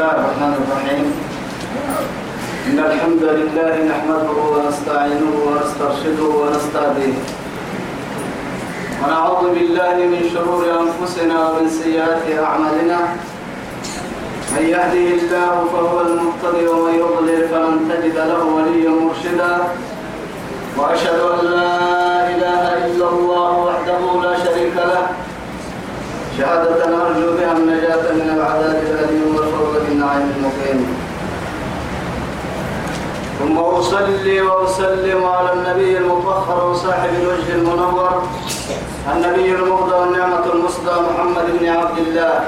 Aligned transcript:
الله 0.00 0.16
الرحمن 0.16 0.54
الرحيم. 0.64 1.06
إن 2.68 2.78
الحمد 2.90 3.22
لله 3.38 3.74
نحمده 3.92 4.36
ونستعينه 4.52 5.32
ونسترشده 5.46 6.28
ونستهديه. 6.40 7.16
ونعوذ 9.00 9.44
بالله 9.54 9.96
من 10.12 10.22
شرور 10.32 10.62
أنفسنا 10.84 11.36
ومن 11.48 11.68
سيئات 11.68 12.24
أعمالنا. 12.32 12.98
من 14.56 14.64
يهده 14.74 15.06
الله 15.20 15.54
فهو 15.72 15.96
المهتدي 16.00 16.64
ومن 16.68 16.94
يضلل 17.02 17.42
فلن 17.52 17.76
تجد 17.90 18.16
له 18.16 18.42
وليا 18.56 18.92
مرشدا. 19.04 19.52
وأشهد 20.78 21.20
أن 21.34 21.40
لا 21.44 21.76
إله 22.34 22.64
إلا 22.88 23.06
الله 23.08 23.52
وحده 23.68 24.02
لا 24.24 24.34
شريك 24.44 24.76
له. 24.76 25.04
شهادة 26.38 26.80
نرجو 26.88 27.28
بها 27.36 27.52
النجاة 27.52 28.04
من 28.16 28.28
العذاب 28.36 28.80
الأليم 28.88 29.36
بالنعيم 30.00 30.32
المقيم. 30.36 30.80
ثم 33.38 33.58
أصلي 33.58 34.40
وأسلم 34.40 35.24
على 35.24 35.52
النبي 35.52 35.98
المطهر 35.98 36.70
وصاحب 36.70 37.10
الوجه 37.22 37.52
المنور 37.52 38.22
النبي 39.12 39.54
المهدى 39.54 39.94
والنعمة 39.94 40.44
المصدى 40.54 40.90
محمد 40.90 41.46
بن 41.60 41.68
عبد 41.68 41.98
الله 41.98 42.40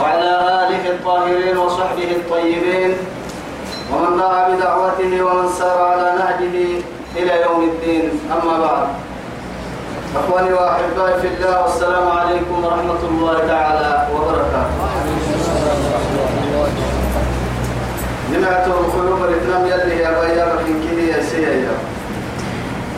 وعلى 0.00 0.30
آله 0.60 0.90
الطاهرين 0.90 1.58
وصحبه 1.58 2.10
الطيبين 2.10 2.96
ومن 3.92 4.16
دعا 4.18 4.48
بدعوته 4.48 5.22
ومن 5.22 5.48
سار 5.58 5.82
على 5.82 6.12
نهجه 6.18 6.56
إلى 7.16 7.42
يوم 7.42 7.62
الدين. 7.62 8.20
أما 8.32 8.58
بعد 8.58 8.86
أخواني 10.16 10.52
وأحبائي 10.52 11.20
في 11.20 11.28
الله 11.28 11.62
والسلام 11.62 12.08
عليكم 12.18 12.64
ورحمة 12.64 13.02
الله 13.10 13.38
تعالى 13.48 14.08
وبركاته. 14.14 14.93
نمعت 18.34 18.66
الخلوب 18.66 19.24
الإثنام 19.24 19.66
يلي 19.66 19.96
يا 20.02 20.10
بيا 20.20 20.44
بكين 20.54 20.76
كذي 20.84 21.08
يا 21.08 21.22
سيا 21.22 21.72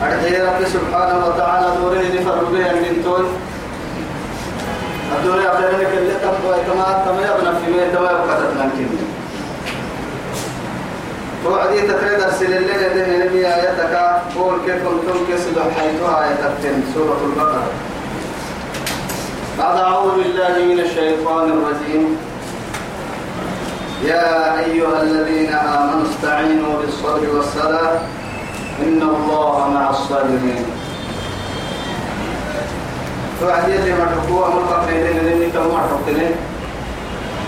أرجي 0.03 0.37
ربي 0.41 0.65
سبحانه 0.65 1.25
وتعالى 1.25 1.67
دوره 1.77 2.03
نفر 2.15 2.43
به 2.53 2.71
من 2.83 3.01
تون. 3.03 3.25
الدنيا 5.17 5.51
خيرك 5.57 5.91
اللي 5.97 6.13
تبقى 6.13 6.59
كما 6.67 7.03
تما 7.05 7.21
يبنى 7.21 7.51
في 7.59 7.71
مية 7.71 7.87
تما 7.93 8.11
يبقى 8.11 8.37
تتنكين 8.37 8.89
توعدي 11.43 11.81
تتريد 11.81 12.21
أرسل 12.21 12.53
الليلة 12.53 12.87
دين 12.93 13.25
نبي 13.25 13.47
آياتك. 13.47 13.93
قول 14.35 14.55
كيف 14.65 14.83
كنتم 14.83 15.19
كسدوا 15.29 15.63
حيثها 15.63 16.23
آياتك 16.23 16.75
سورة 16.93 17.21
البقرة. 17.25 17.67
بعد 19.59 19.77
أعوذ 19.77 20.11
بالله 20.15 20.55
من 20.69 20.79
الشيطان 20.79 21.45
الرجيم. 21.49 22.17
يا 24.03 24.59
أيها 24.59 25.01
الذين 25.01 25.53
آمنوا 25.53 26.03
استعينوا 26.09 26.81
بالصبر 26.81 27.29
والصلاة. 27.35 27.99
إن 28.83 29.01
الله 29.01 29.69
مع 29.73 29.89
الصابرين. 29.89 30.65
توعدي 33.41 33.75
اللي 33.75 33.93
مرحبوها 33.93 34.49
ملقى 34.49 34.85
لين 34.91 35.17
لين 35.17 35.51
كم 35.51 35.67
مرحبتين 35.67 36.31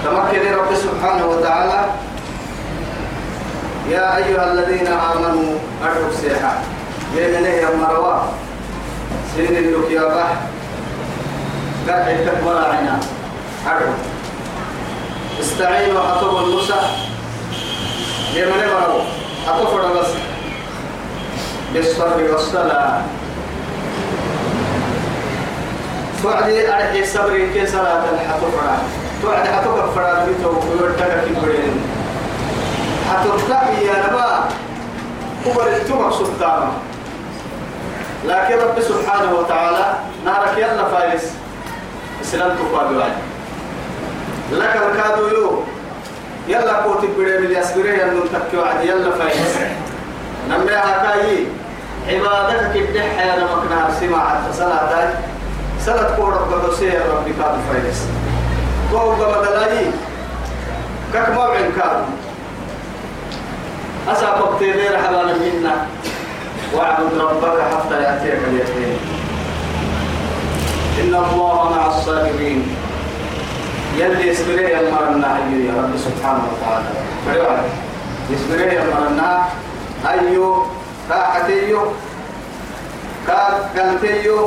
تمكن 0.05 0.53
رب 0.57 0.75
سبحانه 0.75 1.25
وتعالى. 1.25 1.85
يا 3.89 4.17
أيها 4.17 4.53
الذين 4.53 4.87
آمنوا 4.87 5.53
أرحب 5.83 6.11
سيحا 6.21 6.53
يمنه 7.17 7.47
يا 7.47 7.69
مروى 7.75 8.21
سين 9.35 9.57
اللوك 9.57 9.91
يا 9.91 10.01
بح 10.01 10.31
قرح 11.87 12.07
تكبر 12.25 12.57
عنا 12.57 12.99
أرحب 13.67 13.93
استعينوا 15.39 16.01
أطب 16.13 16.43
النسى 16.43 16.79
يمنه 18.33 18.67
مروى 18.73 19.01
أطفر 19.47 19.99
بس؟ 19.99 20.07
بالصبر 21.73 22.23
والصلاة. 22.31 23.01
توعدي 26.23 26.73
أرحي 26.73 27.05
صبري 27.05 27.53
كي 27.53 27.67
صلاة 27.67 28.03
الحطفرة 28.13 28.77
توعدي 29.21 29.49
حطفر 29.49 29.91
فراد 29.95 30.27
بيتو 30.27 30.49
ويرتقى 30.49 31.21
كبرين 31.25 31.81
حترتقي 33.09 33.85
يا 33.85 34.07
نبا 34.07 34.49
هو 35.47 35.61
التمر 35.61 36.11
سلطانه 36.11 36.71
لكن 38.25 38.53
رب 38.55 38.81
سبحانه 38.81 39.33
وتعالى 39.33 39.93
نارك 40.25 40.57
يلا 40.57 40.83
فارس 40.89 41.31
اسلام 42.21 42.51
تقابل. 42.57 43.03
لك 44.51 44.75
الكادو 44.75 45.27
يو. 45.27 45.63
يلا 46.47 46.83
قوت 46.83 47.05
بدي 47.05 47.37
من 47.37 47.51
يسبره 47.51 47.89
يلا 47.89 48.21
تكيو 48.33 48.61
عاد 48.61 48.85
يلا 48.85 49.11
فارس 49.11 49.55
نمي 50.49 50.71
هكاي 50.71 51.45
عبادتك 52.07 52.75
الدح 52.75 53.19
يا 53.25 53.35
نمك 53.39 53.71
نار 53.71 53.91
سمع 53.99 54.39
صلاة 54.57 55.13
صلاة 55.85 56.19
رب 56.19 56.73
سير 56.79 57.01
ربي 57.15 57.33
كادو 57.33 57.59
فارس 57.69 58.07
قول 58.93 59.15
بمدلاي 59.15 59.85
كك 61.13 61.29
موعد 61.29 61.71
كادو. 61.77 62.05
أسابق 64.07 64.59
تيرير 64.59 64.97
حبانا 64.97 65.33
منا. 65.33 65.87
واعبد 66.73 67.17
ربك 67.17 67.61
حتى 67.61 68.03
يأتيك 68.03 68.39
اليقين. 68.47 68.97
إن 70.99 71.15
الله 71.15 71.75
مع 71.75 71.87
الصابرين. 71.87 72.75
يلي 73.99 74.27
يسبري 74.27 74.65
يمرنا 74.73 75.27
أيو 75.37 75.59
يا 75.67 75.73
رب 75.81 75.93
سبحانه 75.97 76.43
وتعالى. 76.51 76.89
فريوة 77.25 77.59
يسبري 78.29 78.75
يمرنا 78.75 79.29
أيو 80.09 80.65
كاحتيو 81.09 81.81
كاقلتيو 83.27 84.39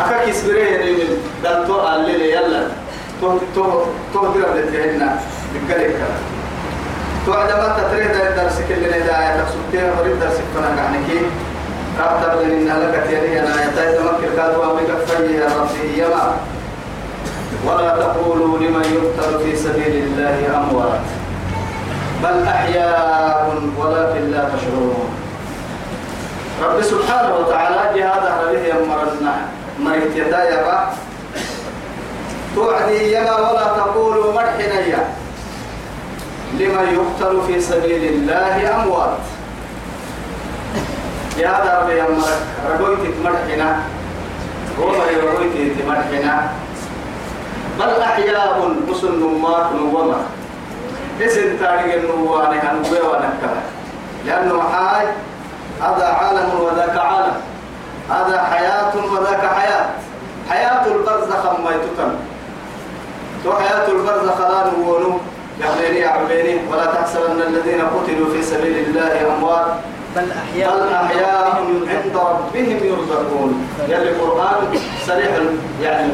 أكاك 0.00 0.28
يسبري 0.28 0.60
يلي 0.74 0.94
دلتو 1.44 1.88
الليل 1.88 2.20
يلا. 2.20 2.62
تو 3.20 3.38
تو 3.54 3.64
تو 4.14 4.20
بكالي 5.54 5.88
كلام 5.98 6.22
توعد 7.26 7.50
ما 7.50 7.68
تتريد 7.78 8.10
الدرس 8.10 8.58
كل 8.68 8.74
الهداية 8.74 9.40
تقصدتها 9.40 10.00
وريد 10.00 10.20
درس 10.20 10.38
فنا 10.54 10.82
عنك 10.82 11.08
رابط 12.00 12.38
بين 12.38 12.70
إن 12.70 12.82
لك 12.82 13.04
تيري 13.08 13.40
أنا 13.40 13.64
يتاي 13.64 13.88
تمكر 13.96 14.30
كادوا 14.36 14.72
أمريكا 14.72 14.94
فيه 15.06 15.38
يا 15.38 15.48
ربي. 15.56 16.02
يما 16.02 16.36
ولا 17.66 17.90
تقولوا 17.96 18.58
لمن 18.58 18.84
يقتل 18.96 19.32
في 19.44 19.56
سبيل 19.56 19.94
الله 20.04 20.36
أموات. 20.56 21.00
بل 22.22 22.36
أحياء 22.48 23.54
ولكن 23.78 24.30
لا 24.30 24.42
تشعرون. 24.54 25.08
رب 26.62 26.82
سبحانه 26.82 27.36
وتعالى 27.36 28.00
جهاد 28.00 28.24
أهله 28.26 28.62
يمرنا 28.74 29.34
مريت 29.78 30.16
يدايا 30.16 30.90
توعدي 32.54 33.14
يما 33.14 33.36
ولا 33.38 33.66
تقولوا 33.78 34.32
مرحنا 34.34 34.78
لمن 36.58 36.86
يقتل 36.98 37.34
في 37.46 37.60
سبيل 37.60 38.02
الله 38.12 38.82
أموات. 38.82 39.18
يا 41.38 41.54
ربي 41.54 42.02
أمرك 42.02 42.40
ربويت 42.70 43.14
تمرحنا 43.14 43.68
وما 44.80 45.06
يرويت 45.14 45.78
تمرحنا 45.78 46.50
بل 47.78 48.02
أحياء 48.02 48.74
مسن 48.88 49.20
نمات 49.20 49.72
نوما. 49.72 50.20
اسم 51.20 51.56
تاريخ 51.60 51.94
النواني 51.94 52.58
هنقوي 52.58 53.00
ونكلا 53.00 53.62
لأنه 54.26 54.62
حاج 54.72 55.06
هذا 55.82 56.06
عالم 56.06 56.60
وذاك 56.60 56.96
عالم. 56.98 57.36
هذا 58.10 58.42
حياة 58.50 58.92
وذاك 59.12 59.46
حياة. 59.46 59.86
حياة 60.50 60.86
البرزخ 60.86 61.42
ما 61.60 61.70
تو 63.44 63.52
حياة 63.52 63.88
البرزخ 63.88 64.40
لا 64.40 64.70
نوونو. 64.70 65.18
يعبيني 65.60 65.98
يعبيني 65.98 66.60
ولا 66.70 66.86
تحسبن 66.86 67.42
الذين 67.42 67.80
قتلوا 67.80 68.32
في 68.32 68.42
سبيل 68.42 68.76
الله 68.86 69.36
أموات. 69.36 69.66
بل 70.16 70.26
أحياء 70.32 70.76
بل 70.76 70.92
أحياء 70.94 71.64
عند 71.88 72.16
ربهم 72.16 72.78
يرزقون. 72.82 73.68
يلي 73.88 74.10
القرآن 74.10 74.78
صريح 75.06 75.30
يعني 75.82 76.12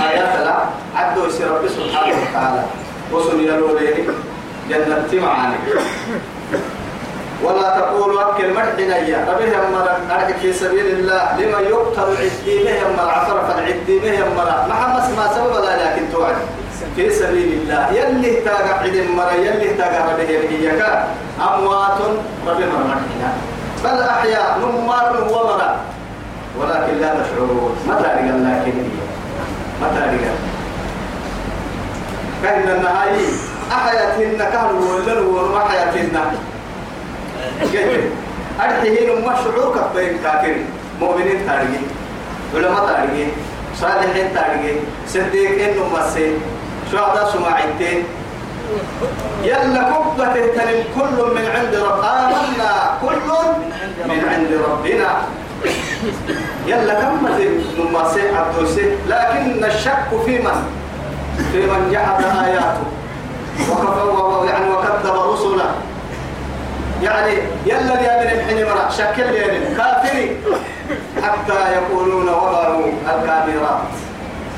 آيات 0.00 0.46
لا 0.46 0.56
عدوا 0.96 1.26
يسير 1.26 1.50
رب 1.50 1.68
سبحانه 1.68 2.16
وتعالى. 2.22 2.62
وصل 3.12 3.40
يلو 3.40 3.78
ليني 3.78 4.08
جنة 4.68 5.26
معاني. 5.26 5.56
ولا 7.42 7.78
تقولوا 7.78 8.30
أكل 8.30 8.54
مرحنا 8.54 8.96
يا 8.96 9.26
ربي 9.30 9.56
هم 9.56 9.74
أرحك 10.10 10.36
في 10.36 10.52
سبيل 10.52 10.86
الله. 10.86 11.36
لما 11.38 11.60
يقتل 11.60 12.16
عديمه 12.16 12.70
يم 12.70 12.94
العفر 13.04 13.40
فالعديمه 13.48 14.06
يم 14.06 14.36
محمد 14.68 15.04
ما 15.16 15.26
سبب 15.34 15.64
لا 15.64 15.76
توعد. 16.12 16.36
في 16.96 17.10
سبيل 17.10 17.52
الله. 17.62 17.88
يلي 17.92 18.40
تاقع 18.40 18.74
عد 18.82 18.96
مرة 19.16 19.32
يلي 19.32 19.74
تاقع 19.74 20.12
ربه 20.12 20.22
يلي 20.22 20.82
أموات 21.38 21.98
ربي 22.46 22.64
مرحنا 22.66 23.30
بل 23.84 24.02
أحياء 24.02 24.58
نمار 24.58 25.24
ومرا 25.30 25.76
ولكن 26.58 26.94
لا 27.00 27.10
تشعرون 27.14 27.76
متى 27.86 28.08
رجال 28.18 28.38
لكن 28.44 28.74
هي؟ 28.78 28.98
متى 29.82 30.00
رجال 30.00 30.38
كأن 32.42 32.68
النهاية. 32.76 33.30
أحياتهن 33.72 34.38
كانوا 34.52 34.80
ولن 34.94 35.26
وما 35.26 35.60
حياتهن 35.68 36.16
جيد. 37.72 38.10
أرحيهن 38.60 39.24
ما 39.24 39.36
شعورك 39.44 39.76
بين 39.94 40.18
كاكر 40.22 40.54
مؤمنين 41.00 41.46
تاريخ 41.46 41.80
علماء 42.54 42.86
تاريخ 42.86 43.28
صالحين 43.80 44.34
تاريخ 44.34 44.76
صديقين 45.08 45.76
نمسي 45.78 46.34
شهداء 46.92 47.30
سماعتين 47.32 48.04
يلا 49.42 49.82
كبة 49.90 50.34
تنم 50.34 50.80
كل 50.94 51.18
من 51.34 51.46
عند 51.54 51.74
رب 51.74 52.02
آمنا. 52.04 52.72
كل 53.00 53.28
من 54.08 54.20
عند 54.28 54.50
ربنا. 54.68 55.10
يلا 56.66 56.94
كم 56.94 57.26
نمسي 57.78 58.22
عبدوسي 58.36 58.86
لكن 59.08 59.64
الشك 59.64 60.10
في 60.26 60.38
من؟ 60.38 60.58
في 61.52 61.60
من 61.66 61.90
جحد 61.92 62.24
آياته. 62.24 62.86
وكفر 63.70 64.44
يعني 64.48 64.70
وكذب 64.70 65.16
رسله. 65.32 65.70
يعني 67.02 67.32
يلا 67.66 68.00
يا 68.00 68.22
من 68.22 68.40
الحين 68.40 68.66
مرة 68.66 68.88
شكل 68.90 69.32
لي 69.32 69.76
كافري. 69.76 70.36
حتى 71.22 71.72
يقولون 71.72 72.28
وضعوا 72.28 72.86
الكاميرات 72.86 73.80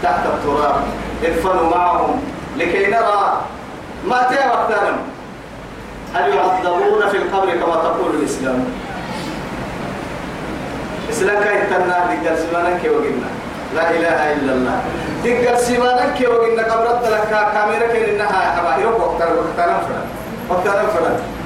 تحت 0.03 0.27
التراب 0.27 0.75
ادفنوا 1.25 1.71
معهم 1.77 2.23
لكي 2.57 2.87
نرى 2.87 3.41
ما 4.05 4.23
تيوقتنا 4.23 4.97
هل 6.15 6.35
يعذبون 6.35 7.09
في 7.11 7.17
القبر 7.17 7.51
كما 7.51 7.75
تقول 7.75 8.15
الإسلام؟ 8.15 8.65
إسلام 11.11 11.45
كاي 11.45 11.63
تنا 11.67 12.15
دقل 12.15 12.39
سمانا 12.39 12.79
كي 12.79 12.89
وقلنا. 12.89 13.31
لا 13.75 13.91
إله 13.91 14.33
إلا 14.33 14.53
الله. 14.53 14.81
دقل 15.25 15.59
سمانا 15.59 16.15
كي 16.19 16.27
وقلنا 16.27 16.63
قبرت 16.63 17.09
لك 17.09 17.49
كاميرا 17.55 17.87
كي 17.93 18.15
إنها 18.15 18.57
حبا 18.57 18.83
يروح 18.83 19.01
وقتنا 19.01 19.27
فلا 19.57 19.77
وقتنا. 20.49 21.40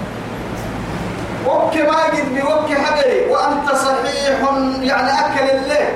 وك 1.46 1.75
ما 1.76 1.99
يجد 2.12 2.44
بوك 2.44 2.79
حقري. 2.79 3.26
وأنت 3.31 3.69
صحيح 3.75 4.41
يعني 4.82 5.11
أكل 5.20 5.50
الله 5.50 5.87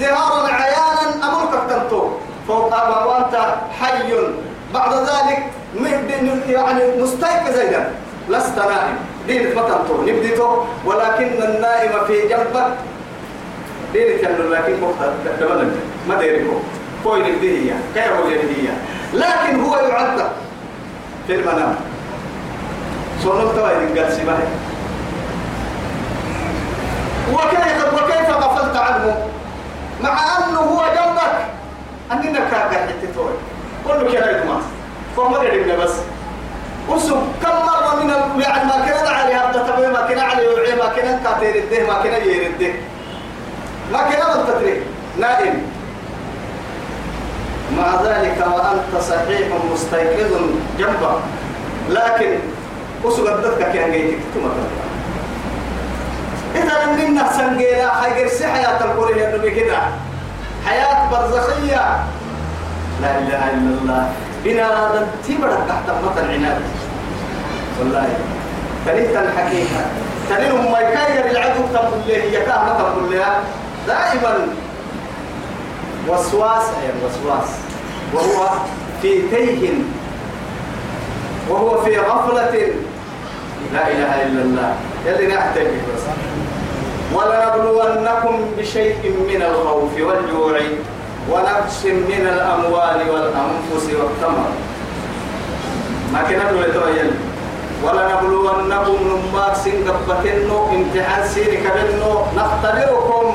ظهارا 0.00 0.52
عيانا 0.52 1.28
أمرك 1.28 1.70
تنتو 1.70 2.10
فوق 2.48 2.72
وأنت 3.06 3.54
حي. 3.80 4.12
بعد 4.74 4.92
ذلك 4.94 5.42
يعني 6.48 6.82
مستيقظ 7.02 7.58
أيضا 7.58 7.90
لست 8.28 8.58
نائم. 8.58 8.96
دين 9.26 9.50
فتنتو 9.50 10.02
نبديتو 10.02 10.64
ولكن 10.84 11.42
النائم 11.42 11.92
في 12.06 12.28
جنبك 12.28 12.66
دين 13.92 14.18
كان 14.18 14.50
لكن 14.50 14.80
مختلف 14.80 15.52
ما 16.08 16.14
ديركو 16.20 16.56
فوين 17.04 17.24
الدهية 17.26 17.76
كيف 17.94 18.12
هو 18.12 18.24
الدهية 18.24 18.74
لكن 19.14 19.60
هو 19.64 19.76
يعذب 19.76 20.30
في 21.26 21.34
المنام. 21.34 21.76
سونو 23.22 23.52
توايد 23.52 23.98
قال 23.98 24.12
سباهي 24.12 24.48
وكيف 27.32 27.94
وكيف 27.94 28.30
غفلت 28.30 28.76
عنه؟ 28.76 29.26
مع 30.02 30.18
أنه 30.38 30.58
هو 30.58 30.82
جنبك. 30.94 31.36
اننا 32.12 32.40
كاكا 32.50 32.86
حتتوي 32.86 33.30
قل 33.88 34.04
له 34.04 34.12
كده 34.12 34.30
يتماس 34.38 34.62
فهم 35.16 35.34
يدري 35.44 35.76
بس. 35.76 35.94
وسب 36.88 37.16
كم 37.42 37.56
مرة 37.66 38.02
من. 38.02 38.40
يعني 38.42 38.64
ما 38.64 38.76
كنا 38.86 39.10
علي 39.10 39.34
هذا 39.34 39.72
تبي 39.72 39.86
ما 39.86 40.06
كنا 40.08 40.22
علي 40.22 40.48
وعي 40.48 40.74
ما 40.74 40.88
كنا 40.96 41.20
كاتير 41.24 41.54
الده 41.64 41.86
ما 41.86 42.02
كنا 42.02 42.16
يير 42.16 42.46
الده. 42.46 42.72
ما 43.92 43.98
كنا 43.98 44.36
من 44.36 44.46
تدري 44.46 44.82
نائم. 45.18 45.62
مع 47.78 48.02
ذلك 48.02 48.46
وأنت 48.54 49.02
صحيح 49.02 49.48
مستيقظ 49.72 50.32
جنبك 50.78 51.18
لكن 51.88 52.38
وسب 53.04 53.26
الدكة 53.26 53.72
كان 53.72 53.92
جيتك 53.92 54.18
تمام 54.34 54.52
إذا 56.54 56.86
منا 56.96 57.32
سنجينا 57.32 57.90
حيقرسي 58.02 58.46
حياة 58.46 58.84
القرية 58.84 59.28
النبي 59.28 59.50
كده 59.50 59.78
حياة 60.66 61.10
برزخية. 61.10 62.04
لا 63.02 63.18
إله 63.18 63.50
إلا 63.50 63.78
الله. 63.82 64.12
بنا 64.44 64.66
هذا 64.66 65.06
تبرك 65.28 65.58
تحت 65.68 65.90
مطر 66.04 66.30
عناد 66.30 66.62
والله 67.78 68.08
تريد 68.86 69.16
الحقيقة. 69.16 69.82
تريد 70.30 70.52
ما 70.52 70.78
يكاير 70.78 71.30
العدو 71.30 71.62
تقول 71.72 72.00
له 72.08 72.14
يكاه 72.14 72.78
تقول 72.78 73.12
له 73.12 73.42
دائما 73.86 74.46
وسواس 76.08 76.62
أي 76.62 76.90
وسواس. 77.04 77.48
وهو 78.14 78.48
في 79.02 79.22
تيه. 79.30 79.70
وهو 81.48 81.82
في 81.82 81.98
غفلة. 81.98 82.72
لا 83.74 83.84
إله 83.88 84.12
إلا 84.26 84.42
الله. 84.42 84.70
يلي 85.06 85.26
نحتاج 85.34 85.66
بس. 85.66 86.04
ولنبلونكم 87.14 88.34
بشيء 88.58 89.02
من 89.28 89.42
الخوف 89.42 89.94
والجوع 90.00 90.60
ونقص 91.30 91.84
من 91.84 92.24
الأموال 92.34 92.98
والأنفس 93.10 93.84
والثمر. 93.98 94.50
ما 96.12 96.20
كنا 96.28 96.44
نقول 96.52 96.64
ولنبلونكم 97.84 98.98
نماك 99.08 99.54
سنقبتنو 99.64 100.56
امتحان 100.74 101.28
سيري 101.28 101.56
كبنو 101.56 102.12
نختبركم 102.36 103.26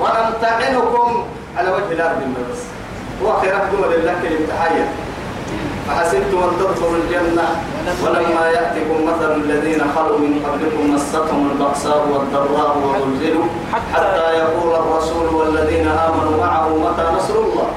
ونمتحنكم 0.00 1.24
على 1.56 1.68
وجه 1.70 1.90
الأرض 1.92 2.20
بس. 2.52 2.62
خيرات 3.40 3.62
دول 3.72 3.92
لله 3.92 4.16
الامتحان 4.22 4.86
فحسبتم 5.88 6.38
أن 6.42 6.50
تدخلوا 6.60 6.96
الجنة؟ 7.04 7.48
ولما 8.04 8.46
يأتكم 8.48 9.04
مثل 9.06 9.34
الذين 9.36 9.80
خلوا 9.96 10.18
من 10.18 10.40
قبلكم 10.46 10.94
مستهم 10.94 11.50
البأساء 11.52 12.08
والضراء 12.12 12.78
وزلزلوا 12.78 13.44
حتى 13.72 14.34
يقول 14.38 14.74
الرسول 14.74 15.26
والذين 15.34 15.88
آمنوا 15.88 16.36
معه 16.46 16.68
متى 16.68 17.04
نصر 17.16 17.34
الله؟ 17.34 17.68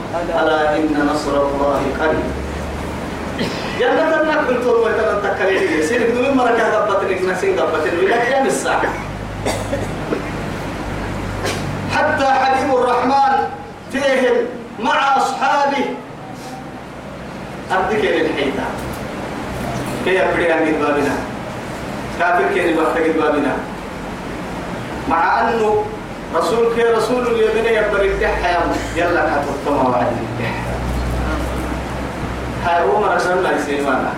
ألا 0.43 0.75
إن 0.77 1.09
نصر 1.13 1.31
الله 1.31 1.81
قريب. 1.99 2.23
جنة 3.79 4.21
النك 4.21 4.47
بالطول 4.47 4.75
ويتمن 4.75 5.21
تكاليه 5.23 5.85
سيرك 5.85 6.11
دون 6.11 6.37
مركة 6.37 6.69
دبتنك 6.79 7.21
نسين 7.21 7.55
دبتنك 7.55 7.93
ولا 8.03 8.25
كيام 8.25 8.45
الساعة 8.45 8.81
حتى 11.95 12.25
حبيب 12.25 12.75
الرحمن 12.75 13.33
فيهم 13.91 14.35
مع 14.79 15.17
أصحابه 15.17 15.85
أردك 17.71 18.03
للحيطة 18.05 18.63
كي 20.05 20.15
يبدي 20.15 20.51
عن 20.51 20.65
بابنا 20.81 21.15
كافر 22.19 22.53
كي 22.53 22.69
الوقت 22.69 22.97
بابنا 22.97 23.55
مع 25.09 25.41
أنه 25.41 25.83
رسول 26.35 26.75
كي 26.75 26.83
رسول 26.83 27.27
اليمين 27.27 27.65
يبدي 27.65 28.07
الدحيا 28.07 28.59
يلا 28.95 29.21
كتبتما 29.21 29.89
وعد 29.89 30.07
الدحيا 30.07 30.67
هاي 32.65 32.83
هو 32.83 32.99
مرسل 32.99 33.37
الله 33.37 33.57
سيمانا 33.65 34.13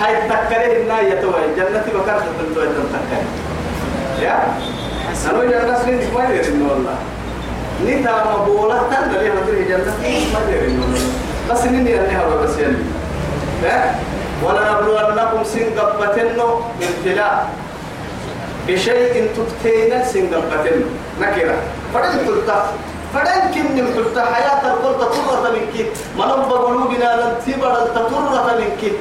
هاي 0.00 0.16
تكره 0.28 0.82
الناية 0.82 1.20
توي 1.20 1.54
جنة 1.56 1.84
بكرة 1.94 2.24
تنتوي 2.38 2.66
تنتكره 2.66 3.24
يا؟ 4.22 4.38
أنا 5.30 5.44
جنة 5.44 5.78
سنين 5.82 6.14
ما 6.14 6.24
يدري 6.34 6.62
والله 6.62 6.96
نتا 7.86 8.36
مبولة 8.40 8.82
تندري 8.90 9.30
هذه 9.30 9.68
جنة 9.68 9.94
ما 10.32 10.40
يدري 10.52 10.78
بس 11.50 11.64
إني 11.64 12.00
أنا 12.00 12.08
هذا 12.08 12.36
بس 12.42 12.58
يلي 12.58 12.82
ولنبلونكم 14.42 15.44
سنقبتنو 15.44 16.60
ابتلاء 16.82 17.48
بشيء 18.68 19.28
تبتين 19.36 20.04
سنقبتنو 20.04 20.86
نكرة. 21.20 21.56
فدن 21.94 22.26
تلتا 22.26 22.58
فدن 23.14 23.40
كم 23.54 23.66
تلتا 23.94 24.24
حياة 24.24 24.62
القلت 24.72 25.00
ترة 25.00 25.50
منك. 25.52 25.86
من 26.16 26.22
أبا 26.22 26.56
قلوبنا 26.56 27.10
لن 27.20 27.32
تبر 27.46 27.74
تطرة 27.94 28.46
منك. 28.58 28.92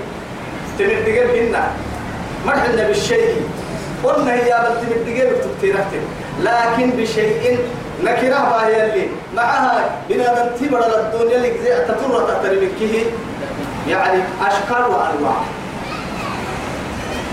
تندقل 0.79 1.29
هنا. 1.37 1.63
مرحنا 2.45 2.87
بالشيء. 2.87 3.41
قلنا 4.03 4.33
هي 4.33 4.51
لن 4.63 4.75
تندقل 4.81 5.29
تبتين 5.43 5.75
لكن 6.41 6.89
بشيء 6.89 7.59
نكرة 8.03 8.39
باهي 8.49 8.85
اللي 8.85 9.07
معها 9.35 9.89
بنا 10.09 10.43
ننتبر 10.43 10.79
للدنيا 10.79 11.35
اللي 11.37 11.51
زي 11.63 11.85
تطرة 11.85 12.27
تترمكه 12.27 13.05
يعني 13.89 14.23
أشكال 14.41 14.83
وأنواع. 14.91 15.35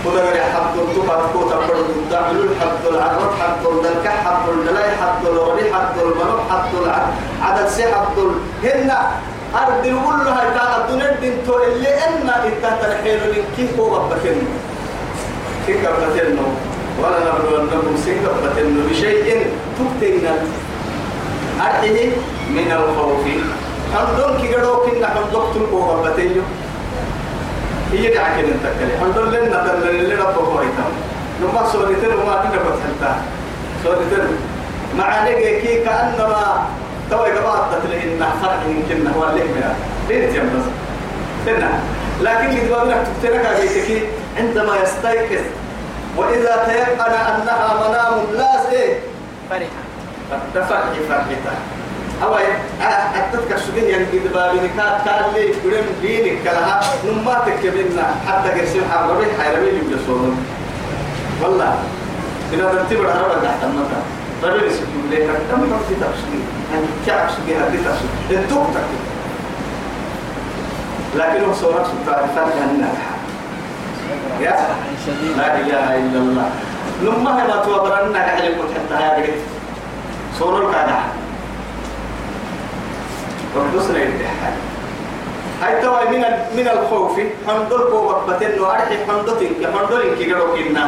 قدر 0.05 0.21
حد 0.53 0.77
التقى 0.77 1.21
كوتا 1.33 1.55
برد 1.55 1.89
الدعل 1.97 2.49
حد 2.61 2.85
العرب 2.93 3.31
حد 3.39 3.65
الدلك 3.65 4.07
حد 4.07 4.49
الدلاي 4.49 4.89
حد 4.91 5.25
الوري 5.27 5.73
حد 5.73 5.97
المنوب 5.97 6.39
حد 6.49 6.65
عدد 7.41 7.67
سي 7.67 7.83
حد 7.83 8.17
هن. 8.63 8.91
أرض 9.55 9.83
كلها 9.83 10.43
تا 10.55 10.77
الدنيا 10.77 11.17
بنتو 11.21 11.63
اللي 11.63 11.89
إن 11.89 12.23
من 12.23 13.43
كيف 13.57 13.79
هو 13.79 14.09
كيف 15.67 15.77
بكنه 15.77 15.87
ولا 15.89 16.70
نبلونكم 17.09 17.97
سنكبتن 18.05 18.87
بشيء 18.89 19.45
تبتين 19.77 20.25
أرحه 21.61 21.95
من 22.49 22.71
الخوف. 22.71 23.25
حمدون 23.95 24.37
كي 24.41 24.55
قدو 24.55 24.75
كنا 24.77 25.07
حمدوك 25.07 25.53
تلقو 25.53 25.79
غبتيو 25.81 26.41
هي 27.91 28.13
دعك 28.13 28.39
ان 28.39 28.59
تكلي 28.63 28.97
حمدون 29.01 29.29
لنا 29.31 29.67
تلل 29.67 29.89
اللي 29.89 30.15
ربه 30.15 30.41
هو 30.41 30.61
يتم 30.61 30.91
نما 31.41 31.67
سوريتن 31.71 32.13
وما 32.13 32.35
دنا 32.43 32.59
فتحتا 32.65 33.21
سوريتن 33.83 34.27
مع 34.97 35.23
نجي 35.23 35.83
كأنما 35.83 36.65
تو 37.09 37.25
يقبض 37.25 37.59
تتلهن 37.71 38.25
فرح 38.41 38.59
يمكن 38.69 39.07
هو 39.07 39.29
اللي 39.29 39.43
منها 39.43 39.75
ليه 40.09 40.27
تجمع 41.45 41.69
لكن 42.21 42.47
إذا 42.57 42.83
ما 42.83 43.03
تكتلك 43.03 43.45
بيتك 43.61 44.03
عندما 44.37 44.73
يستيقظ 44.83 45.45
وإذا 46.17 46.63
تيقن 46.67 47.11
أنها 47.11 47.87
منام 47.87 48.13
لا 48.33 48.51
فرحة. 49.49 49.81
فرح 50.53 50.93
فرحته 51.09 51.57
أو 52.23 52.35
أتتك 53.15 53.51
السجن 53.51 53.89
ينقذ 53.89 54.33
بابني 54.33 54.67
كات 54.77 55.05
كان 55.05 55.33
لي 55.33 55.45
قرم 55.63 55.85
دينك 56.01 56.43
كلها 56.43 56.81
نماتك 57.05 57.59
كبنا 57.63 58.15
حتى 58.27 58.49
قرسين 58.49 58.81
حربي 58.91 59.25
حيربي 59.39 59.67
يبلسون 59.67 60.45
والله 61.43 61.73
إذا 62.53 62.65
تنتبه 62.65 63.01
العرب 63.01 63.43
تحت 63.43 63.63
المطر. 63.63 64.01
ربي 64.43 64.67
يسكن 64.67 65.01
لك 65.11 65.29
تم 65.51 65.61
في 65.87 65.95
تفسير 65.95 66.41
يعني 66.73 66.85
كعب 67.07 67.29
سجن 67.29 67.55
هذه 67.61 67.77
تفسير. 67.85 68.39
انتوك 68.39 68.67
تكتب. 68.67 69.01
لكنه 71.15 71.53
صورة 71.53 71.83
سلطان 71.83 72.29
فرق 72.35 72.55
الناجحة 72.71 73.11
يا؟ 74.39 74.55
لا 75.37 75.47
إله 75.59 75.85
إلا 75.97 76.19
الله. 76.19 76.49
لما 77.01 77.31
ما 77.33 77.57
توبرنا 77.65 78.19
كحل 78.19 78.45
كنت 78.57 78.71
حتى 78.77 78.95
هذه 79.03 79.29
صورة 80.39 80.57
الكادحة 80.69 81.07
وردسنا 83.55 83.99
يدحها 83.99 84.51
هاي 85.61 85.81
توا 85.81 86.09
من 86.09 86.23
من 86.57 86.67
الخوف. 86.67 87.15
حمدل 87.47 87.81
كو 87.91 87.97
بطن 88.07 88.59
وارحي 88.59 88.95
حمدتين 89.07 89.51
حمدل 89.73 90.01
كي 90.17 90.23
جرو 90.29 90.53
كنا. 90.53 90.85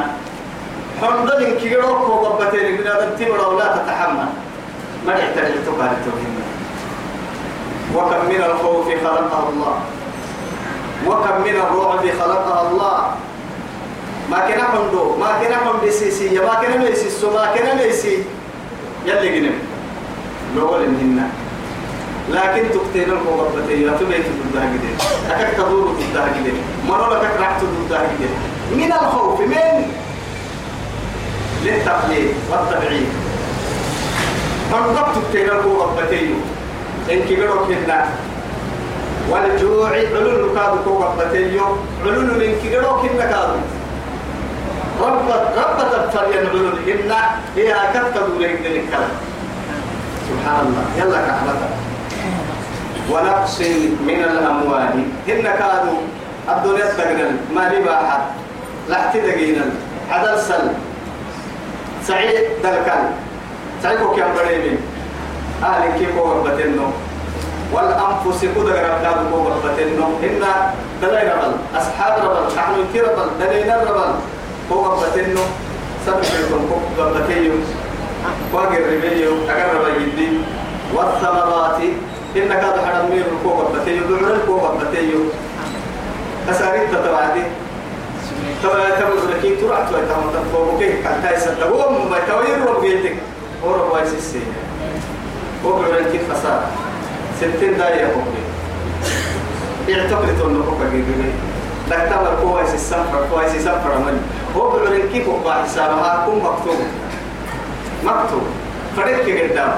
حمدل 1.01 1.57
كي 1.59 1.69
جرو 1.69 1.93
كو 2.05 2.13
بطن 2.25 2.53
من 2.53 2.85
هذا 2.87 3.15
تبرا 3.19 3.45
ولا 3.47 3.77
تتحمل. 3.77 4.29
ما 5.07 5.13
يحتاج 5.13 5.51
تقال 5.65 5.93
توهين 6.05 6.35
وكم 7.95 8.21
من 8.29 8.41
الخوف 8.49 8.87
خلقه 9.03 9.49
الله. 9.49 9.77
وكم 11.07 11.41
من 11.43 11.55
الرعب 11.55 11.99
خلقها 12.19 12.71
الله. 12.71 12.97
ما 14.31 14.39
كان 14.39 14.61
حمدو 14.63 15.15
ما 15.19 15.31
كان 15.41 15.53
حمد 15.55 15.89
سيسي 15.89 16.39
ما 16.39 16.53
كان 16.61 16.79
ميسي 16.81 17.27
ما 17.27 17.45
كان 17.55 17.77
ميسي 17.77 18.23
يلي 19.05 19.39
جنب 19.39 19.53
لول 20.55 20.83
إنهن 20.83 21.29
لكن 22.31 22.63
تقتل 22.73 23.11
المغبتين 23.13 23.81
يا 23.87 23.97
تبيت 23.99 24.25
ضدها 24.25 24.65
كده 24.73 25.35
أكك 25.35 25.53
تدور 25.57 25.87
ضدها 25.99 26.27
كده 26.27 26.53
مرة 26.87 27.13
لك 27.23 27.31
رحت 27.39 27.61
ضدها 27.63 27.99
كده 28.19 28.35
من 28.77 28.91
الخوف 28.93 29.39
من؟ 29.41 29.85
للتقليد 31.63 32.27
والتبعيد. 32.51 33.07
فانضبط 34.71 35.15
تقتل 35.15 35.51
المغبتين 35.51 36.35
إن 37.11 37.19
كبروا 37.29 37.65
كنا 37.65 38.05
والجوع 39.33 39.89
علول 39.89 40.53
كادو 40.55 40.77
كو 40.85 41.03
قبتيو 41.03 41.65
علول 42.05 42.29
من 42.37 42.51
كيرو 42.61 43.01
كنا 43.01 43.25
كادو. 43.25 43.57
رب 45.01 45.27
رب 45.57 45.77
تفريا 45.91 46.39
علول 46.49 46.77
إن 46.85 47.11
هي 47.57 47.73
كتب 47.93 48.13
دورين 48.29 48.57
ذلك 48.63 48.93
سبحان 50.29 50.59
الله. 50.65 50.85
يلا 50.99 51.19
كحلتا 51.27 51.69
ونقص 53.11 53.57
من 54.07 54.19
الأموال. 54.29 54.95
إن 55.29 55.43
كادوا 55.43 55.99
الدنيا 56.49 56.85
تقنل 56.97 57.31
ما 57.55 57.63
لباحة 57.73 58.19
لا 58.89 58.99
تدقينا 59.13 59.65
عدل 60.11 60.39
سل. 60.39 60.65
سعيد 62.07 62.61
دلكال 62.63 63.03
سعيد 63.83 63.99
كم 63.99 64.29
بريمين 64.35 64.77
أهل 65.63 65.83
كيف 65.99 66.19
قبتنو 66.19 66.87
والأنفس 67.73 68.45
قدر 68.55 68.75
ربنا 68.89 69.11
بقوة 69.31 69.55
بتنو 69.65 70.07
إن 70.23 70.43
دلائل 71.01 71.31
ربل 71.31 71.53
أصحاب 71.77 72.13
ربل 72.25 72.55
نحن 72.55 72.75
كي 72.93 72.99
ربل 73.01 73.27
دلائل 73.39 73.87
ربل 73.89 74.13
قوة 74.69 74.99
بتنو 75.01 75.41
سبحانكم 76.05 76.61
قوة 76.97 77.11
بتيو 77.19 77.53
واقر 78.53 78.81
ربيو 78.93 79.31
أقرب 79.49 79.85
جدي 79.99 80.29
والثمرات 80.93 81.79
إن 82.37 82.49
كاد 82.49 82.75
حرم 82.85 83.09
مير 83.11 83.25
قوة 83.43 83.69
بتيو 83.73 84.03
دعر 84.09 84.75
بتيو 84.81 85.19
أساريت 86.49 86.89
تتوعدي 86.91 87.43
تبا 88.63 88.89
تبا 88.99 89.33
لكي 89.33 89.55
تبا 89.55 89.85
تبا 89.89 89.99
تبا 90.51 90.77
كيف 90.79 91.03
كان 91.03 91.23
تايسا؟ 91.23 91.53
تبا 91.53 91.89
ما 91.89 92.19
توير 92.27 92.77
وبيتك 92.77 93.15
ورب 93.63 93.91
وايسي 93.91 94.39
وبعرن 95.65 96.05
كيف 96.11 96.31
خسارة. 96.33 96.67
ستين 97.57 97.77
داية 97.77 98.05
حكمي 98.05 98.43
إنه 99.89 100.63
حكمي 100.71 100.89
جيبني 100.91 101.31
لك 101.89 102.09
تمر 102.09 102.37
كويس 102.43 102.73
السفر 102.73 103.25
كويس 103.31 103.55
السفر 103.55 103.97
من 103.97 104.21
هو 104.55 104.69
بعرن 104.69 105.01
كيف 105.13 105.29
بقى 105.45 105.63
حسابها 105.63 106.25
كون 106.25 106.37
مكتوب. 106.37 106.79
مكتوب. 108.03 108.41
فريق 108.97 109.51
قدام 109.51 109.73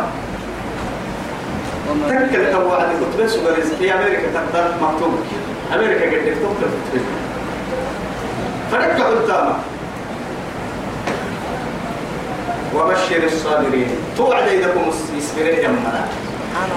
تكل 2.09 2.51
توعد 2.51 2.87
كتب 3.01 3.27
سوبر 3.27 3.53
في 3.79 3.93
أمريكا 3.93 4.21
تقدر 4.33 4.71
مكتوب. 4.81 5.13
أمريكا 5.73 6.05
قد 6.05 6.25
تكتب 6.25 7.01
فريق 8.71 9.07
قدامك 9.07 9.55
وبشر 12.75 13.23
الصابرين. 13.23 13.87
توعد 14.17 14.47
إذا 14.47 14.67
كم 14.67 15.17
يسبرين 15.17 15.65
يمنا 15.65 16.07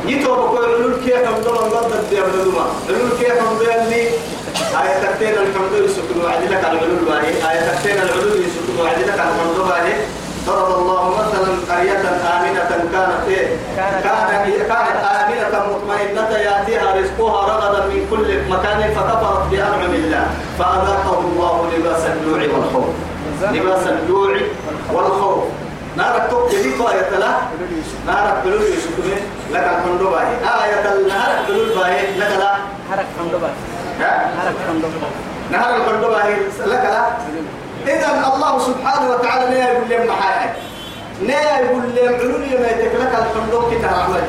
يتوب 0.07 0.39
كل 0.57 0.65
علول 0.65 0.95
كيف 1.05 1.29
هم 1.29 1.41
ضمن 1.45 1.69
ضد 1.71 1.93
الدنيا 1.93 2.23
بدوما 2.23 2.67
علول 2.89 3.11
كيف 3.21 3.43
هم 3.43 3.57
اللي 3.61 4.03
آية 4.83 5.03
تكتين 5.03 5.29
الحمد 5.29 5.73
يسكن 5.85 6.25
وعد 6.25 6.43
لك 6.51 6.65
على 6.65 6.79
العلول 6.79 7.05
باهي 7.09 7.29
آية 7.51 7.71
تكتين 7.73 7.97
العلول 8.03 8.41
يسكن 8.47 8.81
وعد 8.83 8.99
لك 8.99 9.19
على 9.21 9.31
الحمد 9.31 9.69
باهي 9.69 9.93
ضرب 10.47 10.79
الله 10.79 11.11
مثلا 11.19 11.75
قرية 11.77 12.01
آمنة 12.37 12.69
كانت 12.93 13.29
إيه؟ 13.29 13.57
كانت 13.77 14.05
كانت 14.05 15.05
آمنة. 15.05 15.67
مطمئنة 15.73 16.31
يأتيها 16.39 16.97
رزقها 16.97 17.47
رغدا 17.47 17.87
من 17.87 18.07
كل 18.11 18.51
مكان 18.51 18.95
فكفرت 18.95 19.51
بأنعم 19.51 19.95
الله. 19.95 20.27
فأذاقه 20.59 21.19
الله 21.21 21.71
لباس 21.77 22.03
الجوع 22.07 22.59
والخوف. 22.59 22.85
لباس 23.53 23.87
الجوع 23.87 24.37
والخوف. 24.93 25.45
نارك 25.97 26.31
جديد 26.53 26.81
آية 26.81 27.19
لا؟ 27.19 27.33
نارك 28.07 28.43
بلول 28.45 28.63
يسكنه 28.63 29.21
لك 29.53 29.63
الحمد 29.63 30.03
باهي. 30.03 30.35
آية 30.65 30.83
بلول 31.49 31.69
باهي. 31.79 32.19
لك 32.19 32.31
لا. 32.39 32.53
حرك 32.91 33.07
حمد 33.19 33.33
بس 33.43 33.57
حرك 34.39 34.55
حمد 34.69 34.85
نهر 35.53 35.77
الحمد 35.77 36.05
باهي. 36.05 36.35
لك 36.67 36.85
لا. 36.85 37.05
إذا 37.95 38.33
الله 38.35 38.59
سبحانه 38.59 39.11
وتعالى 39.11 39.45
لا 39.59 39.73
يقول 39.73 39.89
لهم 39.91 40.07
محايا 40.07 40.55
لا 41.23 41.61
يقول 41.61 41.83
لهم 41.95 42.15
علول 42.15 42.61
ما 42.61 42.69
يتكلك 42.69 43.13
الحمد 43.15 43.55
كده 43.73 43.89
رحمة 43.89 44.23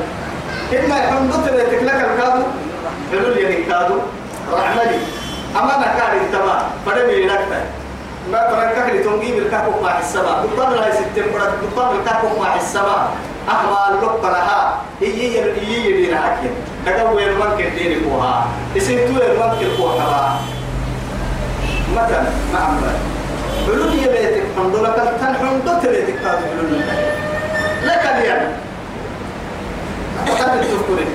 إما 0.72 0.96
الحمد 1.04 1.32
تبا 1.46 1.62
يتكلك 1.62 1.94
الكادو 1.94 2.42
علول 3.12 3.38
ينكادو 3.38 3.94
رحمة 4.52 4.82
أما 5.60 5.74
نكاري 5.78 6.20
تمام 6.32 6.62
فدمي 6.86 7.24
نكتر 7.24 7.62
ما 8.32 8.38
فرنكك 8.50 8.94
لتنجيب 8.94 9.38
الكاكو 9.38 9.80
مع 9.82 9.98
السماء 9.98 10.46
دكتور 10.46 10.68
لها 10.74 10.90
ستين 10.90 11.24
برد 11.34 11.52
دكتور 11.70 11.92
الكاكو 11.94 12.40
مع 12.42 12.56
السماء 12.56 13.10
أحمى 13.48 13.94
اللقطة 13.98 14.30
لها 14.30 14.80
هي 15.00 15.38
هي 15.38 15.90
يدين 15.90 16.16
حكي 16.16 16.50
تقوي 16.86 17.24
المنك 17.30 17.60
الدين 17.60 18.00
كوها 18.04 18.46
يسيتو 18.74 19.12
المنك 19.12 19.62
الكوها 19.62 20.40
مثلا 21.96 22.22
ما 22.52 22.58
عمرك 22.58 22.96
حلول 23.66 23.92
يبيتك 23.98 24.42
حمد 24.56 24.74
لك 24.76 24.94
تن 25.20 25.34
حمد 25.34 25.80
تبيتك 25.82 26.14
تاد 26.22 26.38
حلول 26.38 26.80
لك 27.84 28.02
اليوم 28.06 28.52
أخذت 30.28 30.62
التفكير 30.62 31.06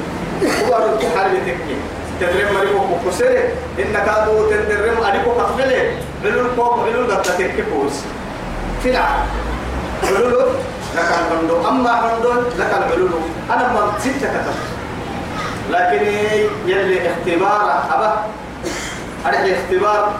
هو 0.67 0.75
رد 0.75 1.03
حربتك 1.17 1.57
تدرم 2.19 2.53
مريكو 2.55 2.79
كوكسري 3.03 3.39
إن 3.79 3.93
كادو 4.05 4.49
تدرم 4.49 5.03
أريكو 5.03 5.31
كفلة 5.31 5.91
علول 6.25 6.47
كوك 6.55 6.79
علول 6.79 7.11
قد 7.11 7.21
تكبوس 7.23 7.93
فلا 8.83 9.03
علول 10.03 10.45
لك 10.95 11.09
الحمد 11.11 11.51
أما 11.65 11.91
حمد 11.95 12.25
لك 12.59 12.71
العلول 12.77 13.09
أنا 13.51 13.73
ما 13.73 13.91
ستة 13.99 14.27
كتب 14.27 14.57
لكن 15.71 16.05
يلي 16.67 17.09
اختبار 17.11 17.83
أبا 17.93 18.23
أريد 19.27 19.55
اختبار 19.55 20.13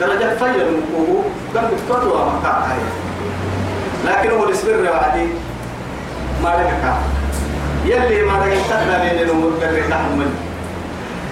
درجة 0.00 0.36
فيل 0.38 0.66
مكوه 0.80 1.24
كم 1.54 1.60
دكتور 1.60 2.08
ومكان 2.08 2.62
هاي. 2.68 2.78
لكن 4.06 4.30
هو 4.30 4.44
الاسبر 4.44 4.90
وعدي 4.90 5.28
ما 6.42 6.48
لك 6.48 6.94
يلي 7.84 8.22
ما 8.22 8.32
نقلتنا 8.32 9.04
لين 9.04 9.28
المدر 9.30 9.82
تحمل 9.90 10.30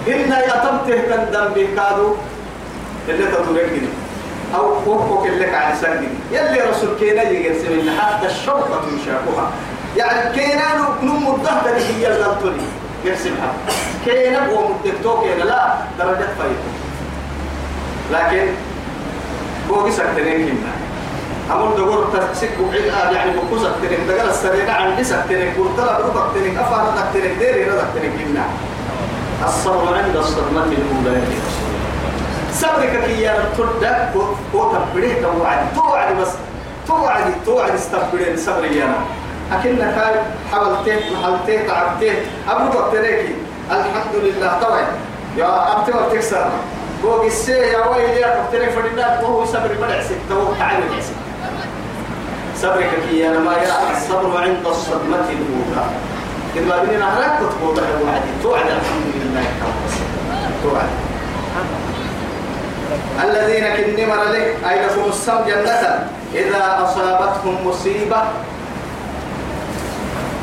إن 0.07 0.33
يتمته 0.47 0.97
تندم 1.09 1.47
بكادو 1.55 2.15
اللي 3.09 3.25
تطلق 3.25 3.69
أو 4.55 4.81
فوقك 4.85 5.27
اللي 5.27 5.55
على 5.55 5.75
سنة 5.75 6.07
يلي 6.31 6.61
رسول 6.61 6.89
كينا 6.99 7.21
يقسم 7.21 7.79
إن 7.79 7.99
حتى 7.99 8.27
الشرطة 8.27 8.81
يشاكوها 9.01 9.51
يعني 9.97 10.35
كينا 10.35 10.63
نم 11.03 11.27
الضهد 11.27 11.67
اللي 11.67 11.81
هي 11.85 12.07
الغلطني 12.07 12.63
يرسمها 13.05 13.53
كينا 14.05 14.51
هو 14.51 14.67
مدكتو 14.67 15.21
كينا 15.21 15.43
لا 15.43 15.75
درجة 15.99 16.27
فايدة 16.39 16.69
لكن 18.11 18.47
هو 19.71 19.83
بيسك 19.83 20.05
تنين 20.17 20.47
كنا 20.47 20.71
أمر 21.55 21.75
دور 21.75 22.09
تسك 22.33 22.49
وعيد 22.67 22.85
يعني 22.85 23.31
بكوسك 23.31 23.71
تنين. 23.81 24.07
دقل 24.07 24.29
السريع 24.29 24.73
عن 24.73 24.95
بيسك 24.95 25.23
تنين. 25.29 25.53
قلتلا 25.57 26.01
بروبك 26.01 26.35
تنين. 26.35 26.57
أفارتك 26.57 27.03
تنين. 27.13 27.39
ديري 27.39 27.63
ردك 27.63 27.87
تنين 27.95 28.11
كنا 28.11 28.43
الصبر 29.45 29.95
عند 29.95 30.15
الصدمة 30.15 30.63
الأولى 30.63 31.21
صبرك 32.53 33.03
كي 33.05 33.21
يا 33.21 33.33
ترد 33.57 33.83
وتبريه 34.53 35.21
توعد 35.21 35.59
توعد 35.75 36.17
بس. 36.21 36.27
توعد 36.87 37.33
توعد 37.45 37.71
استبرين 37.71 38.37
صبر 38.37 38.65
يا 38.65 38.93
أكنك 39.51 39.95
حاولت 40.51 40.89
محلت 41.11 41.67
تعبت 41.67 42.13
أبو 42.49 42.91
تريكي 42.91 43.33
الحمد 43.71 44.15
لله. 44.15 44.59
طبعا. 44.61 44.85
يا 45.37 45.77
أبتي 45.77 45.91
وبتكسر 45.97 46.49
هو 47.05 47.21
قسي 47.21 47.51
يا 47.51 47.87
ويلي 47.87 48.19
يا 48.21 48.27
كفتري 48.27 48.69
فرنا 48.69 49.21
وهو 49.21 49.45
صبر 49.45 49.69
بدع 49.81 50.01
ستة 50.03 50.37
وهو 50.37 50.53
تعالى 50.53 50.83
صبرك 52.55 52.89
كي 53.09 53.19
يا 53.19 53.39
ما 53.39 53.53
يا 53.53 53.97
الصبر 53.97 54.41
عند 54.41 54.65
الصدمة 54.65 55.15
الأولى. 55.29 55.85
كده 56.55 56.83
بني 56.83 56.97
نهرك 56.97 57.39
تطبط 57.39 57.75
توعد 57.75 58.21
توعد. 58.43 58.65
الحمد 58.65 59.05
لله. 59.15 59.43
توعد. 60.63 60.89
الذين 63.23 63.65
كن 63.77 63.95
لك 64.33 64.57
أي 64.69 64.85
لكم 64.85 65.09
السم 65.09 65.39
جنة 65.47 66.07
إذا 66.35 66.63
أصابتهم 66.83 67.67
مصيبة. 67.67 68.21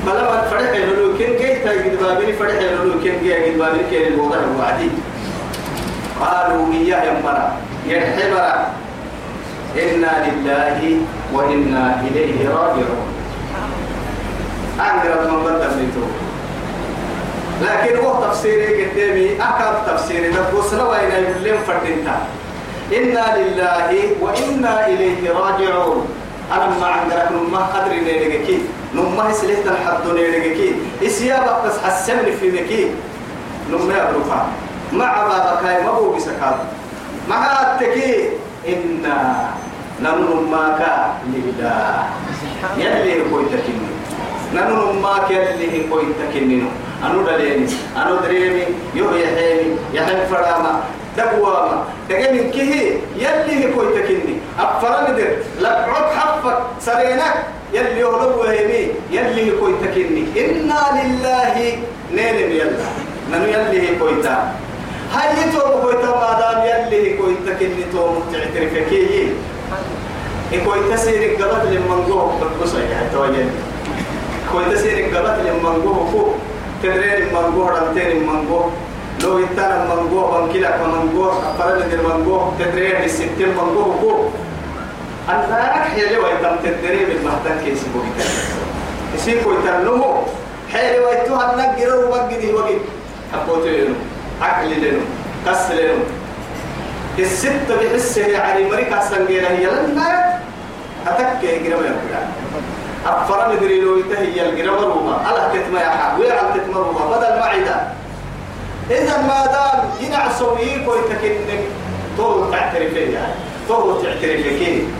ملما 0.07 0.43
فرح 0.51 0.71
يلولو 0.75 1.19
كن 1.19 1.37
جيت 1.41 1.67
قد 1.67 1.99
بابني 2.01 2.33
فرح 2.33 2.55
يلولو 2.63 2.93
كن 3.03 3.15
جيت 3.23 3.43
قد 3.43 3.59
بابني 3.59 3.83
كن 3.91 4.15
الوضع 4.15 4.37
الوعدي 4.39 4.91
قالوا 6.21 6.73
إياه 6.73 7.05
يمرا 7.05 7.57
يرحبرا 7.87 8.67
إنا 9.77 10.13
لله 10.27 10.79
وإنا 11.33 12.01
إليه 12.07 12.49
راجعون. 12.49 13.07
أنقرب 14.81 15.21
من 15.27 15.43
ميتو 15.79 16.26
لكن 17.63 17.97
هو 18.05 18.25
تفسيري 18.25 18.85
قدامي؟ 18.85 19.37
أكاد 19.41 19.75
تفسيري 19.87 20.29
نبوس 20.29 20.73
وين 20.75 21.11
يقولون 21.11 21.59
فردينتا. 21.67 22.17
إنا 22.93 23.25
لله 23.39 23.91
وإنا 24.21 24.87
إليه 24.87 25.31
راجعون. 25.31 26.09
أنا 26.53 26.67
ما 26.81 26.87
عندك 26.87 27.29
نما 27.33 27.69
أدري 27.75 28.01
نيرجكي 28.01 28.59
نما 28.95 29.33
سليت 29.33 29.67
الحد 29.67 30.07
نيرجكي 30.15 30.73
إسيابك 31.03 31.65
بس 31.67 31.79
حسمني 31.85 32.33
في 32.33 32.51
مكي 32.51 32.91
نما 33.71 34.11
أبروفا 34.11 34.47
مع 34.93 35.27
بابك 35.27 35.65
هاي 35.65 35.83
ما 35.83 35.89
هو 35.89 36.13
بسكال 36.13 36.55
مع 37.29 37.43
التكي 37.63 38.29
إنا 38.69 39.51
نمنماك 40.03 40.81
لله. 41.35 42.05
يلي 42.79 43.21
هو 43.27 43.43
تكيني 43.43 43.91
نمنماك 44.55 45.31
يلي 45.31 45.91
هو 45.91 46.01
تكيني 46.23 46.63
أنو 47.05 47.23
دليني 47.23 47.67
أنو 47.97 48.17
دريمي 48.17 48.65
يو 48.95 49.15
يحيني 49.15 49.77
يحيم 49.95 50.19
فراما 50.31 50.81
دقواما. 51.17 51.85
دقين 52.11 52.51
كيه 52.51 53.01
يلي 53.17 53.53
هي 53.53 53.73
كوي 53.73 53.87
تكني 53.97 54.37
أفرن 54.61 55.17
در 55.17 55.31
لقعد 55.61 56.07
حفك 56.17 56.59
سرينك 56.81 57.35
يلي 57.73 58.01
يهرب 58.01 58.37
وهمي 58.39 58.83
يلي 59.11 59.43
هي 59.45 59.51
كوي 59.61 59.73
تكني 59.85 60.25
إنا 60.37 60.81
لله 60.97 61.79
نيلم 62.13 62.51
يلا 62.53 62.87
ننو 63.33 63.45
يلي 63.45 63.81
هي 63.81 63.97
كوي 63.99 64.23
تا. 64.23 64.53
هاي 65.15 65.53
تو 65.53 65.83
كوي 65.83 65.93
تا 65.93 66.07
ما 66.07 66.31
دام 66.41 66.61
يلي 66.65 66.97
هي 67.13 67.17
كوي 67.17 67.35
تكني 67.47 67.85
تو 67.93 68.21
تعترف 68.33 68.75
كيه 68.91 69.29
كوي 70.65 70.79
تسير 70.93 71.23
قبط 71.35 71.65
لمن 71.65 72.05
جوه 72.09 72.41
بتبصي 72.41 72.81
يعني 72.91 73.09
تو 73.13 73.25
يلي 73.25 73.51
كوي 74.53 74.65
تسير 74.75 75.17
قبط 75.17 75.39
لمن 75.47 75.81
جوه 75.85 76.09
فوق. 76.13 76.35
تدرين 76.83 77.35
من 77.35 77.55
جوه 77.55 77.71
رمتين 77.71 78.27
من 78.27 78.47
جوه 78.49 78.71
لو 79.23 79.39
يتانا 79.39 79.95
من 79.95 80.09
جوه 80.11 80.41
بنكلا 80.47 80.77
من 80.87 81.13
جوه 81.15 81.33
أفرد 81.51 81.79
من 81.93 81.99
من 82.05 82.25
جوه 82.25 82.53
تدرين 82.59 82.97
الستين 83.05 83.49
من 83.49 83.69
جوه 83.75 83.97
فوق 84.01 84.31
أنا 85.29 85.73
رح 85.77 85.95
يلي 85.97 86.19
ويتم 86.19 86.57
تدرين 86.65 87.09
بالمحتاج 87.09 87.59
كيس 87.65 87.83
بوكي 87.95 88.29
يسيكو 89.15 89.53
يتنمو 89.53 90.23
حيلي 90.73 90.99
ويتوها 90.99 91.53
النقر 91.53 92.05
وبقدي 92.07 92.53
وقت 92.53 92.81
حبوتي 93.33 93.71
لنو 93.81 93.95
عقل 94.43 94.71
لنو 94.71 95.01
قس 95.47 95.71
لنو 95.71 95.99
الستة 97.19 97.77
بحسه 97.81 98.27
يعني 98.27 98.71
مريكا 98.71 99.01
سنجينا 99.09 99.49
هي 99.49 99.67
لنا 99.67 100.39
أتكي 101.07 101.47
يقرأ 101.47 101.81
ما 101.81 101.97
يقرأ 103.07 103.23
أفرم 103.23 103.59
دري 103.61 103.81
لو 103.81 103.99
يتهي 103.99 104.49
الجرام 104.49 104.75
روما 104.75 105.17
ألا 105.31 105.49
تتما 105.49 105.81
يا 105.81 105.89
حق 105.89 106.19
ويا 106.21 106.33
عم 106.33 106.55
تتما 106.55 106.79
روما 106.81 107.17
بدل 107.17 107.39
معدة 107.41 107.77
إذا 108.91 109.17
ما 109.23 109.47
دام 109.47 109.91
ينع 110.01 110.33
سويك 110.33 110.89
ويتكن 110.89 111.35
طول 112.19 112.51
تعترفين 112.53 113.13
يعني 113.13 113.35
طول 113.69 114.03
تعترفين 114.03 114.93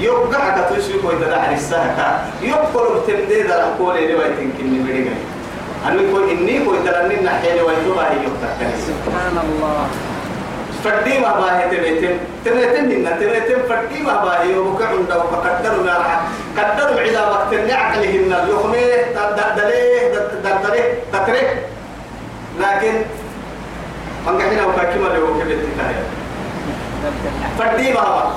يبقى 0.00 0.64
كتوسيك 0.64 1.04
ويتدعى 1.04 1.54
السهكة. 1.54 2.18
يبقى 2.42 3.00
بتمديد 3.00 3.44
الأقول 3.44 3.96
اللي 3.96 4.14
ويتنكني 4.14 4.82
بريقا 4.82 5.14
أنا 5.86 6.00
يقول 6.02 6.30
إني 6.30 6.68
ويترنين 6.68 7.24
نحيني 7.24 7.60
ويتوبا 7.60 8.02
هي 8.02 8.26
سبحان 8.86 9.36
الله. 9.44 9.86
فردي 10.84 11.18
ما 11.18 11.32
باهي 11.40 11.76
تبيتم 11.76 12.14
تبيتم 12.44 12.84
لنا 12.84 13.10
تبيتم 13.10 13.62
فردي 13.68 14.02
ما 14.02 14.24
باهي. 14.24 14.58
وبكع 14.58 14.88
عنده 14.88 15.18
وقدروا 15.18 15.84
نارها 15.84 16.18
قدروا 16.58 17.00
عدا 17.00 17.22
وقت 17.28 17.52
النعقلهن 17.52 18.32
يخميه 18.48 18.96
دليه 19.56 20.14
دردليه 20.44 20.86
تتريه 21.12 21.66
لكن 22.60 22.94
من 24.26 24.38
قحنا 24.38 24.66
وكاكما 24.66 25.08
لو 25.08 25.26
كبت 25.40 25.58
تكاية 25.68 26.04
فردي 27.58 27.92
ما 27.92 28.00
با. 28.00 28.32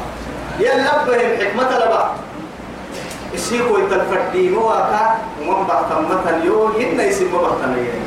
يلا 0.60 1.04
بهم 1.06 1.32
حكمة 1.40 1.78
لبا. 1.80 2.12
السيكو 3.34 3.78
يتلفردي 3.78 4.50
مواكا. 4.50 5.18
ومن 5.42 5.64
بحثم 5.68 6.06
مثل 6.10 6.46
يو 6.46 6.68
هن 6.68 7.00
يسمى 7.00 7.40
يعني 7.64 8.00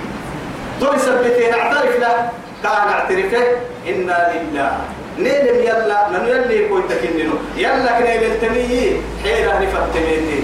دول 0.81 1.01
سبتين 1.01 1.55
اعترف 1.55 2.01
له 2.01 2.31
كان 2.63 2.89
اعترفه. 2.95 3.45
إنا 3.89 4.19
لله. 4.33 4.71
نيلم 5.19 5.59
يلا 5.65 5.99
ننو 6.13 6.29
يلي 6.29 6.69
كوي 6.69 6.83
تكننو 6.89 7.37
يلا 7.57 7.91
كنا 7.99 8.13
يلتمي 8.15 9.01
حيرا 9.25 9.55
نفتميتي 9.65 10.41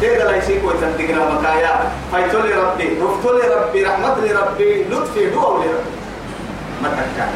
تيدا 0.00 0.24
لا 0.24 0.36
يسيكو 0.36 0.70
تنتقنا 0.70 1.22
مكايا 1.30 1.72
فايتو 2.12 2.38
لي 2.42 2.52
ربي 2.54 2.98
رفتو 3.02 3.30
لي 3.38 3.44
ربي 3.54 3.84
رحمة 3.86 4.18
ربي 4.40 4.84
لطفي 4.90 5.30
دعو 5.30 5.62
لي 5.62 5.68
ربي 5.70 5.94
ما 6.82 6.88
تكا. 6.88 7.26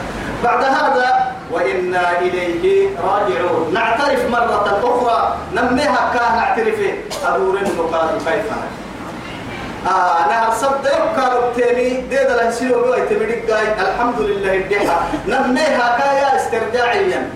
بعد 0.44 0.64
هذا 0.64 1.08
وإنا 1.52 2.20
إليه 2.20 2.88
راجعون. 2.98 3.70
نعترف 3.74 4.30
مرة 4.30 4.66
أخرى. 4.82 5.36
نميها 5.54 6.02
كان 6.14 6.32
نعترفه. 6.36 6.92
أدور 7.26 7.54
النقاط 7.62 8.10
كيف 8.26 8.50
آه 9.86 10.28
نهر 10.28 10.52
صدق 10.60 11.16
كانوا 11.16 11.52
تاني 11.56 11.90
ديدا 12.00 12.36
لا 12.36 12.48
يصيروا 12.48 12.86
بقى 12.86 13.00
يتمدق 13.00 13.46
جاي 13.48 13.66
الحمد 13.80 14.20
لله 14.20 14.54
الدحى 14.56 14.96
نميها 15.28 15.96
كايا 15.98 16.36
استرجاعيا. 16.36 17.30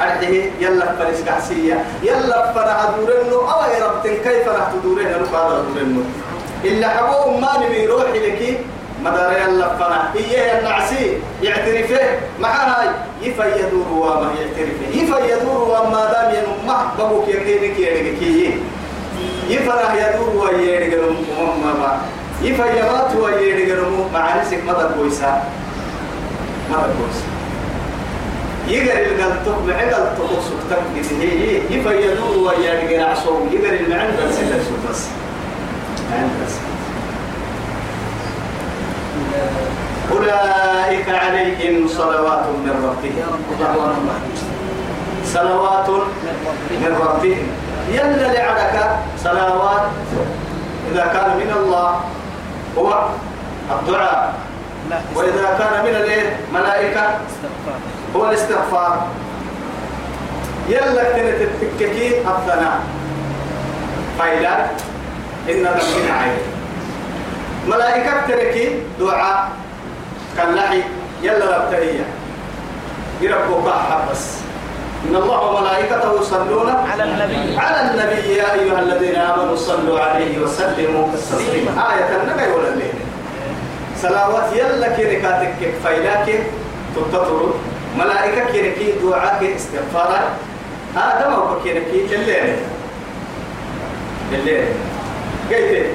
أرحيه 0.00 0.50
يلا 0.60 0.86
فرس 0.98 1.20
كحسية 1.26 1.84
يلا 2.02 2.52
فرح 2.52 2.78
دورنو 2.96 3.40
أو 3.40 3.60
يا 3.70 3.86
رب 3.86 4.02
كيف 4.06 4.48
راح 4.48 4.68
تدورين 4.72 5.06
أنا 5.06 5.26
قادر 5.32 5.62
دورنو 5.74 6.00
إلا 6.64 6.88
حبوه 6.88 7.38
ما 7.38 7.52
نبي 7.66 7.86
روحي 7.86 8.18
لك. 8.18 8.60
مدار 9.04 9.32
يلا 9.32 9.68
فرح. 9.76 10.02
إيه 10.16 10.58
النعسي 10.58 11.18
يعترفه. 11.42 12.06
مع 12.40 12.48
هاي 12.54 12.88
يفا 13.22 13.44
يدور 13.44 13.86
وما 13.92 14.30
يعترفه. 14.40 14.86
يفا 14.92 15.18
يدور 15.34 15.62
وما 15.62 16.02
دام 16.12 16.34
ينمح 16.34 16.80
بابوك 16.98 17.28
يكينك 17.28 17.78
يرقكيه 17.78 18.50
يفرح 19.48 19.94
يدور 19.94 20.30
ويرجلهم 20.36 21.16
مهما 21.64 22.00
يفيرات 22.42 23.16
ويرجلهم 23.16 24.12
مع 24.14 24.36
رزق 24.40 24.58
مدى 24.66 24.94
كويسة 24.98 25.42
مدى 26.70 26.88
كويسة 26.98 27.26
يقر 28.68 29.06
القلتق 29.06 29.58
معقل 29.68 29.90
تقص 29.90 30.46
تقص 30.70 31.12
هي 31.20 31.56
يفيدور 31.56 32.38
ويرجل 32.38 33.04
عصوم 33.04 33.50
يقر 33.52 33.74
المعنى 33.74 34.12
بس 34.12 34.38
لا 34.38 34.58
شو 34.64 34.90
بس 34.90 35.00
أولئك 40.12 41.08
عليهم 41.08 41.88
صلوات 41.88 42.44
من 42.64 42.74
ربهم. 42.84 43.28
صلوات 45.34 45.88
من 46.70 46.92
ربهم. 47.00 47.46
يلا 47.88 48.32
لعلك 48.32 48.76
صلوات. 49.24 49.86
إذا 50.92 51.04
كان 51.12 51.36
من 51.36 51.52
الله 51.56 52.00
هو 52.78 53.08
الدعاء. 53.70 54.34
وإذا 55.14 55.56
كان 55.58 55.84
من 55.84 55.94
الايه 55.96 56.36
ملائكة 56.54 57.00
استغفار 57.00 57.78
هو 58.16 58.28
الاستغفار. 58.28 59.06
يلا 60.68 61.02
كانت 61.02 61.40
التككين 61.42 62.12
الثناء. 62.12 62.80
فإذا 64.18 64.70
إن 65.50 65.66
ربنا 65.66 66.12
عين. 66.20 66.38
ملائكة 67.68 68.26
تركي 68.28 68.82
دعاء. 69.00 69.48
كاللحي. 70.36 70.82
يلا 71.22 71.58
ربتهية 71.58 72.06
يربوك 73.20 73.68
حبس 73.68 74.37
إن 75.04 75.16
الله 75.16 75.40
وملائكته 75.40 76.20
يصلون 76.20 76.68
على 76.90 77.04
النبي. 77.04 77.58
على 77.58 77.90
النبي 77.90 78.34
يا 78.34 78.54
أيها 78.54 78.80
الذين 78.80 79.16
آمنوا 79.16 79.56
صلوا 79.56 80.00
عليه 80.00 80.38
وسلموا 80.38 81.08
تسليما. 81.14 81.70
آية 81.92 82.22
النبي 82.22 82.52
ولا 82.52 82.68
الليل. 82.68 82.94
سلاوات 83.96 84.52
يلا 84.52 84.96
كيركاتك 84.96 85.74
فايلاك 85.84 86.26
تتطر 86.96 87.54
ملائكة 87.98 88.52
كيركي 88.52 88.92
دعاك 89.02 89.42
استغفارا 89.42 90.20
آدم 90.96 91.32
أو 91.32 91.60
كيركي 91.64 92.14
الليل. 92.14 92.56
الليل. 94.32 94.64
قيت 95.50 95.86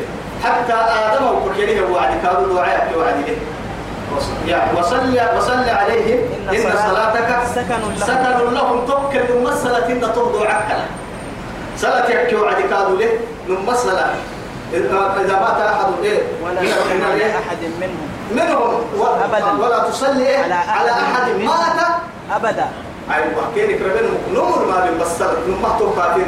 حتى 0.43 0.73
آدم 0.73 1.23
أو 1.25 1.53
كيركي 1.57 1.81
وعد 1.81 2.11
كانوا 2.23 2.53
دعاء 2.55 2.91
وعد 4.15 4.47
له 4.47 4.47
يعني 4.47 4.79
وصل 4.79 5.13
وصل 5.37 5.69
عليهم. 5.69 6.19
إن 6.53 6.77
صلاتك 6.87 7.29
سكن 7.55 7.81
لهم. 8.53 8.85
توكل 8.87 9.19
من 9.35 9.43
مسألة 9.43 9.87
إن 9.91 10.01
ترضوا 10.01 10.45
عكلا 10.45 10.85
صلاة 11.77 12.09
يكي 12.11 12.35
وعد 12.35 12.55
كانوا 12.69 12.97
له 12.97 13.09
من 13.47 13.65
مسألة. 13.65 14.15
إذا 14.73 15.35
مات 15.39 15.59
أحد 15.61 15.85
إيه 16.03 16.19
ولا 16.43 16.61
من- 16.61 16.67
من-؟ 16.67 17.31
أحد 17.41 17.57
منهم. 17.81 18.07
منهم. 18.31 18.73
أبداً. 19.23 19.65
ولا 19.65 19.79
تصلي 19.89 20.27
إيه؟ 20.27 20.37
على 20.43 20.53
على 20.53 20.91
أحد 20.91 21.29
مات؟ 21.31 21.79
أبدا. 22.35 22.67
أيوة 23.13 23.43
كينك 23.55 23.81
ربنا 23.81 24.09
نمر 24.33 24.65
ما 24.65 24.85
بيبصر 24.89 25.31
نمر 25.47 25.69
تو 25.79 25.91
كافر 25.95 26.25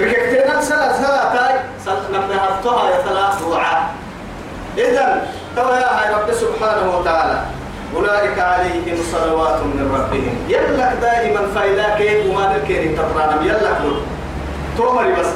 ركعتين 0.00 0.62
سلا 0.62 0.92
سلا 0.92 1.22
تاي 1.36 1.54
سل 1.84 1.98
نمنا 2.12 2.36
هفتها 2.44 2.90
يا 2.90 3.02
ثلاث 3.02 3.42
دعاء 3.50 3.88
إذا 4.78 5.26
ترى 5.56 5.76
يا 5.80 6.16
رب 6.16 6.32
سبحانه 6.32 6.98
وتعالى. 6.98 7.38
أولئك 7.96 8.38
عليهم 8.38 8.96
صلوات 9.12 9.58
من 9.62 9.88
ربهم. 9.96 10.34
يلك 10.48 10.92
دائما 11.00 11.40
فإذاك 11.54 12.00
وما 12.28 12.52
نلكين 12.52 12.96
تطرانا 12.96 13.42
يلك 13.42 13.80
تومري 14.76 15.12
بس. 15.12 15.26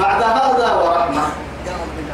بعد 0.00 0.22
هذا 0.22 0.74
ورحمة. 0.74 1.22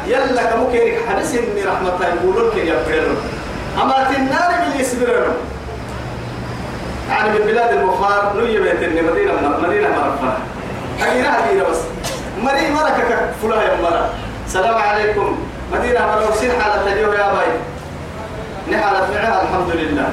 يلا 0.07 0.43
كموكيرك 0.43 1.01
حدث 1.09 1.35
إني 1.35 1.65
رحمة 1.65 2.07
يقولون 2.07 2.51
كي 2.51 2.61
يبررون 2.61 3.17
أما 3.83 4.11
النار 4.17 4.51
من 4.61 4.81
يسبرون 4.81 5.37
يعني 7.09 7.39
من 7.39 7.47
بلاد 7.47 7.73
البخار 7.73 8.33
نوي 8.37 8.59
بيت 8.61 8.77
مدينة 8.77 9.59
مدينة 9.63 9.89
مرفة. 9.89 10.33
حقيقة 11.01 11.31
هدينا 11.31 11.65
بس. 11.65 11.79
مري 12.43 12.71
مركك 12.71 13.33
يا 13.43 13.81
مرة. 13.83 14.11
السلام 14.47 14.75
عليكم. 14.75 15.39
مدينة 15.73 16.01
مرة 16.07 16.31
وسين 16.31 16.51
حالة 16.61 16.93
اليوم 16.93 17.13
يا 17.13 17.33
باي. 17.35 17.53
نحالة 18.73 19.01
معها 19.15 19.43
الحمد 19.43 19.71
لله 19.75 20.09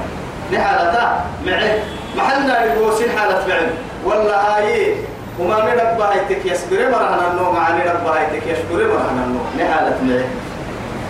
نحالة 0.53 1.15
معه. 1.45 1.73
محلنا 2.17 2.63
يقول 2.63 2.93
حالة 3.17 3.47
معه. 3.47 3.69
ولا 4.05 4.57
هاي 4.57 4.95
وما 5.39 5.63
من 5.63 5.97
بايتك 5.97 6.45
يسبر 6.45 6.89
مرهنا 6.91 7.31
النوم 7.31 7.57
عن 7.57 7.77
بايتك 8.05 8.47
يشكر 8.47 8.87
مرهنا 8.87 9.23
النوم. 9.25 9.45
نحالة 9.59 9.97
معه. 10.03 10.25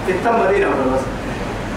تتم 0.08 0.40
مدينة 0.46 0.68
بس؟ 0.68 1.02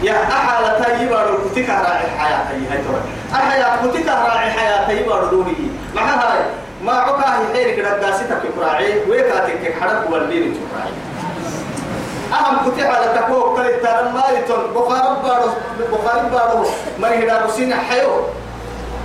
يا 0.03 0.23
أحالة 0.23 0.99
تيبار 0.99 1.39
كتك 1.55 1.69
راعي 1.69 2.05
الحياة 2.05 2.45
هي 2.51 2.69
هاي 2.71 2.79
ترى. 2.79 3.01
الحياة 3.33 3.77
كتك 3.87 4.09
راعي 4.09 4.47
الحياة 4.47 4.89
تيبار 4.89 5.29
روحي 5.33 5.53
مع 5.95 6.03
هاي 6.03 6.41
ما 6.85 6.93
عكاه 6.93 7.53
حيرك 7.55 7.79
رقاستك 7.79 8.43
راعي 8.61 8.95
ويكاتك 9.09 9.75
حرق 9.81 10.11
والدين 10.11 10.43
تراعي 10.43 10.93
أهم 12.33 12.71
كتير 12.71 12.87
على 12.87 13.07
تكوك 13.17 13.57
كل 13.57 13.67
التارم 13.67 14.15
مالتون 14.15 14.65
بخار 14.75 15.17
بارو 15.25 15.51
بخار 15.93 16.23
بارو. 16.33 16.65
ما 17.01 17.09
يهدا 17.09 17.47
بسين 17.47 17.75
حيو. 17.75 18.11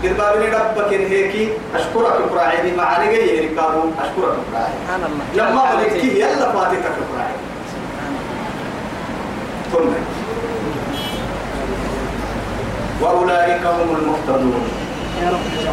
قربا 0.03 0.35
بني 0.35 0.45
ربك 0.45 0.93
إن 0.93 1.05
هيك 1.05 1.33
أشكرك 1.75 2.31
براعي 2.31 2.71
معاني 2.77 3.07
جاي 3.11 3.47
ركابو 3.47 3.81
أشكرك 3.99 4.37
براعي 4.51 4.73
لما 5.33 5.61
بدك 5.73 6.03
يلا 6.03 6.51
فاتتك 6.51 6.95
براعي 7.09 7.37
ثم 9.71 9.89
وأولئك 13.01 13.65
هم 13.65 13.95
المهتدون. 13.95 14.63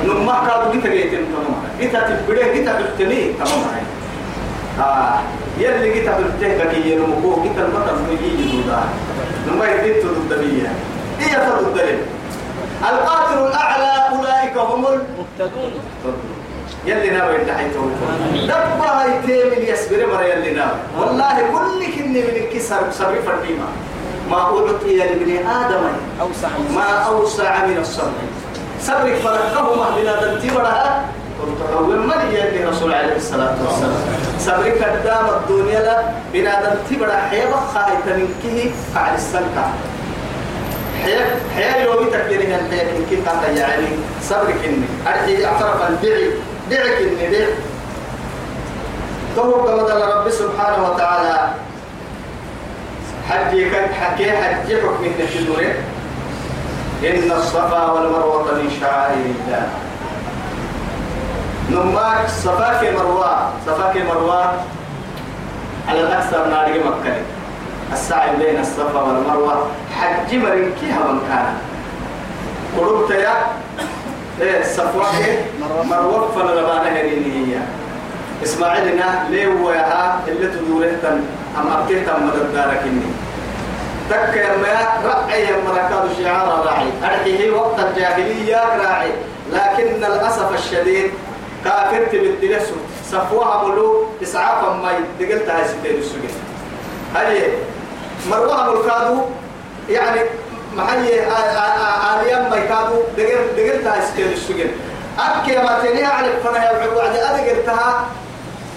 نما 0.04 0.36
كادو 0.46 0.72
جيتا 0.72 0.88
جيتا 0.88 1.16
تمام 1.16 1.54
جيتا 1.80 2.00
تبدأ 2.00 2.52
جيتا 2.52 2.72
تبتني 2.72 3.32
تمام 3.32 3.62
آه 4.80 5.18
يلي 5.58 5.92
جيتا 5.92 6.12
تبتني 6.18 6.70
كي 6.70 6.92
ينمكو 6.92 7.42
جيتا 7.42 7.62
المطر 7.66 7.96
نجي 8.10 8.30
جدودا 8.36 8.80
نما 9.48 9.66
تدود 9.76 10.28
دبيا 10.30 10.72
هي 11.20 11.34
تدود 11.46 11.74
دليل 11.74 11.98
القاتل 12.82 13.46
الأعلى 13.46 14.16
أولئك 14.16 14.56
هم 14.56 14.82
مهتدون 14.82 15.70
المهتدون. 15.72 16.34
يلي 16.86 17.10
ناوي 17.10 17.38
تحيته 17.38 17.90
دبا 18.34 19.04
يتيم 19.04 19.74
يسبر 19.74 20.06
مر 20.06 20.22
يلي 20.22 20.50
ناوي. 20.50 20.78
والله 20.98 21.36
كل 21.52 21.84
كني 21.94 22.22
من 22.22 22.36
الكسر 22.36 22.88
بسبب 22.88 23.14
فرديما 23.26 23.68
ما 24.30 24.36
أعطي 24.36 24.96
لابن 24.96 25.46
آدم. 25.46 25.84
أوسع 26.20 26.48
ما 26.74 26.88
أوسع 27.08 27.66
من 27.66 27.78
الصبر. 27.78 28.12
صبرك 28.80 29.14
فرقهما 29.14 29.96
بلا 29.96 30.20
تنتبرها 30.20 31.04
وتقول 31.48 31.98
من 31.98 32.20
يلي 32.32 32.64
رسول 32.64 32.94
عليه 32.94 33.16
الصلاة 33.16 33.56
والسلام. 33.64 34.02
صبرك 34.38 34.82
قدام 34.82 35.26
الدنيا 35.28 35.80
لا 35.80 36.02
بلا 36.32 36.54
تنتبرها 36.62 37.28
حيبا 37.30 37.56
خايتا 37.74 38.16
منكه 38.16 38.70
فعل 38.94 39.14
السلكة 39.14 39.64
حيا 41.02 41.26
حيا 41.56 41.76
يومي 41.84 42.10
تكبيرها 42.10 42.60
الحياة 42.60 42.86
منكه 42.98 43.30
قاتا 43.30 43.50
يعني 43.50 43.86
صبرك 44.22 44.56
إني. 44.64 44.86
أرحي 45.06 45.44
أعترف 45.44 45.88
البيع 45.88 46.16
بيعك 46.68 46.98
إني 46.98 47.28
بيع 47.28 47.46
توقع 49.36 49.74
مدى 49.74 49.92
رب 49.92 50.30
سبحانه 50.30 50.90
وتعالى. 50.90 51.50
حجي 53.28 53.70
كان 53.70 53.94
حكي 53.94 54.32
حجي 54.32 54.82
حكم 54.82 55.04
النبي 55.04 55.72
إن 57.04 57.32
الصفا 57.32 57.90
والمروة 57.90 58.54
من 58.54 58.70
شعائر 58.80 59.14
الله. 59.14 59.68
نماك 61.70 62.28
صفاك 62.28 62.94
مروة. 62.94 63.50
صفاك 63.66 63.96
مروة 63.96 64.52
على 65.88 66.00
الأكثر 66.00 66.46
ناري 66.46 66.78
مكة. 66.78 67.16
السعي 67.92 68.36
بين 68.36 68.60
الصفا 68.60 69.00
والمروة. 69.02 69.66
حج 70.00 70.34
مرنكيها 70.34 70.98
من 71.12 71.20
كان. 71.28 71.54
قلوب 72.78 73.10
يا 73.10 73.34
إيه 74.40 74.60
الصفوة 74.60 75.06
مروة 75.90 76.28
فنلبانة 76.32 77.00
هريني 77.00 77.54
هي. 77.54 77.58
إسماعيلنا 78.44 79.24
ليه 79.30 79.48
وياها 79.48 80.20
اللي 80.28 80.46
تدوره 80.46 80.92
تن 81.02 81.24
أم 81.58 81.72
أبتيه 81.72 82.06
مدد 82.24 82.54
دارك 82.54 82.82
إني 82.82 83.12
تذكر 84.10 84.56
ما 84.62 85.08
رأي 85.08 85.46
مركز 85.66 86.22
شعار 86.24 86.66
راعي. 86.66 86.86
أرحيه 87.04 87.50
وقت 87.50 87.80
الجاهلية 87.80 88.56
راعي. 88.56 89.10
لكن 89.52 89.84
للأسف 89.84 90.54
الشديد 90.54 91.10
كافرت 91.64 92.12
بالدلس. 92.12 92.68
صفوها 93.10 93.64
ملو 93.64 94.04
إسعافا 94.22 94.72
ما 94.72 94.92
دقلتها 95.20 95.66
ستين 95.66 95.96
السجن. 95.98 96.34
هاي 97.16 97.48
مروها 98.30 98.70
ملكادو 98.70 99.22
يعني 99.88 100.20
محي 100.76 101.20
آليا 102.20 102.48
ما 102.50 102.56
يكادو 102.56 102.96
دقل 103.16 103.46
دقلتها 103.56 104.06
ستين 104.06 104.32
السجن. 104.32 104.70
أكي 105.18 105.58
ما 105.58 105.78
تنيها 105.82 106.08
على 106.08 106.26
الفنها 106.26 106.72
يبعد 106.72 106.96
وعد 106.96 107.16
أدقلتها 107.16 108.06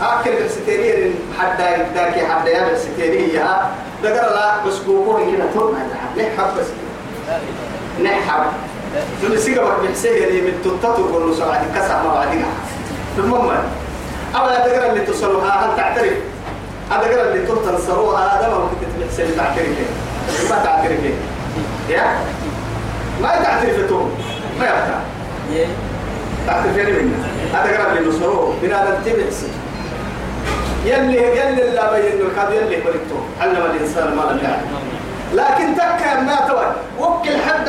أكل 0.02 0.32
بالستيرين 0.32 1.16
حتى 1.40 1.74
يداكي 1.74 2.28
حتى 2.28 2.50
يا 2.50 2.70
بالستيرين 2.70 3.40
دقر 4.04 4.34
لا 4.36 4.66
بس 4.66 4.78
بوكوه 4.78 5.32
كده 5.32 5.46
تورنا 5.54 5.88
نحب 6.18 6.58
بس؟ 6.60 6.68
نحب 8.04 8.44
بك 9.24 9.60
بحسيه 9.84 10.28
اللي 10.28 10.42
من 10.42 10.62
تطتو 10.64 11.14
قولوا 11.14 11.36
سواء 11.36 11.66
كسر 11.76 12.04
ما 12.04 12.14
بعدين 12.14 12.46
المهم 13.20 13.50
أولا 14.36 14.68
دقر 14.68 14.90
اللي 14.90 15.06
تصلوها 15.06 15.66
هل 15.66 15.78
تعترف؟ 15.78 16.14
هذا 16.92 17.08
دقر 17.08 17.32
اللي 17.32 17.48
تنصروها 17.48 18.40
هذا 18.40 18.50
ما 18.50 18.58
ممكن 18.58 19.08
تحسين 19.08 19.38
تعترف 19.38 19.68
ما 20.50 20.64
تعترف 20.64 21.00
يا؟ 21.90 22.04
ما 23.22 23.28
تعترف 23.44 23.90
توم 23.90 24.12
ما 24.60 24.66
يبقى 24.66 25.02
تعترف 26.48 26.78
يعني 26.78 26.92
منا 26.92 27.28
هذا 27.54 27.78
قرب 27.78 27.96
لي 27.96 28.10
نصروه. 28.10 28.54
بنا 28.62 29.00
نتبع 29.00 29.24
يلي 30.86 31.18
يلي 31.18 31.70
لا 31.76 31.92
بين 31.92 32.22
الكاد 32.22 32.52
يلي 32.52 32.82
بريتو 32.82 33.20
علم 33.42 33.66
الإنسان 33.76 34.16
ما 34.16 34.22
لم 34.22 34.40
يعلم. 34.44 34.88
لكن 35.34 35.76
تكا 35.76 36.22
ما 36.22 36.36
توي 36.48 36.66
وكل 37.00 37.38
حد 37.48 37.67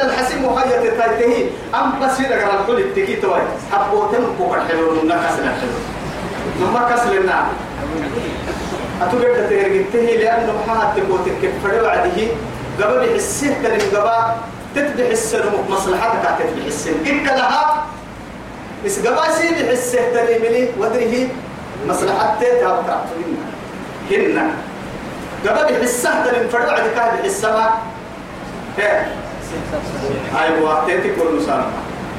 مخيط 0.53 0.83
تايته 0.99 1.51
أم 1.75 2.01
بس 2.01 2.21
هنا 2.21 2.37
قرا 2.45 2.61
الكل 2.61 2.79
التكي 2.79 3.17
توي. 3.17 3.41
حبوتن 3.73 4.25
بوكر 4.39 4.61
حلو 4.69 4.91
من 4.91 5.09
كسل 5.09 5.45
حلو 5.45 5.79
لما 6.61 6.89
كسل 6.91 7.23
لنا 7.23 7.47
أتوقع 9.03 9.47
تهرجته 9.51 9.99
لأنه 10.21 10.53
تقوتك 10.97 11.33
كيف 11.41 11.53
فرد 11.65 11.83
بعده. 11.83 12.29
قبل 12.83 13.09
يحسه 13.11 13.55
تلم 13.63 13.99
قبا 13.99 14.37
تتبع 14.75 15.05
السن 15.11 15.43
مصلحتك 15.69 16.23
تتبع 16.39 16.67
السن 16.67 16.95
إنك 17.07 17.27
لها 17.27 17.87
بس 18.85 19.07
قبا 19.07 19.33
سيد 19.33 19.57
يحسه 19.61 19.99
تلم 20.15 20.43
لي 20.43 20.69
ودره 20.79 21.29
مصلحتك 21.89 22.47
تابع 22.61 22.97
هن 24.11 24.51
قبل 25.49 25.75
يحسه 25.75 26.25
تلم 26.25 26.49
فرد 26.49 26.67
بعد 26.67 26.83
كاد 26.95 27.25
يحسها 27.25 27.79
هي 28.79 29.07
أيوة 30.43 30.87
تيتي 30.87 31.09
كل 31.17 31.39
نسالم 31.39 31.71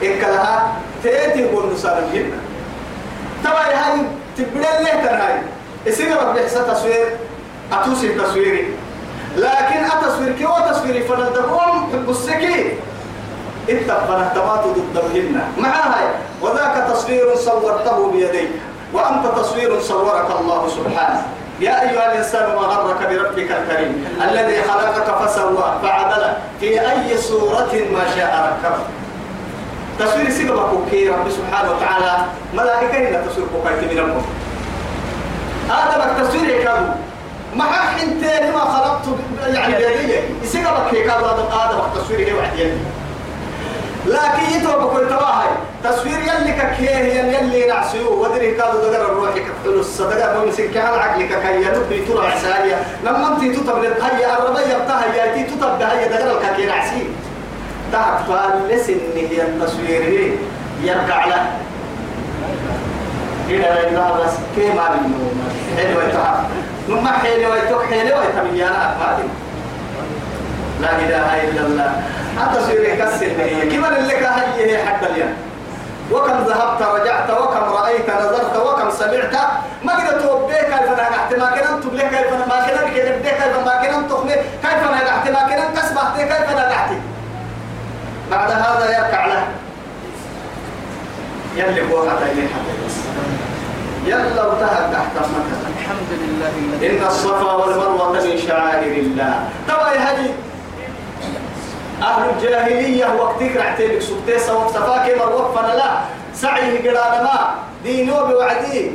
إنك 0.03 0.23
لها 0.23 0.73
تيتي 1.03 1.47
كل 1.47 1.73
نسالم 1.73 2.09
هن 2.13 2.31
تبا 3.43 3.59
هاي 3.59 3.99
تبدل 4.37 4.61
له 4.61 5.05
تنهاي 5.05 5.41
اسينا 5.87 6.15
رب 6.21 6.37
يحسن 6.37 6.67
تصوير 6.67 7.05
أتوسي 7.73 8.09
تصويري 8.09 8.73
لكن 9.37 9.83
أتصوير 9.97 10.31
كي 10.33 10.45
وتصويري 10.45 11.01
فندقون 11.01 11.89
حب 11.93 12.09
السكي 12.09 12.73
انت 13.69 13.91
فنهتمات 14.07 14.63
ضدهن 14.65 15.41
مع 15.57 15.69
هاي 15.69 16.07
وذاك 16.41 16.87
تصوير 16.91 17.35
صورته 17.35 18.11
بيديك 18.11 18.49
وأنت 18.93 19.27
تصوير 19.37 19.79
صورك 19.81 20.27
الله 20.39 20.67
سبحانه 20.69 21.38
يا 21.59 21.81
أيها 21.81 22.11
الإنسان 22.11 22.55
ما 22.55 22.61
غرك 22.61 23.07
بربك 23.09 23.51
الكريم 23.51 24.05
الذي 24.31 24.61
خلقك 24.63 25.25
فسوى 25.27 25.79
فعدل 25.83 26.33
في 26.59 26.81
أي 26.91 27.17
صورة 27.17 27.73
ما 27.93 28.03
شاء 28.15 28.59
ركبك 28.63 28.85
تصوير 29.99 30.29
سيقبك 30.29 30.89
كي 30.91 31.09
رب 31.09 31.29
سبحانه 31.29 31.71
وتعالى 31.71 32.17
ملائكة 32.53 32.97
هنا 33.09 33.27
تصوير 33.27 33.47
بكايت 33.47 33.91
من 33.91 33.99
الموت 33.99 34.23
بك 35.97 36.27
تصوير 36.27 36.63
كادو 36.63 36.85
مع 37.55 37.65
حنتين 37.65 38.51
ما 38.53 38.59
خلقت 38.59 39.05
يعني 39.47 39.75
بيدي. 39.75 40.19
يسيقبك 40.43 40.93
هيك 40.93 41.09
هذا 41.09 41.77
بك 41.77 42.01
تصوير 42.03 42.19
يلي 42.19 42.77
لكن 44.09 44.43
يتوب 44.55 44.81
بكل 44.83 45.09
تواهي. 45.09 45.49
تصوير 45.83 46.19
يلي 46.19 46.51
ككيه 46.51 46.97
يلي 46.97 47.67
نعسيو. 47.67 48.23
ودري 48.23 48.51
كادو 48.51 48.77
دقر 48.77 49.05
الروح 49.11 49.29
كفلو 49.29 49.79
الصدقة 49.79 50.43
بمسك 50.43 50.77
على 50.77 50.97
عقلك 51.01 51.31
كي 51.43 51.55
ينبي 51.55 52.05
ترى 52.05 52.27
عسالية 52.27 52.77
لما 53.03 53.27
انت 53.27 53.55
تطب 53.55 53.77
للهيا 53.83 54.39
الربية 54.39 54.77
بتاها 54.77 55.05
يا 55.15 55.33
تي 55.33 55.43
تطب 55.43 55.79
بهيا 55.79 56.07
دقر 56.07 56.37
الكاكي 56.37 56.65
نعسي. 56.65 57.03
تحت 57.93 58.17
فالسن 58.27 58.99
هي 59.15 59.41
التصوير. 59.41 60.33
يرجع 60.83 61.25
له. 61.25 61.51
إلى 63.49 63.87
إلى 63.87 64.13
بس 64.19 64.33
كيما 64.55 64.89
بينو 64.89 65.19
حلوة 65.77 66.11
تها 66.11 66.49
نما 66.89 67.11
حلوة 67.11 67.69
توك 67.69 67.83
حلوة 67.83 68.25
تبيانا 68.25 68.95
ما 68.99 69.17
لا 70.81 70.91
إله 70.95 71.43
إلا 71.43 71.61
الله. 71.67 71.91
التصوير 72.43 72.95
كسر 72.95 73.25
هي 73.25 73.69
كما 73.69 73.87
اللي 73.99 74.13
هي 74.57 74.85
حتى 74.85 75.05
اليوم؟ 75.05 75.33
وكم 76.11 76.37
ذهبت 76.47 76.81
رجعت 76.81 77.29
وكم 77.31 77.63
رأيت 77.73 78.09
نظرت 78.09 78.57
وكم 78.57 78.89
سمعت؟ 78.91 79.35
ما 79.83 79.93
قد 79.93 80.21
توبيه 80.21 80.55
كيف 80.55 80.91
نجحت 80.91 81.33
ما 81.33 81.49
كنا 81.49 81.79
تبليه 81.83 82.07
كيف 82.07 82.31
ما 82.33 82.57
كنا 82.67 82.89
كيف 82.89 83.27
كيف 83.27 83.57
ما 83.65 83.75
كنا 83.81 84.07
تخلي 84.09 84.35
كيف 84.63 84.81
نجحت 84.91 85.29
ما 85.29 85.41
كنا 85.49 85.81
تسبحت 85.81 86.17
كيف 86.17 86.51
نجحت 86.51 86.89
بعد 88.31 88.51
هذا 88.51 88.85
يركع 88.97 89.25
له. 89.25 89.43
يلي 91.55 91.81
هو 91.93 92.09
حتى 92.09 92.25
حتى 92.25 92.73
بس 92.85 92.95
يلا 94.05 94.45
وتهد 94.45 94.93
تحت 94.93 95.13
الحمد 95.79 96.09
لله 96.11 96.51
إن 96.89 97.07
الصفا 97.07 97.51
والمروة 97.53 98.11
من 98.11 98.37
شعائر 98.47 98.93
الله. 98.97 99.49
طبعا 99.69 99.93
هذه 99.93 100.29
أهل 102.01 102.29
الجاهلية 102.29 103.05
وقتك 103.05 103.55
رعتين 103.57 104.01
سبتيسا 104.01 104.53
وقتفاك 104.53 105.17
مروة 105.17 105.55
فلا 105.55 105.75
لا 105.77 105.99
سعيه 106.33 106.89
قرار 106.91 107.23
ما. 107.23 107.55
دينو 107.83 108.13
بوعدي 108.25 108.91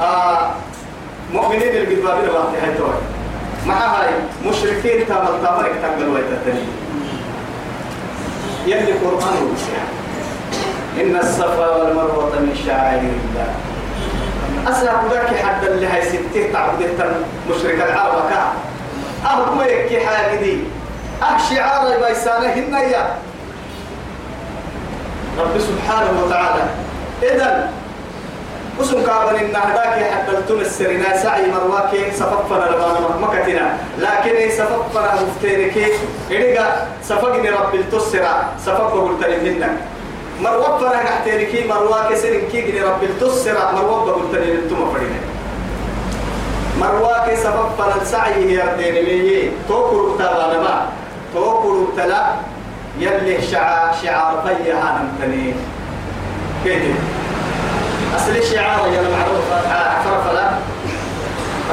آه 0.00 0.50
مؤمنين 1.32 1.62
اللي 1.62 1.96
قد 1.96 2.28
وقت 2.28 2.54
هاي 2.62 2.74
توي 2.78 2.94
مع 3.66 3.74
هاي 3.74 4.08
مشركين 4.46 5.06
تامل 5.08 5.42
تامرك 5.42 5.72
تنقل 5.82 6.08
ويتتني 6.08 6.64
يلي 8.66 8.92
قرآن 8.92 9.36
وبسيح 9.42 9.82
إن 11.00 11.16
الصفا 11.16 11.76
والمروة 11.76 12.38
من 12.40 12.58
شعائر 12.66 13.00
الله. 13.00 13.54
أسرع 14.70 15.02
ذاك 15.10 15.36
حد 15.36 15.64
اللي 15.64 15.86
هي 15.86 16.02
ستة 16.02 16.52
تعبد 16.52 16.82
مشرك 17.50 17.74
العرب 17.74 18.30
كا. 18.30 18.52
أهو 19.30 19.54
حاجة 20.06 20.56
دي 21.19 21.25
أه 21.25 21.37
شعار 21.49 21.97
بيسانه 22.07 22.53
هنيا 22.53 23.15
رب 25.39 25.59
سبحانه 25.59 26.23
وتعالى 26.25 26.63
إذا 27.23 27.69
وسم 28.79 29.03
كابن 29.05 29.35
إن 29.35 29.55
هداك 29.55 30.11
حدلتم 30.13 30.59
السرنا 30.59 31.17
سعي 31.17 31.51
مرواك 31.51 31.91
سففنا 32.13 32.65
لبانا 32.65 33.17
مكتنا 33.21 33.77
لكن 33.99 34.49
سففنا 34.51 35.21
مفتينك 35.21 35.77
إذا 36.31 36.87
سفقني 37.03 37.49
رب 37.49 37.75
التسرى 37.75 38.45
سفق 38.65 38.91
قلت 38.93 39.21
لهن 39.27 39.77
مروب 40.41 40.79
فرح 40.79 41.03
نحتينك 41.03 41.65
مرواك 41.69 42.15
سرنكي 42.15 42.61
قني 42.71 42.81
رب 42.81 43.03
التسرى 43.03 43.69
مروب 43.75 44.09
قلت 44.09 44.33
لهن 44.33 44.69
فرنا 44.93 45.19
مرواك 46.79 47.35
سففنا 47.35 48.01
السعي 48.01 48.53
يردين 48.53 48.93
لي 49.05 49.51
توكل 49.67 50.17
تبانا 50.19 50.59
ما 50.59 50.85
توكل 51.36 51.86
تلا 51.96 52.26
يلي 52.98 53.42
شعار 53.42 53.94
شعار 54.02 54.56
فيها 54.64 55.02
نمتني 55.02 55.54
كده 56.64 56.94
أصل 58.16 58.30
الشعار 58.36 58.88
يا 58.92 59.00
المعروف 59.00 59.52
عفر 59.70 60.22
فلا 60.28 60.50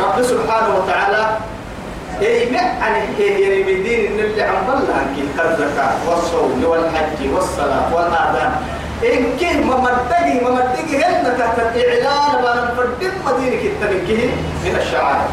رب 0.04 0.24
سبحانه 0.24 0.76
وتعالى 0.78 1.28
إيه 2.22 2.54
يعني 2.54 3.04
إيه 3.20 3.64
بدين 3.64 4.14
إن 4.14 4.20
اللي 4.20 4.44
عم 4.44 4.56
بلها 4.68 5.06
كالزكاة 5.38 6.10
والصوم 6.10 6.64
والحج 6.68 7.34
والصلاة 7.34 7.96
والآذان. 7.96 8.52
إن 9.04 9.38
كه 9.40 9.64
ما 9.64 9.78
مدقي 9.78 10.44
ما 10.44 10.50
مدقي 10.52 11.04
هن 11.04 11.38
تحت 11.40 11.60
الإعلان 11.60 12.42
بأن 12.42 12.68
نفردم 12.68 13.12
مدينة 13.26 13.62
التبكيه 13.62 14.30
من 14.66 14.76
الشعائر. 14.76 15.30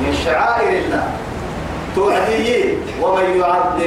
من 0.00 0.14
شعائر 0.24 0.78
الله. 0.84 1.04
توعدي 1.94 2.74
ومن 3.02 3.40
يعظم 3.40 3.78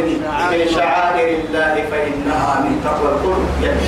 من 0.52 0.68
شعائر 0.76 1.38
الله 1.40 1.84
فإنها 1.92 2.60
من 2.60 2.82
تقوى 2.86 3.10
القلوب. 3.12 3.46
يعني 3.64 3.80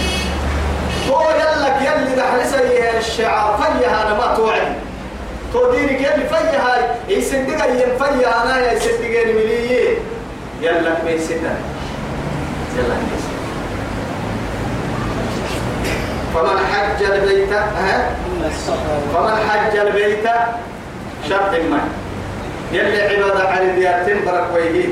تو 1.07 1.21
يلك 1.21 1.77
يلي 1.81 2.15
دحل 2.15 2.45
سيها 2.49 2.97
الشعار 2.99 3.57
فيها 3.57 4.07
أنا 4.07 4.17
ما 4.17 4.35
توعد. 4.35 4.73
تو 5.53 5.71
دينك 5.71 6.01
يلي 6.01 6.27
فيها 6.29 6.95
يصدق 7.09 7.63
أيام 7.63 7.97
فيها 7.97 8.43
أنا 8.43 8.71
يصدق. 8.73 9.21
المليين 9.25 9.97
يلك 10.61 10.97
ميسنا 11.05 11.53
يلا 12.77 12.95
ميسنا 12.95 13.39
فمن 16.35 16.59
حج 16.73 17.03
البيت 17.03 17.53
ها؟ 17.53 18.09
فمن 19.13 19.49
حج 19.49 19.77
البيت 19.77 20.25
شرط 21.29 21.51
ما. 21.71 21.79
يلي 22.71 23.01
عبادة 23.01 23.49
على 23.49 23.71
ديارتين 23.71 24.25
برك 24.25 24.47
ويهي 24.53 24.87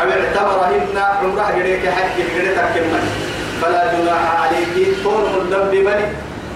أو 0.00 0.08
اعتبرهن 0.10 0.98
عمرة 1.22 1.50
إليك 1.56 1.88
حج 1.88 2.20
إليك 2.36 2.58
كمن 2.74 3.04
فلا 3.62 3.82
جناح 3.94 4.40
عليك. 4.40 4.96
طول 5.04 5.24
الدم 5.42 5.70
بمن 5.70 6.00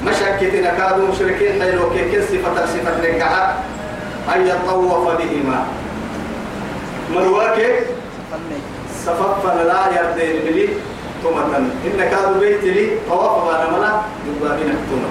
مشكتنا 0.06 0.70
كادوا 0.78 1.08
مشركين. 1.08 1.62
حيلو 1.62 1.90
كيكين 1.90 2.22
صفة 2.22 2.66
صفة 2.66 2.94
نكاح. 3.02 3.54
أن 4.34 4.46
يطوف 4.46 5.08
بهما. 5.08 5.66
مرواك 7.14 7.58
سففنا 9.04 9.62
لا 9.62 9.80
يردين 9.96 10.36
بلي 10.46 10.68
تومة 11.22 11.56
إن 11.56 11.98
كادوا 12.10 12.40
بيت 12.40 12.64
لي. 12.64 12.88
طواف 13.08 13.44
بانا 13.44 13.78
ملا. 13.78 13.92
يبقى 14.28 14.56
بنا 14.56 14.74
تومة 14.90 15.10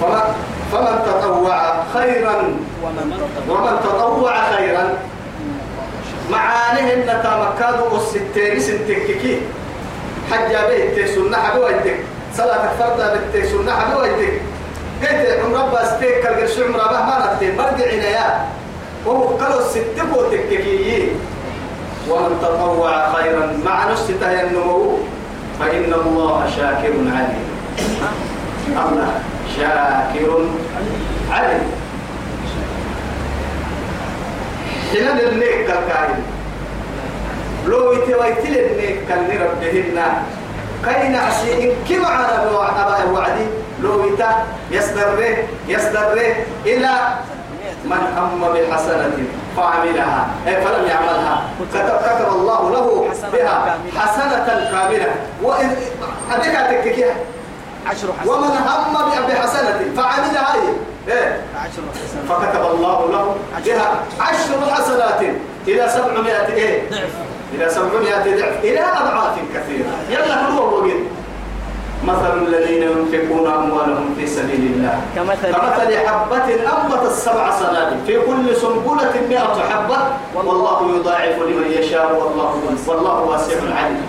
فما 0.00 0.34
فمن 0.72 0.96
تطوع 1.06 1.82
خيرا 1.94 2.36
ومن 3.48 3.76
تطوع 3.84 4.34
خيرا. 4.56 4.94
معانيه 6.30 6.94
ان 6.94 7.06
تمكادو 7.24 7.96
الستين 7.96 8.60
سنتككي 8.60 9.40
حجة 10.30 10.60
بيت 10.68 11.08
سنة 11.14 11.36
حبويتك 11.36 11.96
صلاة 12.36 12.68
فرض 12.78 13.18
بيت 13.32 13.46
سنة 13.46 13.72
حبويتك 13.72 14.32
قلت 15.02 15.40
عمر 15.44 15.68
بس 15.74 15.88
تيك 16.00 16.26
القرش 16.26 16.58
عمر 16.58 16.78
به 16.92 17.00
ما 17.06 17.32
نتين 17.36 17.56
مرجع 17.56 17.86
عنايا 17.92 18.46
وهو 19.06 19.22
قالوا 19.24 19.60
الستكو 19.60 20.22
تككي 20.32 21.08
ومن 22.10 22.38
تطوع 22.42 23.12
خيرا 23.12 23.58
مع 23.64 23.92
نسته 23.92 24.42
النمو 24.42 24.98
فإن 25.60 25.92
الله 25.94 26.50
شاكر 26.56 26.92
عليم. 27.16 27.48
الله 28.68 29.20
شاكر. 29.58 30.30
عليم. 31.30 31.64
حين 34.92 35.08
النيك 35.28 35.66
كالكائن 35.66 36.22
لو 37.66 37.92
يتويتل 37.92 38.58
النيك 38.58 38.96
كالني 39.08 39.36
ربهن 39.38 39.98
كاين 40.84 41.14
عسي 41.16 41.52
إن 41.64 41.72
كما 41.88 42.08
على 42.08 42.26
أبا 42.26 43.10
وعدي؟ 43.10 43.46
لو 43.82 44.06
يتا 44.06 44.44
يصدر 44.70 45.36
يصدر 45.68 46.12
إلى 46.66 46.90
من 47.84 48.02
هم 48.16 48.40
بحسنة 48.40 49.16
فعملها. 49.56 50.26
أي 50.46 50.56
فلم 50.64 50.86
يعملها. 50.86 51.42
كتب, 51.72 51.88
كتب 51.88 52.28
الله 52.32 52.70
له 52.70 53.08
بها 53.32 53.78
حسنة 53.96 54.46
كاملة. 54.70 55.14
وإن 55.42 55.76
أديك 56.32 56.54
أتككيها 56.54 57.14
عشر 57.90 58.08
حسنات. 58.20 58.36
ومن 58.36 58.48
هم 58.48 59.26
بحسنة 59.28 59.80
فعملها 59.96 60.54
إيه؟ 61.08 61.40
عشر 61.56 61.82
حسنات. 61.94 62.24
فكتب 62.28 62.64
الله 62.74 62.98
له 63.12 63.36
بها 63.64 64.00
عشر 64.20 64.74
حسنات. 64.74 65.20
إلى 65.68 65.88
سبعمائة 65.88 66.54
إيه؟ 66.54 66.90
ضعف. 66.90 67.14
إلى 67.54 67.70
سبعمائة 67.70 68.36
ضعف. 68.40 68.64
إلى 68.64 68.80
أضعاف 68.80 69.36
كثيرة. 69.54 69.92
يلا 70.10 70.50
هو 70.50 70.76
وقت 70.76 71.00
مثل 72.04 72.38
الذين 72.46 72.82
ينفقون 72.82 73.46
أموالهم 73.52 74.14
في 74.18 74.26
سبيل 74.26 74.72
الله. 74.74 75.00
كمثل 75.16 75.52
كمثل 75.52 75.98
حبة 76.06 76.44
أنبتت 76.44 77.12
سبع 77.12 77.58
سنابل 77.58 77.96
في 78.06 78.20
كل 78.20 78.56
سنبلة 78.56 79.12
مئة 79.28 79.62
حبة. 79.70 79.98
والله 80.34 80.96
يضاعف 80.96 81.36
لمن 81.38 81.72
يشاء 81.78 82.06
والله 82.14 82.60
والله 82.86 83.20
واسع 83.20 83.54
عليم. 83.54 84.02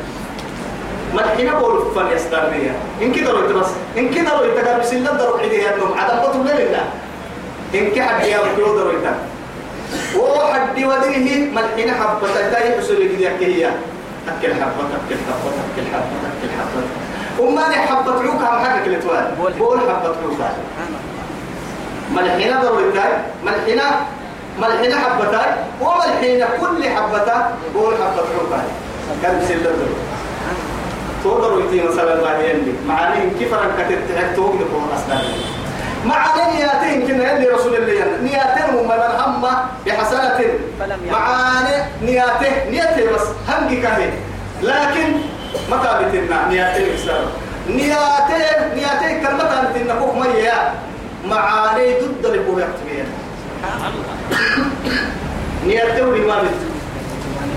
ما 1.16 1.22
الحين 1.26 1.52
بقول 1.52 1.92
فن 1.96 2.08
يسترنيا 2.16 2.74
إن 3.02 3.12
كده 3.12 3.32
لو 3.32 3.60
بس 3.60 3.68
إن 3.98 4.10
كده 4.14 4.38
لو 4.38 4.44
يتقال 4.44 4.80
بس 4.80 4.94
إلا 4.94 5.12
درو 5.14 5.38
عدي 5.38 5.56
يدنم 5.64 5.94
عدم 5.98 6.20
بطل 6.20 6.40
لله 6.40 6.86
إن 7.76 7.90
كي 7.92 8.02
حد 8.02 8.24
يا 8.26 8.38
بكيو 8.38 8.78
درو 8.78 8.90
يتقال 8.90 9.16
وحد 10.18 10.78
وديه 10.78 11.50
الحين 11.58 11.92
حبة 11.94 12.28
تاي 12.52 12.78
حصول 12.80 12.98
كده 12.98 13.48
هي 13.48 13.66
أكل 14.28 14.54
حبة 14.54 14.84
أكل 14.98 15.16
حبة 15.28 15.52
أكل 15.74 15.86
حبة 15.94 16.20
أكل 16.30 16.50
حبة. 16.60 16.84
وما 17.40 17.64
حبة 17.64 18.12
عوكا 18.12 18.48
هم 18.50 18.66
حاجة 18.66 18.86
كل 18.86 19.02
توال 19.02 19.32
بقول 19.60 19.80
حبة 19.80 20.08
عوكا. 20.08 20.54
ملحنا 22.16 22.64
ضرورتاي 22.64 23.12
ملحنا 23.46 23.92
ملحنا 24.60 24.96
حبتاي 25.00 25.52
وملحنا 25.82 26.48
كل 26.62 26.90
حبتا 26.90 27.52
بقول 27.76 27.94
حبة 27.96 28.24
عوكا. 28.40 29.40
بسيل 29.44 29.64
دردر 29.64 29.88
تقدروا 31.24 31.62
يتي 31.64 31.88
مثلا 31.88 32.22
بعدين 32.22 32.66
دي 32.66 32.72
معاني 32.88 33.30
كيف 33.40 33.54
كتبت 33.54 34.12
تحت 34.16 34.36
توقف 34.36 34.58
فوق 34.72 34.94
أصلا 34.94 35.22
معاني 36.06 36.58
نياتين 36.58 37.08
كنا 37.08 37.38
اللي 37.38 37.48
رسول 37.48 37.76
الله 37.76 38.18
نياتين 38.24 38.64
هم 38.76 38.88
من 38.88 39.22
هم 39.22 39.46
بحسنة. 39.86 40.40
معاني 41.12 41.84
نياته 42.02 42.70
نياته 42.70 43.12
بس 43.16 43.22
هم 43.50 43.82
كهي. 43.82 44.10
لكن 44.64 45.14
متى 45.72 45.90
بتنا 46.06 46.48
نياته 46.50 46.78
الإسلام. 46.78 47.26
نياته 47.70 48.74
نياته 48.76 49.08
كلمة 49.24 49.72
بتنا 49.76 49.96
كوك 49.96 50.16
مية. 50.16 50.74
معاني 51.26 51.94
ضد 51.94 52.26
هو 52.26 52.60
يكتبين 52.60 53.06
نياته 55.66 56.08
ولما 56.08 56.42
بت 56.42 56.60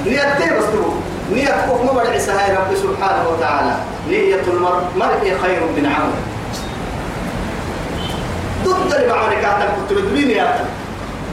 نياته 0.07 0.59
بس 0.59 0.65
تقول 0.65 0.95
نية 1.35 1.67
ما 1.85 1.93
بدع 1.93 2.19
سهاي 2.19 2.57
رب 2.57 2.77
سبحانه 2.77 3.29
وتعالى. 3.29 3.75
نية 4.09 4.43
المرء 4.49 4.83
مرء 4.97 5.37
خير 5.43 5.61
من 5.77 5.87
عمل. 5.87 6.13
ضد 8.65 8.95
اللي 8.95 9.13
معاني 9.13 9.37
كاتب 9.37 9.69
كتب 9.87 9.99
الدنيا 9.99 10.27
نياته 10.27 10.65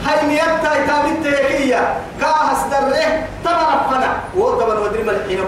هاي 0.04 0.26
نيابتا 0.26 0.84
يتابت 0.84 1.26
تيكية 1.26 1.94
كاهس 2.20 2.58
دره 2.70 3.26
تمرفنا 3.44 4.16
وطبعا 4.36 4.78
ودري 4.78 5.02
ما 5.02 5.12
الحين 5.12 5.40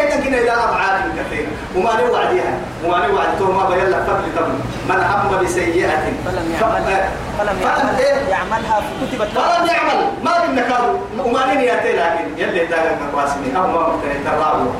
إنك 0.00 0.24
كنا 0.24 0.38
إلى 0.38 0.50
أضعاف 0.50 1.02
كثيرة. 1.18 1.48
وما 1.76 1.90
نوعدها 2.00 2.52
وما 2.84 3.06
نوعدته 3.06 3.52
ما 3.52 3.68
بيلا 3.68 4.04
فضل 4.04 4.24
تمر 4.36 4.48
من 4.88 5.02
هم 5.02 5.44
بسيئة. 5.44 5.90
فلم 6.24 6.46
يعمل. 6.60 7.08
فلم 7.38 7.96
إيه؟ 7.98 8.14
يعملها 8.30 8.82
كتبت 9.00 9.28
له 9.34 9.40
فلم 9.42 9.66
يعمل. 9.66 10.00
ما 10.24 10.32
قلنا 10.32 10.62
كانوا 10.62 10.98
وما 11.18 11.54
نياتي 11.54 11.92
لكن 11.92 12.24
يلي 12.38 12.66
داغا 12.66 12.98
كواسمي 13.12 13.56
أو 13.56 13.66
ما 13.66 13.88
ممكن 13.88 14.08
تراوه 14.24 14.74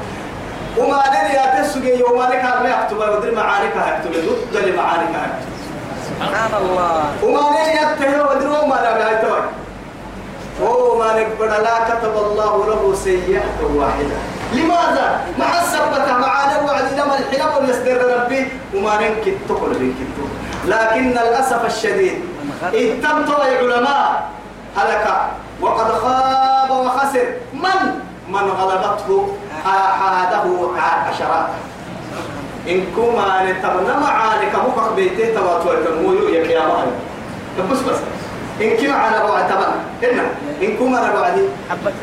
وما 0.79 1.03
نياتي 1.11 1.69
سجي 1.69 2.03
وما 2.03 2.27
نكاد 2.27 2.63
ما 2.63 2.69
يكتب 2.69 2.97
ودري 2.97 3.35
معارك 3.37 3.77
هكتب 3.77 4.11
ضد 4.11 4.57
لمعارك 4.57 5.09
هكتب 5.15 5.51
سبحان 6.09 6.53
الله. 6.63 7.05
وما 7.23 7.51
نيته 7.51 8.23
ودرو 8.23 8.67
ما 8.67 8.75
لا 8.75 8.91
بهايتوي 10.61 10.91
وما 10.91 11.09
نقبل. 11.21 11.49
لا 11.49 11.77
كتب 11.89 12.15
الله 12.17 12.67
له 12.67 12.95
سيئة 12.95 13.59
واحدة. 13.75 14.19
لماذا؟ 14.53 15.21
مع 15.39 15.61
السبتة 15.63 16.19
مع 16.19 16.35
الوعد 16.53 16.93
لما 16.93 17.19
الحلم 17.19 17.71
يصدر 17.71 17.99
ربي. 18.17 18.49
وما 18.75 18.95
ننكت 19.01 19.37
تقول 19.49 19.75
بنكت 19.75 20.17
لكن 20.67 21.11
للأسف 21.11 21.67
الشديد 21.67 22.19
اتبتوا 22.75 23.45
العلماء 23.49 24.29
هلك. 24.77 25.07
وقد 25.61 25.93
خاب 25.93 26.71
وخسر. 26.71 27.27
من؟ 27.55 27.81
من 28.29 28.47
غلبته 28.51 29.29
حاده 29.65 30.45
عشرات 31.09 31.47
إن 32.69 32.87
كما 32.97 33.51
نتبنى 33.51 33.95
معانك 34.01 34.55
مفق 34.55 34.95
بيته 34.97 35.35
يتنمو 35.75 36.13
يك 36.13 36.51
يا 36.51 36.67
مهر 36.67 36.87
بس 37.73 37.79
بس. 37.79 37.99
إن 38.61 38.77
كما 38.77 38.95
على 38.95 39.19
بعد 39.29 39.49
تبنى 39.49 40.13
هنا 40.13 40.23
إن 40.63 40.77
كما 40.77 40.99
على 40.99 41.13
بعد 41.21 41.49
حبت 41.71 41.95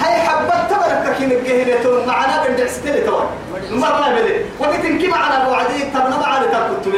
هاي 0.00 0.20
حبت 0.20 0.70
تبرك 0.70 1.16
كين 1.18 1.32
الجهل 1.32 2.06
معنا 2.06 2.44
بند 2.46 2.60
استلي 2.60 3.00
توا. 3.00 3.20
مرة 3.70 4.08
بدي 4.16 4.34
وقت 4.60 4.84
إن 4.84 4.98
كما 4.98 5.16
على 5.16 5.50
بعد 5.50 5.66
تبنى 5.94 6.16
معنا 6.22 6.46
تكتب 6.46 6.94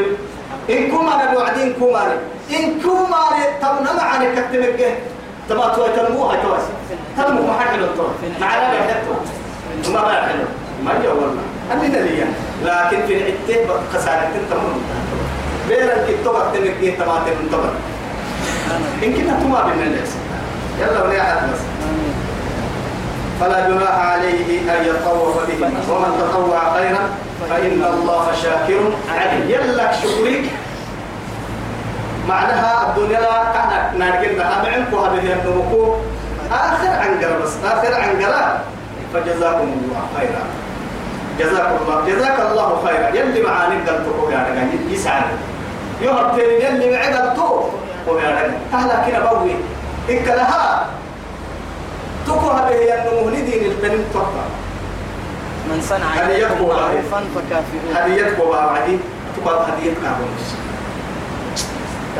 إن 0.70 0.90
كما 0.90 1.10
على 1.10 1.36
بعد 1.38 1.58
إن 1.58 1.72
كما 1.72 2.02
إن 2.50 2.80
كما 2.80 3.20
تبنى 3.62 3.92
معنا 3.98 4.24
كتب 4.34 4.54
الجهل. 4.54 4.94
تباتوا 5.48 5.86
يتنمو 5.86 6.24
هاي 6.24 6.38
تواس 6.42 6.62
تنمو 7.16 7.42
ما 7.46 7.52
حد 7.58 7.78
توا. 7.96 8.08
معنا 8.40 8.70
بند 8.70 9.24
ما 9.92 10.00
حلو 10.26 10.44
ما 10.84 10.92
جاوبنا 11.02 11.42
أمين 11.72 11.92
ليا 11.92 12.26
لكن 12.64 13.06
في 13.06 13.14
العتة 13.14 13.74
خسارة 13.92 14.30
تمر 14.50 14.74
بيرن 15.68 16.06
كتبت 16.08 16.44
تنقيه 16.54 16.98
تبعت 16.98 17.26
من 17.28 17.48
تبر 17.52 17.70
إن 19.02 19.12
كنا 19.12 19.40
تما 19.40 19.62
بالناس 19.62 20.10
يلا 20.80 21.02
ولا 21.02 21.20
أحد 21.22 21.36
بس. 21.52 21.60
فلا 23.40 23.68
جناح 23.68 23.98
عليه 23.98 24.60
أن 24.60 24.84
يطوف 24.86 25.36
بهما 25.48 25.80
ومن 25.90 26.12
تطوع 26.20 26.74
خيرا 26.74 27.08
فإن 27.50 27.84
الله 27.94 28.26
شاكر 28.42 28.80
عليم. 29.14 29.50
يلا 29.50 29.92
شكرك 29.92 30.44
معناها 32.28 32.72
الدنيا 32.88 33.20
كان 33.54 33.98
نارجلنا 33.98 34.44
معكم 34.44 34.96
هذه 35.04 35.32
النمكو 35.32 35.94
آخر 36.52 36.88
عنقرة 36.88 37.38
بس. 37.44 37.52
آخر 37.64 37.94
عنقرة 37.94 38.60
فجزاكم 39.14 39.68
الله 39.84 40.02
خيرا. 40.18 40.44
جزاك 41.38 41.68
الله. 41.80 42.06
جزاك 42.06 42.38
الله 42.50 42.82
خيرا. 42.86 43.08
يلي 43.08 43.42
معاني 43.42 43.76
قلتو 43.76 44.30
يا 44.30 44.46
رجال. 44.50 44.92
يسعد 44.92 45.22
يهب 46.02 46.38
يلي 46.38 46.90
معي 46.90 47.14
قلتو 47.14 47.68
رجال 48.08 48.52
تهلا 48.72 48.94
كنا 49.06 49.32
بوي 49.32 49.54
إنك 50.10 50.28
لها 50.28 50.86
تكوها 52.26 52.68
به 52.70 52.94
أنه 52.94 53.30
دين 53.30 53.64
البنين 53.70 54.04
تقطع 54.14 54.44
من 55.68 55.80
صنع 55.88 56.14
بوها. 56.60 56.76
معروفا 56.76 57.24
فكافئوه 57.34 58.04
هديتك 58.04 58.38
وبعدي 58.40 58.98
تقطع 59.44 59.64
هديتك 59.64 59.98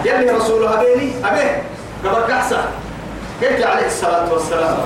يلي 0.04 0.30
رسول 0.30 0.64
هبيني 0.64 1.12
أبيه 1.24 1.62
قبل 2.04 2.26
كحسة 2.28 2.64
قلت 3.42 3.62
عليه 3.66 3.86
الصلاة 3.86 4.32
والسلام 4.32 4.78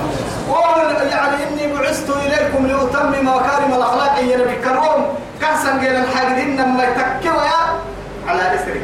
وقال 0.49 1.07
يعني 1.07 1.35
إني 1.47 1.73
بعثت 1.73 2.09
إليكم 2.09 2.67
لأتمم 2.67 3.27
مكارم 3.27 3.73
الأخلاق 3.73 4.19
يا 4.19 4.37
نبي 4.37 4.55
كروم 4.55 5.05
قال 5.43 5.57
الحاجدين 6.03 6.57
لما 6.61 6.83
يتكوا 6.83 7.41
على 8.27 8.55
إسره 8.55 8.81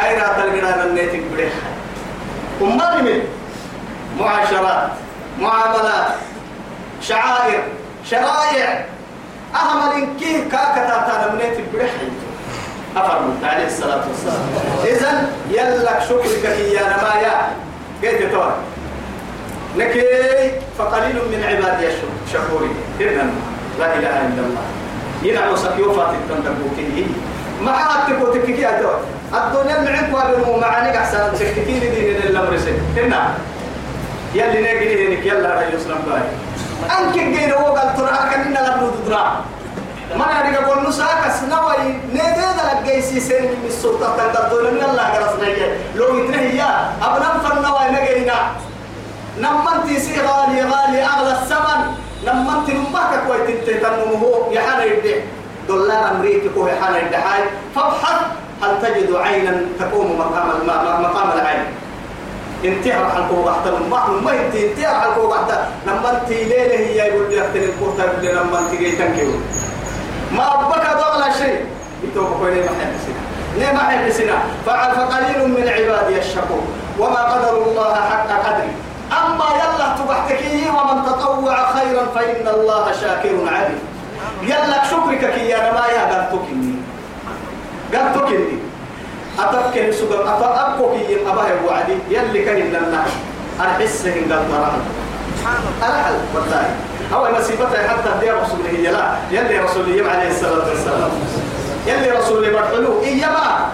خيرات 0.00 0.38
القرآن 0.38 0.88
النيتك 0.88 1.22
بريحة 1.32 1.68
أمال 2.62 3.04
من 3.04 3.20
معاشرات 4.20 4.88
معاملات 5.40 6.14
شعائر 7.02 7.62
شرائع. 8.10 8.84
أهمل 9.54 10.08
كيه 10.20 10.38
كاكتا 10.52 11.28
تنمنيت 11.28 11.58
بريحة 11.72 11.94
أفرمت 12.96 13.44
عليه 13.44 13.66
الصلاة 13.66 14.04
والسلام. 14.08 14.42
إذن 14.84 15.28
يلك 15.50 16.00
شكرك 16.08 16.44
يا. 16.44 16.80
نمايا 16.80 17.36
قيت 18.02 18.32
تور 18.32 18.52
لكي 19.76 20.02
فقليل 20.78 21.14
من 21.14 21.44
عبادي 21.48 21.86
الشكور 22.26 22.68
إذن 23.00 23.30
لا 23.78 23.94
إله 23.94 24.16
إلا 24.26 24.42
الله. 24.46 24.64
ينعم 25.22 25.56
سكيوفات 25.56 26.08
التندبوكي 26.14 27.06
ما 27.62 27.70
عادتكو 27.70 28.32
تككي 28.32 28.68
أدور 28.68 29.00
الدنيا 29.34 29.78
معك 29.80 30.14
وابنو 30.14 30.56
معانيك 30.56 30.96
أحسن 30.96 31.32
تككي 31.38 31.80
لدين 31.80 32.16
الأمر 32.16 32.58
سي 32.58 32.72
هنا. 32.96 33.34
يلي 34.34 34.60
نجري 34.60 35.08
هنك 35.08 35.26
يلا 35.26 35.54
رأي 35.54 35.74
يسلم 35.74 35.98
باي. 36.06 36.22
أنك 36.98 37.14
جينا 37.14 37.56
وقال 37.56 37.96
ترى 37.96 38.18
كننا 38.30 38.58
لابد 38.58 38.92
تدرا 39.04 39.44
ما 40.16 40.26
نريد 40.42 40.54
أقول 40.54 40.88
نساك 40.88 41.32
سنوي 41.40 41.98
نيدا 42.12 42.50
لك 42.58 42.82
جيسي 42.84 43.20
سين 43.20 43.42
من 43.42 43.66
السلطة. 43.66 44.16
تقدر 44.16 44.70
من 44.70 44.82
الله 44.90 45.02
قرصنا 45.02 45.46
لو 45.94 46.18
يتنهي 46.18 46.56
يا. 46.56 46.92
أبنا 47.02 47.28
فنوي 47.44 47.86
نجينا 47.90 48.38
نمنتي 49.38 50.00
سي 50.00 50.20
غالي 50.20 50.62
غالي 50.62 51.04
أغلى 51.04 51.32
الثمن 51.32 51.80
نمنتي 52.26 52.72
نمك 52.72 53.12
كويت 53.26 53.48
انت 53.50 53.84
تنمه 53.84 54.22
يحانا 54.50 54.84
يدي 54.84 55.14
دولار 55.68 56.10
أمريكي 56.10 56.48
كوي 56.48 56.70
حانا 56.80 56.98
يدي 56.98 57.16
فابحث. 57.74 58.20
هل 58.62 58.82
تجد 58.82 59.14
عينا 59.14 59.60
تقوم 59.78 60.18
مقام 60.18 60.48
مقام 61.02 61.32
العين؟ 61.32 61.64
انتهى 62.64 62.92
حلقه 62.92 63.44
بحتى 63.44 63.70
ما 63.90 64.06
ما 64.24 64.30
انتهى 64.30 64.70
انتهى 64.70 64.86
حلقه 65.00 65.28
بحتى 65.28 65.64
لما 65.86 66.10
أنت 66.10 66.30
ليلة 66.30 66.78
هي 66.78 66.96
يقول 66.96 67.30
لي 67.30 67.40
اختن 67.40 67.62
الكورتا 67.62 68.04
يقول 68.04 68.36
لما 68.36 68.58
أنت 68.58 68.80
جاي 68.80 68.92
تنكيو. 68.92 69.30
ما 70.32 70.54
أبقى 70.54 70.96
ضغل 70.96 71.34
شيء. 71.38 71.64
يتوقع 72.04 72.38
كوني 72.38 72.60
ما 72.60 72.68
حد 72.68 72.92
سنا 73.06 73.22
ليه 73.58 73.72
ما 73.72 74.10
فعل 74.66 74.90
فقليل 74.94 75.48
من 75.48 75.68
عبادي 75.68 76.18
الشكور 76.18 76.62
وما 76.98 77.22
قدر 77.22 77.62
الله 77.66 77.94
حق 77.94 78.28
قدري. 78.28 78.72
أما 79.12 79.44
يلا 79.54 79.96
تبحتكي 79.98 80.68
ومن 80.68 81.04
تطوع 81.06 81.72
خيرا 81.72 82.06
فإن 82.14 82.48
الله 82.48 82.92
شاكر 82.92 83.34
عليم. 83.48 83.78
يلا 84.42 84.84
شكرك 84.84 85.34
كي 85.34 85.48
يا 85.48 85.72
ما 85.72 85.86
يا 85.86 86.30
قلتكني 87.96 88.36
قلتكني 88.36 88.58
أتبكي 89.38 89.92
سوق 89.92 90.12
أتبكو 90.12 90.92
كي 90.92 91.16
أباه 91.26 91.66
وعدي 91.66 91.96
يلي 92.10 92.44
كان 92.44 92.56
لنا 92.56 93.04
أحس 93.60 94.06
إن 94.06 94.32
قال 94.32 94.48
ترى 94.48 94.72
أرحل 95.82 96.14
والله 96.34 96.70
أول 97.14 97.40
مسيبته 97.40 97.88
حتى 97.88 98.10
دي 98.20 98.30
رسوله 98.30 98.70
يلا 98.78 99.16
يلي 99.30 99.58
رسوله 99.58 100.10
عليه 100.10 100.30
الصلاة 100.30 100.68
والسلام 100.68 101.10
يلي 101.86 102.10
رسوله 102.10 102.50
برحلو 102.50 103.02
إيما 103.04 103.70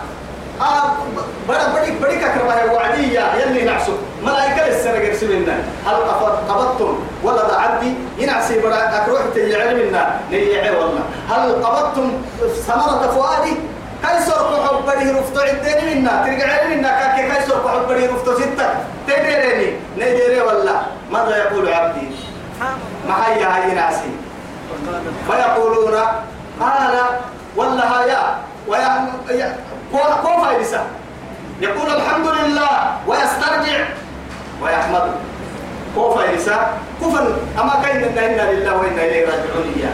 بڑا 1.47 1.67
بڑی 1.75 1.91
بڑی 2.01 2.17
كربه 2.17 2.73
وعدية 2.73 3.25
يلي 3.41 3.65
نعسو 3.65 3.93
ملائكة 4.23 4.67
السنة 4.69 4.99
قرسلنا 4.99 5.57
هل 5.87 5.97
قبضتم 6.49 6.99
ولد 7.25 7.51
عبدي 7.51 7.93
ينعسي 8.19 8.61
بڑا 8.61 8.77
أكروح 8.77 9.21
تيعلم 9.35 9.89
منا 9.89 10.21
نيعي 10.31 10.71
والله 10.71 11.03
هل 11.31 11.65
قبضتم 11.65 12.13
ثمرة 12.67 13.11
فؤادي 13.15 13.55
كاي 14.03 14.23
سرق 14.27 14.51
حب 14.69 14.87
بديه 14.87 15.19
رفتو 15.19 15.41
عدين 15.41 15.99
منا 15.99 16.25
ترجع 16.27 16.67
منا 16.69 16.89
كاكي 16.89 17.29
كاي 17.29 17.47
سرق 17.47 17.69
حب 17.69 17.89
بديه 17.89 18.09
رفتو 18.13 18.35
ستة 18.35 18.69
تديرني 19.07 19.73
نديري 19.97 20.41
والله 20.41 20.83
ماذا 21.11 21.37
يقول 21.37 21.69
عبدي 21.75 22.09
ما 23.09 23.15
هي 23.27 23.45
هاي 23.45 23.75
ناسي 23.75 24.11
فيقولون 25.27 25.95
قال 26.61 26.95
والله 27.57 28.03
هيا 28.03 28.37
ويا 28.69 29.57
كوفا 30.23 30.51
يلسا 30.53 30.87
يقول 31.61 31.91
الحمد 31.91 32.27
لله 32.27 32.99
ويسترجع 33.07 33.85
ويحمد 34.63 35.13
كوفا 35.95 36.23
يلسا 36.25 36.71
كفن 37.01 37.27
أما 37.61 37.83
كاين 37.83 38.19
إنا 38.19 38.53
لله 38.53 38.77
وإنا 38.77 39.03
إليه 39.05 39.27
راجعون 39.27 39.73
إياه 39.77 39.93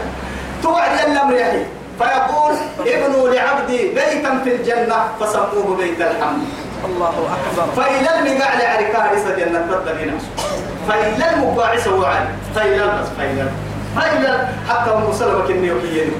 توعد 0.63 1.09
الأمر 1.09 1.33
يحيي 1.35 1.65
فيقول 1.99 2.55
ابنوا 2.87 3.29
لعبدي 3.29 3.87
بيتا 3.87 4.41
في 4.43 4.55
الجنة 4.55 4.95
فسموه 5.19 5.77
بيت 5.77 6.01
الحمد. 6.01 6.43
الله 6.85 7.09
أكبر. 7.09 7.83
فإلى 7.83 8.09
المقاع 8.19 8.53
لعركة 8.59 9.01
عيسى 9.01 9.35
جنة 9.37 9.65
نفسه 10.05 10.29
فإلى 10.87 11.29
المقاع 11.33 11.77
سوى 11.77 12.13
فإلى 12.55 12.83
بس 12.83 13.07
فإلى 13.17 13.49
فإلى 13.95 14.47
حتى 14.69 14.91
أم 14.91 15.13
سلمة 15.13 15.47
كني 15.47 15.71
وكي 15.71 16.11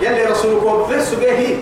يلي 0.00 0.24
رسولك 0.24 0.88
بس 0.90 1.14
به. 1.14 1.58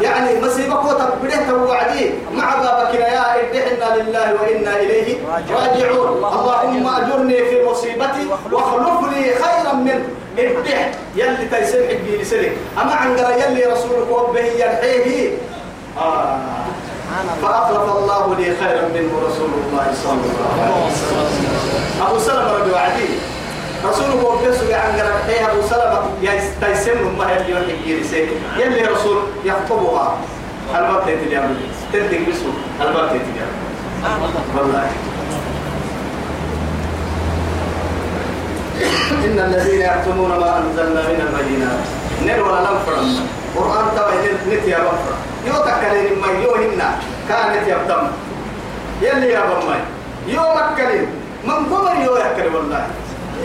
يعني 0.00 0.40
مصيبك 0.40 0.84
وتبريه 0.84 1.48
توعدي. 1.48 2.10
مع 2.34 2.54
بابك 2.54 2.94
يا 2.94 3.40
إنا 3.42 4.02
لله 4.02 4.34
وإنا 4.34 4.76
إليه 4.76 5.18
راجعون. 5.52 6.08
اللهم 6.18 6.86
أجرني 6.86 7.36
في 7.36 7.64
مصيبتي 7.70 8.28
واخلف 8.52 9.12
لي 9.12 9.34
خيرا 9.34 9.72
منه. 9.72 10.04
ابدح 10.38 10.90
يلي 11.16 11.46
تيسير 11.50 11.86
حقي 11.88 12.22
لسلك 12.22 12.52
أما 12.82 12.94
عنقر 12.94 13.30
يلي 13.32 13.64
رسولك 13.64 14.10
وبه 14.10 14.40
يرحيه 14.40 15.30
آه. 15.98 16.38
فأخلف 17.42 17.96
الله 17.96 18.36
لي 18.38 18.44
خيرا 18.56 18.88
منه 18.94 19.12
رسول 19.28 19.50
الله 19.66 19.86
صلى 20.04 20.12
الله 20.12 20.50
عليه 20.62 20.86
وسلم. 20.86 22.06
أبو 22.08 22.18
سلمة 22.18 22.52
ربي 22.52 22.70
وعدي 22.72 23.08
رسوله 23.84 24.22
هو 24.22 24.36
بيسوا 24.36 24.76
عن 24.76 25.00
قرحيه 25.00 25.50
أبو 25.52 25.62
سلمة. 25.70 26.02
يستيسم 26.22 27.18
ما 27.18 27.32
يلي 27.32 27.52
يحكي 27.52 28.00
رسيك 28.00 28.28
يلي 28.56 28.82
رسول 28.82 29.16
يخطبها 29.44 30.16
الباب 30.74 31.04
تيتي 31.06 31.24
اليوم؟ 31.26 31.56
تدق 31.92 32.18
بسو 32.28 32.48
الباب 32.80 33.08
تيتي 33.12 33.24
اليوم؟ 33.34 33.52
والله. 34.58 34.90
إن 39.24 39.38
الذين 39.38 39.80
يكتمون 39.80 40.30
ما 40.30 40.58
أنزلنا 40.58 41.00
من 41.08 41.20
البينات. 41.26 41.82
نر 42.26 42.42
ولا 42.42 42.60
ننفرم 42.60 43.26
قرآن 43.56 43.86
تبع 43.96 44.14
نت 44.48 44.68
يا 44.68 44.78
بفر 44.78 45.14
يو 45.46 45.54
تكلين 45.54 46.18
ما 46.20 46.28
يو 46.42 46.54
هنا. 46.54 46.88
كانت 47.28 47.68
يبتم 47.68 48.08
يلي 49.02 49.28
يا 49.28 49.40
بمي 49.40 49.80
يو 50.26 50.42
مكلين 50.54 51.06
من 51.44 51.74
قبر 51.74 51.94
يو 52.04 52.16
يكل 52.16 52.54
والله. 52.54 52.86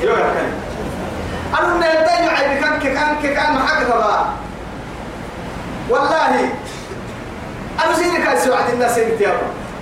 يو 0.03 0.13
يكل 0.13 0.49
أنا 1.59 1.73
نهدي 1.77 2.29
عيب 2.29 2.61
كان 2.61 2.79
كان 2.79 3.33
كان 3.33 3.59
حق 3.67 3.81
والله. 3.95 4.25
أنا 7.85 7.93
سيدك 7.95 8.27
أسوأ 8.27 8.55
عند 8.55 8.73
الناس 8.73 8.97
يا 8.97 9.31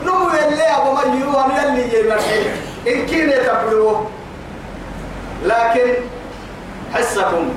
نمو 0.06 0.30
يلي 0.30 0.64
أبو 0.78 0.92
ما 0.92 1.02
يو 1.02 1.40
أنا 1.40 1.64
يلي 1.64 2.00
يمرحي. 2.00 2.40
إن 2.88 3.06
كين 3.06 3.30
يتبلوه 3.30 4.10
لكن 5.44 5.94
حسكم. 6.94 7.50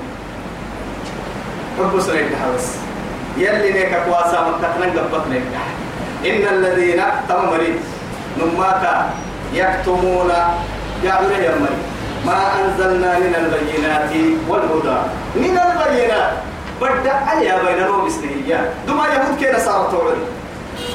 حب 1.78 2.00
سنك 2.00 2.30
حبس. 2.42 2.66
يلي 3.36 3.72
نيك 3.72 3.96
كواسا 4.06 4.40
من 4.40 4.62
تقنن 4.62 4.98
قبطنك 4.98 5.42
إن 6.26 6.54
الذين 6.54 7.02
تمري 7.28 7.80
نماك 8.38 9.06
يكتمون 9.54 10.30
يعمل 11.04 11.30
يا 11.30 11.54
مري. 11.60 11.78
ما 12.26 12.38
أنزلنا 12.60 13.18
من 13.18 13.34
البينات 13.34 14.10
والهدى. 14.48 14.98
من 15.36 15.58
البينات. 15.58 16.32
بدأ 16.80 17.12
عليها 17.12 17.62
بين 17.62 17.86
نوم 17.86 18.06
إسنهية 18.06 18.70
دما 18.86 19.06
يهود 19.06 19.38
كينا 19.38 19.58
صارت 19.58 19.90
تعلن 19.90 20.22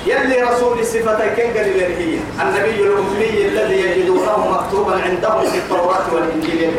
يلي 0.06 0.42
رسول 0.42 0.80
الصفة 0.80 1.20
كان 1.36 1.58
قال 1.58 1.68
هي 1.80 2.20
النبي 2.42 2.84
الأمي 2.84 3.48
الذي 3.48 3.82
يجدونه 3.82 4.38
مكتوبا 4.52 5.02
عندهم 5.02 5.42
في 5.52 5.58
التوراة 5.58 6.14
والإنجيل. 6.14 6.72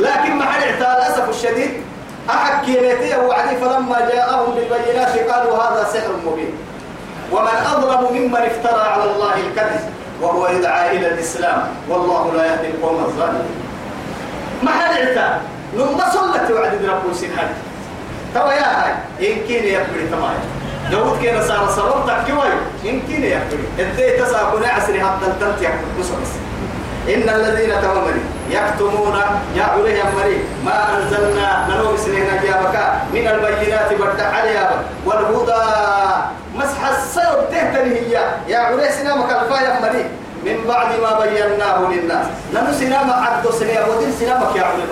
لكن 0.00 0.36
مع 0.36 0.56
الأسف 0.56 1.28
الشديد 1.28 1.70
أحد 2.30 2.64
كينيتي 2.64 3.16
وعدي 3.16 3.56
فلما 3.56 4.08
جاءهم 4.12 4.54
بالبينات 4.54 5.18
قالوا 5.30 5.56
هذا 5.56 5.88
سحر 5.92 6.12
مبين. 6.26 6.52
ومن 7.32 7.56
أظلم 7.74 8.02
ممن 8.16 8.36
افترى 8.36 8.80
على 8.80 9.04
الله 9.04 9.34
الكذب 9.34 9.80
وهو 10.22 10.48
يدعى 10.48 10.96
إلى 10.96 11.08
الإسلام 11.08 11.68
والله 11.88 12.32
لا 12.36 12.44
يهدي 12.46 12.66
القوم 12.66 13.04
الظالمين. 13.04 13.56
ما 14.62 14.70
حد 14.70 14.94
عتا 15.00 15.40
نمبا 15.76 16.10
صلت 16.10 16.50
وعد 16.50 16.84
ربو 16.84 17.12
سنهاي 17.14 17.48
توا 18.34 18.52
يا 18.52 18.68
هاي 18.84 18.92
إن 19.20 19.46
كين 19.46 19.64
يبري 19.64 20.08
تماي 20.10 20.36
داود 20.90 21.22
كان 21.22 21.48
صار 21.48 21.70
صرم 21.76 22.06
تكوي 22.06 22.50
كين 22.82 23.02
يبري 23.10 23.66
إدي 23.78 24.10
تساكن 24.22 24.64
عسري 24.64 25.00
حتى 25.00 25.26
تنتي 25.40 25.68
بس 26.00 26.06
بس. 26.06 26.32
إن 27.08 27.28
الذين 27.28 27.70
تمامري 27.82 28.22
يكتمون 28.50 29.16
يا 29.56 29.62
عليه 29.62 30.02
مري 30.16 30.38
ما 30.64 30.96
أنزلنا 30.96 31.66
نلوم 31.70 31.96
سنين 31.96 32.26
جابك 32.42 32.76
من 33.14 33.26
البينات 33.28 33.94
برد 33.94 34.20
عليها. 34.20 34.70
والهدى 35.06 35.62
مسح 36.54 36.80
السير 36.88 37.36
تهتني 37.50 37.98
هي. 38.00 38.14
يا 38.48 38.58
عليه 38.58 38.90
سنامك 38.90 39.30
الفاية 39.30 39.80
مري. 39.82 40.04
من 40.44 40.64
بعد 40.68 41.00
ما 41.02 41.20
بيناه 41.20 41.78
للناس. 41.90 42.26
نمو 42.54 42.72
سنام 42.72 43.10
عبد 43.10 43.50
سنيا 43.50 43.86
ودين 43.86 44.12
سنامك 44.20 44.56
يا 44.56 44.64
عليه 44.64 44.84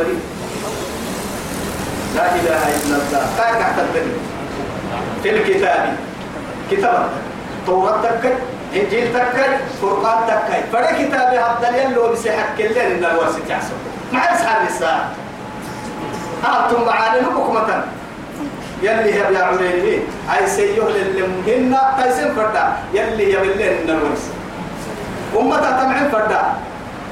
لا 2.15 2.27
إله 2.35 2.63
إلا 2.77 2.97
الله. 2.97 3.23
كاك 3.39 3.63
اعتبرني 3.63 4.34
في 5.23 5.31
الكتاب. 5.31 5.97
كتاب 6.71 7.09
توراة 7.67 8.03
تكت 8.03 8.37
إنجيل 8.75 9.15
تكت 9.15 9.61
قرآن 9.83 10.19
تكت. 10.29 10.65
فده 10.73 10.93
كتاب 10.93 11.35
عبد 11.35 11.65
يلو 11.77 12.13
بسيحك 12.13 12.47
كلين 12.59 12.79
إن 12.79 13.05
الورس 13.05 13.35
تحسب 13.49 13.75
ما 14.13 14.19
يسحر 14.19 14.67
الساعة. 14.67 15.09
أنتم 16.45 16.85
معاني 16.87 17.21
حكمة 17.23 17.85
يلي 18.83 19.15
هي 19.15 19.35
يا 19.35 19.45
عريني. 19.45 19.99
أي 20.35 20.47
سيوه 20.47 20.91
للمهنة 20.91 21.81
تيسن 22.03 22.35
فردا. 22.35 22.73
يلي 22.95 23.33
هي 23.33 23.41
بالليل 23.41 23.73
إن 23.73 23.91
الورس 23.91 24.25
أمتا 25.37 25.71
تمعين 25.71 26.09
فردا. 26.11 26.43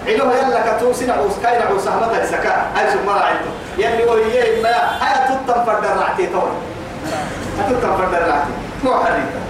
عيلوه 0.06 0.34
يلا 0.34 0.60
كتو 0.66 0.92
سنع 0.92 1.20
وسكاين 1.20 1.62
وسهمتها 1.76 2.22
السكاء 2.22 2.70
أي 2.78 2.90
سمرا 2.90 3.20
عيلتو 3.20 3.50
يلي 3.78 4.02
يجي 4.36 4.62
ما 4.62 4.74
هيا 5.02 5.26
تتم 5.26 5.64
فردا 5.64 5.94
رعتي 6.00 6.26
طول. 6.26 6.50
هتتم 7.58 7.96
فردا 7.96 8.18
رعتي 8.18 8.52
مو 8.84 8.94
حريتا 8.94 9.40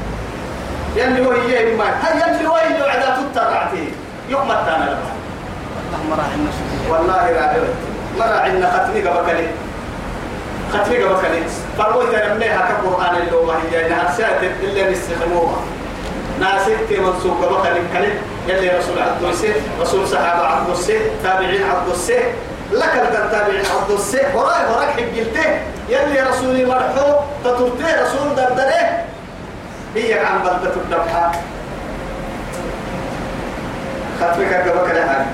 يلي 0.97 1.27
هو 1.27 1.33
يجي 1.33 1.77
ما 1.77 1.85
هيا 1.85 2.27
يلي 2.37 2.47
هو 2.49 2.57
يجي 2.57 2.83
عدا 2.83 3.17
تتم 3.33 3.47
رعتي 3.55 3.89
يوم 4.29 4.51
التانا 4.51 4.85
لما 4.85 5.13
اللهم 5.89 6.11
راعي 6.19 6.35
النشر 6.35 6.91
والله 6.91 7.31
لا 7.31 7.53
مرا 8.19 8.41
عندنا 8.41 8.71
ختمي 8.71 9.01
قبكلي 9.09 9.47
ختمي 10.73 10.97
قبكلي 11.05 11.43
فروي 11.79 12.05
تنميها 12.07 12.69
كقرآن 12.69 13.17
اللي 13.17 13.33
هو 13.37 13.51
هي. 13.51 13.87
إنها 13.87 14.15
ساتت 14.17 14.53
إلا 14.63 14.91
نستخدموها 14.91 15.57
ناسك 16.41 16.91
منسوب 16.91 17.45
قبكلي 17.45 17.81
كلي 17.93 18.13
يلي 18.49 18.69
رسول 18.79 18.99
عبد 18.99 19.25
السيف 19.25 19.57
رسول 19.81 20.09
صحابة 20.09 20.47
عبد 20.47 20.71
السيف 20.71 21.03
تابعين 21.25 21.63
عبد 21.63 21.89
السيف. 21.91 22.27
لك 22.73 22.95
التابعين 22.97 23.65
عبد 23.67 23.91
السيف. 23.91 24.37
وراي 24.37 24.65
وراك 24.71 24.89
حجلته 24.89 25.61
يلي 25.89 26.21
رسولي 26.21 26.65
مرحو 26.65 27.15
تطرته 27.45 28.03
رسول 28.03 28.35
دردره 28.37 29.05
هي 29.95 30.15
عن 30.15 30.43
بلدة 30.43 30.75
الدبحة. 30.77 31.33
خطبك 34.21 34.55
قبك 34.55 34.91
لها 34.91 35.27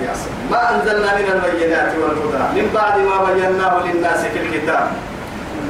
ما 0.51 0.75
أنزلنا 0.75 1.15
من 1.15 1.29
البينات 1.35 1.93
والهدى. 1.95 2.63
من 2.63 2.71
بعد 2.75 2.99
ما 2.99 3.25
بيناه 3.25 3.79
للناس 3.85 4.21
في 4.21 4.39
الكتاب. 4.39 4.91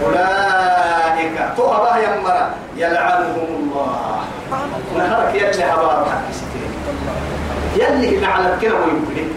أولئك. 0.05 1.37
تؤبه 1.57 1.97
يمرا 1.99 2.51
يلعنهم 2.77 3.49
الله. 3.61 4.21
نهرك 4.97 5.35
يلي 5.35 5.65
هبار 5.65 6.07
يلي 7.77 8.21
لعنت 8.21 8.63
كده 8.63 8.75
ويمكن 8.75 9.29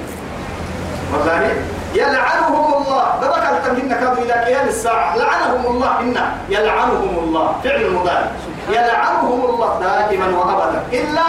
والله 1.14 1.54
يلعنهم 1.94 2.74
الله. 2.74 3.06
دبك 3.22 3.46
التمهن 3.52 3.90
كادوا 3.90 4.24
إلى 4.24 4.34
قيام 4.34 4.68
الساعة. 4.68 5.18
لعنهم 5.18 5.66
الله 5.66 6.00
إنا 6.00 6.26
يلعنهم 6.50 7.14
الله. 7.24 7.56
فعل 7.64 7.90
مضارع. 7.92 8.32
يلعنهم 8.70 9.46
الله 9.46 9.80
دائما 9.80 10.28
وأبدا. 10.38 10.80
إلا 10.94 11.28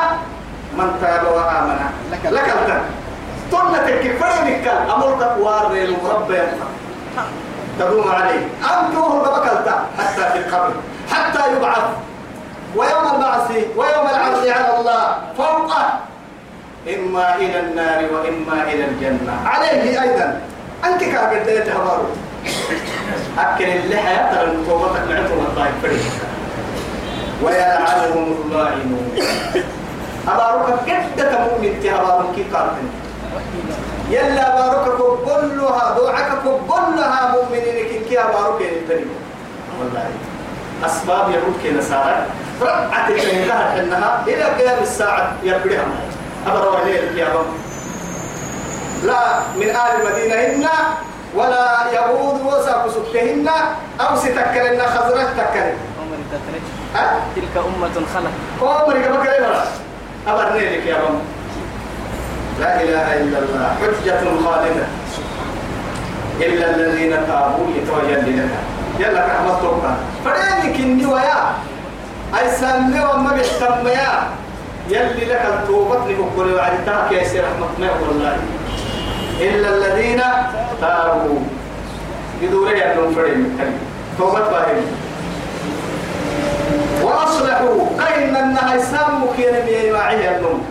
من 0.78 0.88
تاب 1.00 1.24
وآمن. 1.34 1.80
لك 2.12 2.24
لك 2.26 2.48
التم 2.48 2.82
تنتك 3.52 4.16
فرينك 4.20 4.66
أمرتك 4.94 5.32
وارد 5.40 5.74
المربى 5.76 6.40
تدوم 7.78 8.12
عليه. 8.12 8.42
أنتوه 8.62 9.12
دبك 9.26 9.46
حتى 9.98 10.24
في 10.32 10.38
القبر. 10.38 10.72
حتى 11.12 11.52
يبعث. 11.52 11.86
ويوم 12.76 13.06
البعث. 13.14 13.50
ويوم 13.76 14.06
العرض 14.14 14.46
على 14.46 14.70
الله. 14.78 15.04
فوق 15.38 15.72
إما 16.88 17.36
إلى 17.36 17.60
النار 17.60 18.00
وإما 18.14 18.62
إلى 18.62 18.84
الجنة. 18.84 19.34
عليه 19.46 20.02
أيضا. 20.02 20.40
أنت 20.84 21.04
كابر 21.04 21.42
ديت 21.46 21.68
هبارو. 21.68 22.04
أكل 23.38 23.64
اللحى 23.64 24.34
ترى 24.34 24.44
المطوبة 24.44 24.92
معتهم 24.92 25.40
الطائف 25.40 25.74
فريق. 25.82 26.00
ويلعنهم 27.42 28.36
اللاعنون 28.44 29.18
أباروك 30.28 30.66
قدة 30.70 31.38
مؤمن 31.38 31.80
تهبارون 31.82 32.32
كي 32.36 32.42
قارتن 32.42 32.88
يلا 34.10 34.56
بارك 34.56 34.96
كلها 35.24 35.98
دعك 35.98 36.30
كلها 36.68 37.32
مؤمنين 37.32 38.04
كي 38.08 38.20
أباروك 38.20 38.60
يلتني 38.60 39.06
والله. 39.80 40.10
أسباب 40.84 41.30
يهود 41.30 41.54
كي 41.62 41.70
نسارة. 41.70 42.26
ربعة 42.60 43.08
تنقهر 43.08 43.80
إنها 43.80 44.24
إلى 44.26 44.44
قيام 44.44 44.82
الساعة 44.82 45.32
يبريها 45.42 45.84
أبروا 46.46 46.82
إليه 46.82 47.00
القيامة 47.00 47.40
لا 49.02 49.40
من 49.56 49.62
آل 49.62 49.92
المدينة 50.00 50.34
هن 50.34 50.68
ولا 51.34 51.90
يهود 51.92 52.40
وساق 52.46 52.88
سكتهن 52.88 53.48
أو 54.00 54.16
عمر 56.00 56.16
الدترج 56.18 56.64
أه؟ 56.96 57.18
تلك 57.36 57.54
أمة 57.56 58.06
خلت 58.14 58.32
عمر 58.62 58.92
كما 59.02 59.24
كلمة 59.24 59.64
أبرني 60.28 60.76
لك 60.76 60.86
يا 60.86 60.96
رب. 60.96 61.18
لا 62.60 62.82
إله 62.82 63.06
إلا 63.20 63.38
الله 63.38 63.74
حجة 63.80 64.20
خالدة. 64.44 64.86
إلا 66.40 66.70
الذين 66.76 67.10
تابوا 67.10 67.66
يتوجل 67.76 68.38
لك 68.38 68.50
يلا 68.98 69.26
رحمة 69.26 69.58
الله 69.58 69.96
فرينك 70.24 70.76
إني 70.80 71.06
ويا. 71.06 71.40
أي 72.38 72.50
سامي 72.60 73.00
وما 73.04 73.32
بيحتم 73.32 73.86
يا. 73.88 74.28
يلي 74.88 75.24
لك 75.24 75.42
التوبة 75.54 75.98
لكل 76.08 76.54
وعدتها 76.54 77.08
كيس 77.10 77.34
رحمتنا 77.34 77.90
والله 78.02 78.36
إلا 79.40 79.68
الذين 79.68 80.22
تابوا. 80.80 81.38
يدوري 82.42 82.84
أنهم 82.84 83.14
فرين 83.14 83.58
توبة 84.18 84.40
باهم 84.40 84.86
وأصلحوا. 87.02 87.78
أين 88.08 88.36
أنها 88.36 88.76
إسلام 88.76 89.24
مكين 89.24 89.54
بيماعي 89.66 90.36
النوم. 90.36 90.62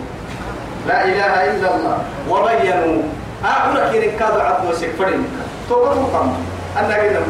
لا 0.88 1.04
إله 1.04 1.32
إلا 1.50 1.68
الله. 1.76 1.98
وبينوا. 2.30 3.02
أعلى 3.44 3.90
كين 3.90 4.18
كادوا 4.18 4.42
عبدوا 4.42 4.74
سكفرين 4.74 5.26
توبة 5.68 6.00
مقام. 6.00 6.34
أنا 6.78 6.94
قلنا 6.94 7.20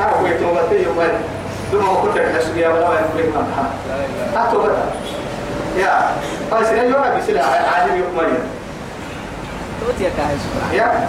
أنا 0.00 0.10
هو 0.10 0.26
توبة 0.40 0.72
يوم 0.82 0.98
دون 1.72 1.82
ما 1.82 1.94
كنت 1.94 2.18
أحسن 2.18 2.58
يا 2.58 2.68
ولا 2.68 2.84
يقول 2.84 3.18
لك 3.18 3.32
ما 4.34 4.48
أتوبة 4.48 4.70
يا 5.78 6.10
بس 6.52 6.66
أنا 6.66 6.82
يوم 6.82 7.02
بيسلا 7.16 7.44
عادي 7.44 7.90
يوم 7.90 8.14
مريم 8.16 8.44
توتي 9.80 10.04
كاهش 10.16 10.42
يا 10.72 11.08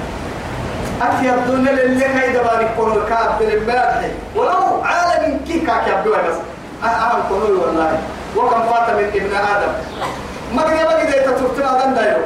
أتي 1.02 1.30
الدنيا 1.34 1.72
اللي 1.72 2.06
كاي 2.06 2.34
دبارك 2.34 2.70
كل 2.78 2.94
كاب 3.10 3.40
بالبلاد 3.40 4.12
ولو 4.36 4.82
عالم 4.84 5.40
كي 5.48 5.60
كاك 5.60 5.88
يبدو 5.88 6.12
بس. 6.12 6.38
أنا 6.84 7.24
كل 7.30 7.52
والله. 7.54 7.98
وكم 8.36 8.64
فات 8.70 8.90
من 8.90 9.04
ابن 9.16 9.36
آدم. 9.36 9.72
ما 10.56 10.62
قد 10.62 10.72
ما 10.74 10.90
قد 11.00 11.08
تتركنا 11.08 11.86
ذن 11.86 11.94
دايو 11.96 12.18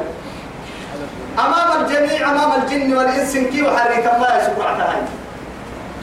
أمام 1.38 1.84
الجميع 1.84 2.30
أمام 2.30 2.62
الجن 2.62 2.96
والإنس 2.96 3.36
كي 3.36 3.62
وحريك 3.62 4.06
الله 4.16 4.32
سبحانه 4.46 4.76
وتعالى؟ 4.76 5.02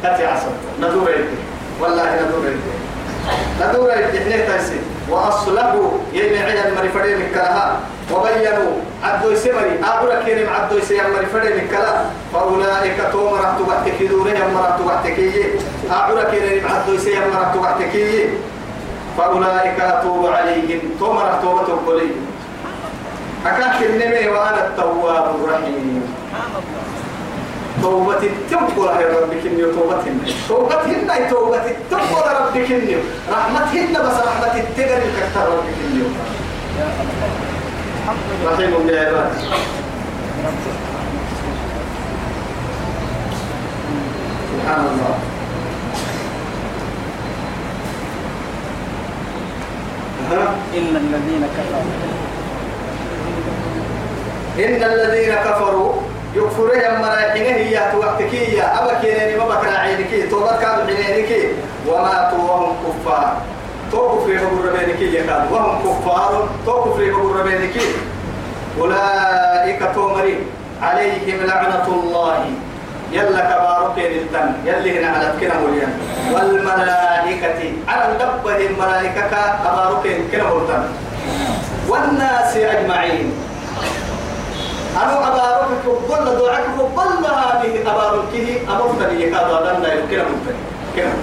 أتي 0.03 0.25
عصر 0.25 0.47
ندور 0.81 1.09
يدي 1.09 1.37
والله 1.81 2.03
ندور 2.21 2.45
يدي 2.47 2.73
ندور 3.61 3.91
يدي 3.91 4.19
حنيه 4.19 4.45
تايسي 4.47 4.79
وأصلحوا 5.09 5.89
يلي 6.13 6.39
عيا 6.39 6.67
المريفرين 6.67 7.21
الكلها 7.21 7.79
وبينوا. 8.11 8.73
عبدو 9.03 9.35
سمري. 9.35 9.79
أقول 9.83 10.11
كريم 10.25 10.49
عبدو 10.49 10.79
سمري 10.79 11.25
فرين 11.33 11.51
الكلام 11.63 12.05
فأولئك 12.33 12.97
توم 13.11 13.33
رحت 13.33 13.61
بحتك 13.67 14.03
دوره 14.09 14.29
يوم 14.29 14.57
رحت 14.57 14.81
بحتك 14.81 15.19
أقول 15.91 16.23
كريم 16.23 16.63
عبدو 16.67 16.97
سمري 16.97 17.29
رحت 17.35 17.57
بحتك 17.57 17.95
فأولئك 19.17 19.79
أتوب 19.79 20.25
عليهم. 20.25 20.79
توم 20.99 21.17
رحت 21.17 21.41
توبة 21.41 21.69
قليل 21.87 22.15
أكاك 23.45 23.81
النمي 23.81 24.27
وأنا 24.27 24.67
التواب 24.67 25.35
الرحيم. 25.35 26.03
توبة 27.81 28.17
التنقل 28.23 29.01
يا 29.01 29.19
ربك 29.21 29.45
إني 29.45 29.63
توبتهن 29.63 30.19
توبتهن 30.47 31.29
توبة 31.29 31.65
التنقل 31.65 32.25
ربك 32.41 32.71
إني 32.71 32.95
رحمتهن 33.31 33.93
بس 33.93 34.17
رحمة 34.27 34.55
التقل 34.59 35.01
كتر 35.17 35.45
ربك 35.51 35.77
إني 35.85 36.03
رحيم 38.45 38.89
يا 38.89 38.99
عباد 39.07 39.31
سبحان 44.53 44.85
الله. 44.91 45.15
إن 50.77 50.95
الذين 50.95 51.43
كفروا 51.57 51.95
إن 54.59 54.83
الذين 54.83 55.33
كفروا 55.35 55.93
هي 58.31 58.61
أبا 58.61 58.93
كيني 59.01 59.37
ما 59.37 59.45
بكرا 59.45 59.77
عينك 59.77 60.29
توبت 60.31 60.59
كانوا 60.61 60.85
عينك 60.85 61.29
وماتوا 61.87 62.37
وهم 62.37 62.75
كفار. 62.83 63.37
تو 63.91 63.97
كفر 63.97 64.27
بقول 64.27 64.65
ربينك 64.65 65.01
يكاد 65.01 65.51
وهم 65.51 65.79
كفار 65.83 66.49
تو 66.65 66.83
كفر 66.83 67.11
بقول 67.11 67.35
ربينك 67.39 67.75
أولئك 68.79 69.81
تومري 69.95 70.37
عليهم 70.81 71.45
لعنة 71.45 71.87
الله. 71.87 72.45
يلا 73.11 73.39
كبارك 73.39 73.97
للتن 73.97 74.53
يلي 74.65 74.99
هنا 74.99 75.07
على 75.07 75.33
كنا 75.39 75.53
مليان 75.59 75.93
والملائكة. 76.33 77.61
على 77.87 78.11
الدب 78.11 78.47
الملائكة 78.47 79.27
كبارك 79.63 80.05
كنا 80.31 80.43
والناس 81.89 82.57
أجمعين. 82.57 83.46
أنا 84.97 85.27
أبارك 85.27 85.67
كبل 85.85 86.25
دعاك 86.39 86.65
كبل 86.77 87.25
هذه 87.25 87.91
أبارك 87.91 88.33
أمرت 88.69 89.01
لي 89.13 89.29
كذا 89.29 89.57
لنا 89.61 89.89
كنا 90.09 90.23
ملتن 90.23 90.55
كنا 90.95 91.13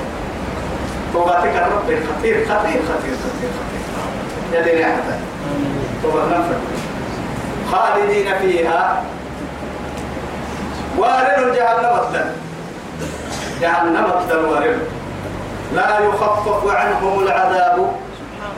توباتك 1.12 1.54
الرب 1.56 1.88
خطير 2.08 2.46
خطير 2.46 2.82
خطير 2.82 2.82
خطير 2.90 3.16
خطير. 3.24 3.52
يلي 4.52 4.84
حتى 4.84 5.16
توبة 6.02 6.24
نفر 6.24 6.58
خالدين 7.72 8.38
فيها. 8.38 9.02
وارن 10.98 11.52
جهنم 11.52 12.00
بدل 12.10 12.26
جهنم 13.60 14.06
بدل 14.26 14.44
وارن 14.44 14.78
لا 15.74 15.98
يخفف 15.98 16.76
عنهم 16.76 17.22
العذاب. 17.22 17.92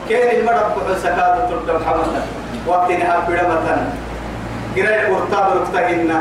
كان 0.09 0.39
المرض 0.39 0.97
سكاد 1.03 1.49
تردم 1.49 1.85
حمدا. 1.85 2.21
وقت 2.67 2.91
نهار 2.91 3.19
بدمتنا 3.27 3.87
قراء 4.77 5.11
ورتاب 5.11 5.45
ركتهن 5.57 6.19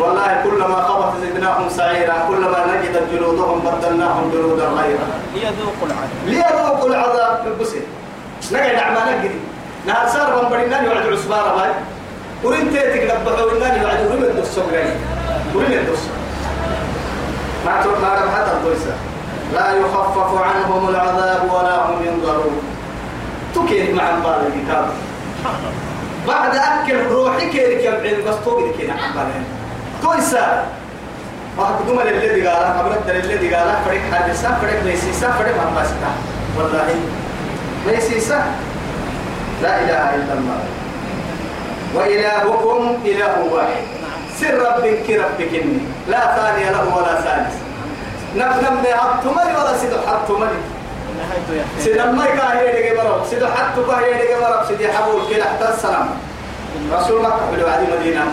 والله 0.00 0.42
كلما 0.44 0.82
خبط 0.88 1.12
زدناهم 1.22 1.68
سعيرا 1.68 2.14
كلما 2.28 2.60
نجد 2.70 2.94
جلودهم 3.12 3.58
بدلناهم 3.60 4.30
جلودا 4.32 4.64
غيرها 4.64 5.18
ليذوقوا 5.34 5.86
العذاب. 5.86 6.10
ليذوقوا 6.26 6.88
العذاب 6.88 7.42
في 7.42 7.48
البسر. 7.48 7.82
نقعد 8.52 8.74
أعمالك 8.74 9.18
قدي 9.18 9.40
نهار 9.86 10.08
صار 10.08 10.42
من 10.42 10.48
بدنا 10.48 10.82
يوعد 10.82 11.06
عصبارة 11.12 11.56
باي. 11.56 11.70
ورين 12.44 12.72
تيتك 12.72 13.02
نبحوا 13.04 13.52
إننا 13.52 13.82
يوعد 13.82 14.00
ورين 14.06 14.22
الدوس 14.22 14.48
سمعي 14.48 14.86
ورين 15.54 15.72
الدوس 15.78 16.02
ما 17.66 17.82
تقول 17.82 17.98
ما 18.02 18.08
رب 18.08 18.28
حتى 18.34 18.52
الدوسة 18.56 18.94
لا 19.54 19.72
يخفف 19.72 20.42
عنهم 20.42 20.88
العذاب 20.88 21.42
ولا 21.52 21.86
هم 21.86 21.98
ينظرون. 22.06 22.62
تكيد 23.54 23.94
مع 23.94 24.10
البال 24.10 24.40
الكتاب. 24.46 24.86
بعد 26.28 26.56
أكل 26.56 27.06
روحي 27.12 27.50
كيرك 27.50 27.84
يبعين 27.84 28.24
بس 28.24 28.34
توقي 28.44 28.72
كينا 28.78 28.92
عمالين 28.92 29.44
تويسا 30.02 30.66
واحد 31.58 31.74
الذي 32.06 32.46
قال 32.46 32.78
قبل 32.78 32.92
الدل 32.92 33.16
الذي 33.16 33.54
قال 33.54 33.74
فريق 33.84 34.02
حادثة 34.12 34.60
فريق 34.60 34.84
ليسيسا 34.84 35.30
فريق 35.30 35.56
ما 35.56 35.70
باستا 35.76 36.10
والله. 36.58 36.94
ليسيسا 37.86 38.44
لا 39.62 39.80
إله 39.80 40.14
إلا 40.14 40.32
الله. 40.32 40.60
وإلهكم 41.94 42.96
إله 43.04 43.34
واحد. 43.52 43.84
سر 44.40 44.54
ربك 44.54 45.10
ربك 45.10 45.52
إني. 45.54 45.78
لا 46.08 46.36
ثاني 46.36 46.64
له 46.70 46.96
ولا 46.96 47.20
ثالث. 47.20 47.54
نم 48.36 48.52
نم 48.64 48.82
حطمني 48.98 49.52
ولا 49.56 49.76
سيد 49.78 49.92
حطمني. 50.06 50.58
نهايته 50.58 50.73
يا 51.56 51.64
سيد 51.84 51.96
ما 51.96 52.26
كاهي 52.26 52.72
دقي 52.72 52.96
مرب 52.96 53.26
سيد 53.30 53.44
حتى 53.44 53.80
كاهي 53.88 54.14
دقي 54.14 54.40
مرب 54.40 54.64
سيد 54.68 54.90
حبول 54.90 55.22
كلا 55.28 55.44
حتى 55.44 55.68
السلام 55.74 56.08
رسول 56.92 57.22
مكة 57.22 57.50
بالوعد 57.50 57.80
مدينة 57.98 58.24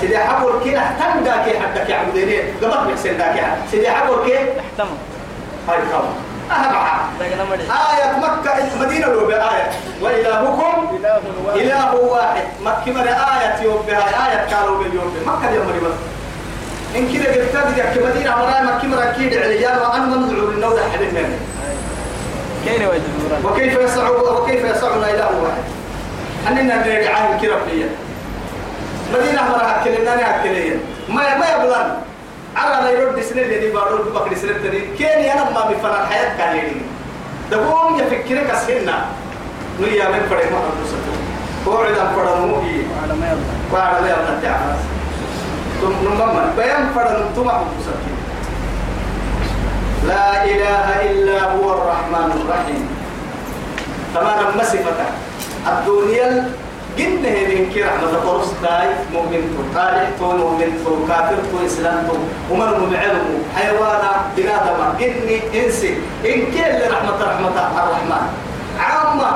سيدي 0.00 0.18
حبول 0.18 0.52
كلا 0.64 0.80
حتى 0.80 1.20
داكي 1.24 1.60
حتى 1.60 1.84
كي 1.86 1.94
عبديني 1.94 2.38
قبل 2.40 2.92
بحسن 2.92 3.18
داكي 3.18 3.40
سيدي 3.70 3.90
حبول 3.90 4.26
كي 4.26 4.36
احتمل 4.36 4.96
هاي 5.68 5.78
مري 7.50 7.62
آية 7.62 8.18
مكة 8.18 8.78
مدينة 8.80 9.06
لو 9.06 9.26
بآية 9.26 9.70
وإلهكم 10.02 10.98
إله 11.54 11.94
واحد 11.94 12.44
مكة 12.60 12.92
مرة 12.92 13.08
آية 13.08 13.62
يوم 13.62 13.82
بها 13.86 14.28
آية 14.28 14.54
قالوا 14.54 14.78
باليوم 14.78 15.16
مكة 15.26 15.50
يوم 15.50 15.66
مرة 15.66 15.94
إن 16.96 17.12
كده 17.12 17.34
قلت 17.34 17.54
لك 17.78 18.02
مدينة 18.06 18.36
مرة 18.36 18.74
مكة 18.74 18.88
مرة 18.88 19.12
كيد 19.16 19.36
عليان 19.36 19.78
وأنا 19.78 20.06
منزعوا 20.06 20.50
للنودة 20.50 20.82
ويدبرون 20.82 21.53
وكيف 23.44 23.78
يسع 23.80 24.08
وكيف 24.10 24.64
يسعنا 24.64 25.10
إله 25.10 25.30
واحد 25.42 25.64
أننا 26.48 26.76
نرجع 26.86 27.16
عن 27.16 27.38
كربية 27.38 27.88
مدينة 29.14 29.42
مرة 29.48 29.80
أكلنا 29.80 30.40
أكلية 30.40 30.76
ما 31.08 31.38
ما 31.38 31.46
يبلغ. 31.56 31.86
على 32.56 32.92
يرد 32.92 33.20
سنة 33.20 33.42
اللي 33.42 33.70
بارو 33.70 33.96
بكر 34.14 34.34
سنة 34.34 34.52
تاني 34.62 34.80
كان 34.98 35.38
أنا 35.38 35.50
ما 35.50 35.70
بفنا 35.70 36.02
الحياة 36.02 36.36
كان 36.38 36.56
يدي 36.56 36.80
دبوم 37.50 37.98
يفكرك 38.00 38.50
أسهلنا 38.50 39.04
نيا 39.80 40.08
من 40.08 40.26
فرق 40.30 40.52
ما 40.52 40.58
حدثته 40.58 41.14
هو 41.68 41.76
عدم 41.78 42.16
فرق 42.16 42.36
موهي 42.36 42.80
على 43.02 43.14
ما 43.20 43.26
يلا 43.26 43.38
وعلى 43.72 44.06
لا 44.06 44.12
يبلغ. 44.12 44.42
تعالى 44.42 44.76
ثم 45.80 45.92
نمما 46.08 46.52
بيان 46.56 46.88
فرق 46.94 47.30
ثم 47.36 47.48
حدثته 47.50 48.13
لا 50.08 50.44
إله 50.44 50.86
إلا 51.10 51.38
هو 51.56 51.66
الرحمن 51.72 52.28
الرحيم. 52.36 52.82
تمام 54.14 54.58
مسفة 54.58 55.00
الدنيا 55.66 56.50
جنة 56.98 57.36
من 57.48 57.70
كي 57.74 57.82
رحمة 57.82 58.14
قرص 58.26 58.50
داي 58.62 58.88
مؤمن 59.12 59.42
تو 59.56 59.62
طالع 59.74 60.04
تو 60.20 60.26
مؤمن 60.36 60.70
تو 60.84 61.08
كافر 61.08 61.40
تو 61.50 61.66
إسلام 61.66 62.06
تو. 62.06 62.16
ومن 62.50 62.68
مبعلم 62.84 63.26
حيوانا 63.56 64.10
بنادم 64.36 64.80
جني 65.00 65.36
إنسي 65.56 65.96
إن 66.24 66.40
كل 66.52 66.76
رحمة 66.92 67.18
رحمة 67.24 67.56
الرحمن. 67.82 68.24
عامة 68.78 69.32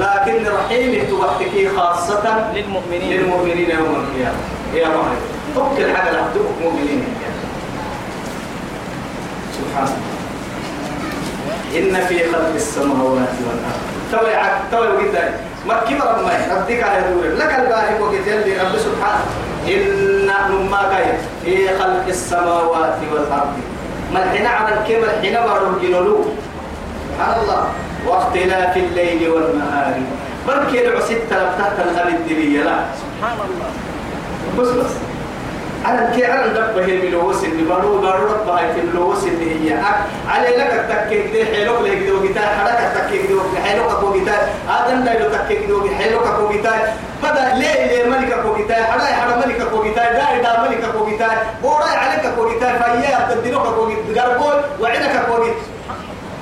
لكن 0.00 0.46
رحيم 0.46 0.90
توحتكي 1.10 1.68
خاصة 1.76 2.24
للمؤمنين. 2.54 3.20
للمؤمنين 3.20 3.70
يوم 3.70 3.92
القيامة. 4.02 4.42
يا 4.74 4.88
معلم 4.88 5.22
توكل 5.54 5.96
حاجة 5.96 6.10
لحدوك 6.12 6.48
مؤمنين. 6.62 7.04
سبحان 9.68 9.84
الله 9.84 10.18
إن 11.76 12.06
في 12.06 12.32
خلق 12.32 12.52
السماوات 12.54 13.34
والأرض. 13.44 13.82
توي 14.12 14.34
عك 14.34 14.56
توي 14.72 14.88
جدا 15.04 15.34
ما 15.68 15.74
كبر 15.84 16.22
ما 16.24 16.32
ردك 16.56 16.82
على 16.82 17.02
دور. 17.12 17.24
لك 17.36 17.52
الباهي 17.58 18.00
وقت 18.00 18.26
يلي 18.26 18.56
رب 18.56 18.76
سبحانه. 18.78 19.24
إن 19.68 20.30
نما 20.50 20.82
كاي 20.92 21.04
في 21.44 21.68
خلق 21.78 22.06
السماوات 22.08 22.96
والأرض. 23.12 23.52
ما 24.14 24.24
الحين 24.24 24.46
على 24.46 24.74
الكبر 24.74 25.08
حين 25.20 25.36
مروا 25.40 25.76
الجنولو 25.76 26.24
سبحان 27.08 27.40
الله. 27.40 27.62
واختلاف 28.06 28.76
الليل 28.76 29.28
والنهار. 29.28 29.94
بل 30.48 30.58
كيلو 30.72 30.98
تلفتها 30.98 31.74
تنهل 31.76 32.08
الدنيا. 32.08 32.64
لا. 32.64 32.78
سبحان 32.96 33.36
الله. 33.44 33.70
بس 34.58 34.68
بس. 34.68 35.07
على 35.84 36.08
الكي 36.08 36.24
على 36.26 36.44
الدب 36.44 36.78
هي 36.78 37.08
ملوس 37.08 37.44
اللي 37.44 37.62
بارو 37.62 37.98
بارو 37.98 38.26
رب 38.26 38.48
هاي 38.48 38.64
ملوس 38.92 39.24
اللي 39.24 39.70
هي. 39.70 39.78
على 40.28 40.48
لك 40.56 40.70
التكيك 40.72 41.26
دي 41.32 41.44
حلوك 41.46 41.80
لك 41.80 41.96
دو 42.08 42.22
جيتار 42.22 42.44
حركة 42.44 42.86
التكيك 42.86 43.26
دو 43.30 43.40
حلوك 43.64 43.90
أكو 43.90 44.12
جيتار 44.12 44.38
آدم 44.68 45.04
لا 45.04 45.12
يلو 45.14 45.30
تكيك 45.30 45.64
دو 45.68 45.88
حلوك 45.98 46.26
أكو 46.26 46.48
جيتار 46.52 46.78
بدا 47.22 47.54
ليه 47.54 47.86
ليه 47.86 48.04
ملك 48.10 48.32
أكو 48.32 48.56
جيتار 48.56 48.82
حدا 48.84 49.04
حدا 49.04 49.36
ملك 49.46 49.60
أكو 49.60 49.82
جيتار 49.82 50.12
دا 50.12 50.42
دا 50.42 50.68
ملك 50.68 50.84
أكو 50.84 51.06
جيتار 51.06 51.36
بوراي 51.62 51.96
عليك 51.96 52.24
أكو 52.26 52.48
جيتار 52.48 52.72
فيا 52.82 53.34
تدينوك 53.34 53.66
أكو 53.66 53.88
جيتار 53.88 54.24
قربول 54.28 54.54
وعينك 54.80 55.16
أكو 55.16 55.44
جيتار 55.44 55.60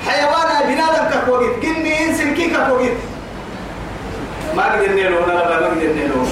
حيوانا 0.06 0.60
بنادم 0.68 1.18
أكو 1.18 1.38
جيتار 1.40 1.60
جني 1.62 2.04
إنسان 2.08 2.34
كيك 2.34 2.54
أكو 2.54 2.78
جيتار 2.78 2.96
ما 4.56 4.72
قدر 4.72 4.92
نيلو 4.92 5.16
ولا 5.16 5.34
ما 5.34 5.40
قدر 5.56 5.74
نيلو 5.74 6.24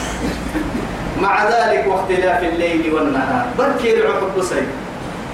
مع 1.25 1.35
ذلك 1.45 1.85
واختلاف 1.89 2.43
الليل 2.43 2.95
والنهار. 2.95 3.47
بركي 3.59 3.95
العقب 3.95 4.31
بصي 4.39 4.63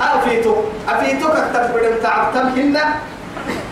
أفيتو 0.03 0.55
أفيتو 0.88 1.28
كتب 1.28 1.74
بدن 1.74 2.03
تعبتم 2.03 2.47
هنا 2.59 2.84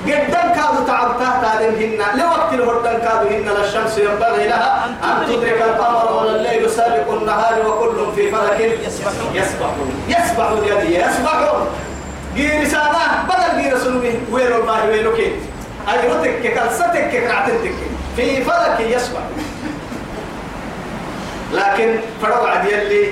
قدام 0.07 0.49
كادوا 0.57 0.87
تعبتها 0.87 1.33
تادم 1.43 1.75
هنا 1.83 2.23
لوقت 2.23 2.51
الهردن 2.55 2.99
كادوا 2.99 3.31
هنا 3.31 3.51
للشمس 3.51 3.99
ينبغي 3.99 4.49
لها 4.49 4.87
أن 5.05 5.27
تدرك 5.27 5.63
القمر 5.63 6.07
ولا 6.17 6.37
الليل 6.37 6.71
سابق 6.71 7.13
النهار 7.13 7.67
وكل 7.67 7.99
في 8.17 8.31
فلك 8.31 8.61
يسبحون. 8.87 9.31
يسبحون. 9.35 9.91
يسبحون 10.09 10.65
يدي. 10.71 10.91
يسبحون. 10.97 11.67
جير 12.37 12.65
سانا 12.69 13.05
بدل 13.29 13.63
جير 13.63 13.79
سنوي 13.79 14.13
ويرو 14.33 14.63
الله 14.63 14.87
ويرو 14.87 15.13
كي. 15.17 15.33
أي 15.89 16.09
رتك 16.09 16.43
كالستك 16.55 17.11
كرعتك 17.13 17.75
في 18.17 18.45
فلك 18.45 18.81
يسبحون. 18.81 19.45
لكن 21.53 22.01
فرو 22.23 22.47
عدي 22.47 22.83
اللي 22.83 23.09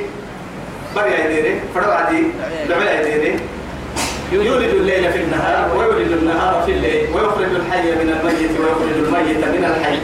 بري 0.97 1.23
عديري 1.23 1.61
فرو 1.75 1.91
عدي 1.91 2.23
لعل 2.69 2.89
عديري 2.89 3.41
يولد 4.33 4.75
الليل 4.75 5.13
في 5.13 5.19
النهار 5.19 5.77
ويولد 5.77 6.13
النهار 6.13 6.63
في 6.67 6.73
الليل 6.73 7.07
ويخرج 7.15 7.45
الحي 7.45 7.83
من 7.83 8.19
الميت 8.21 8.51
ويخرج 8.61 8.93
الميت 8.97 9.45
من 9.45 9.65
الحي 9.65 9.99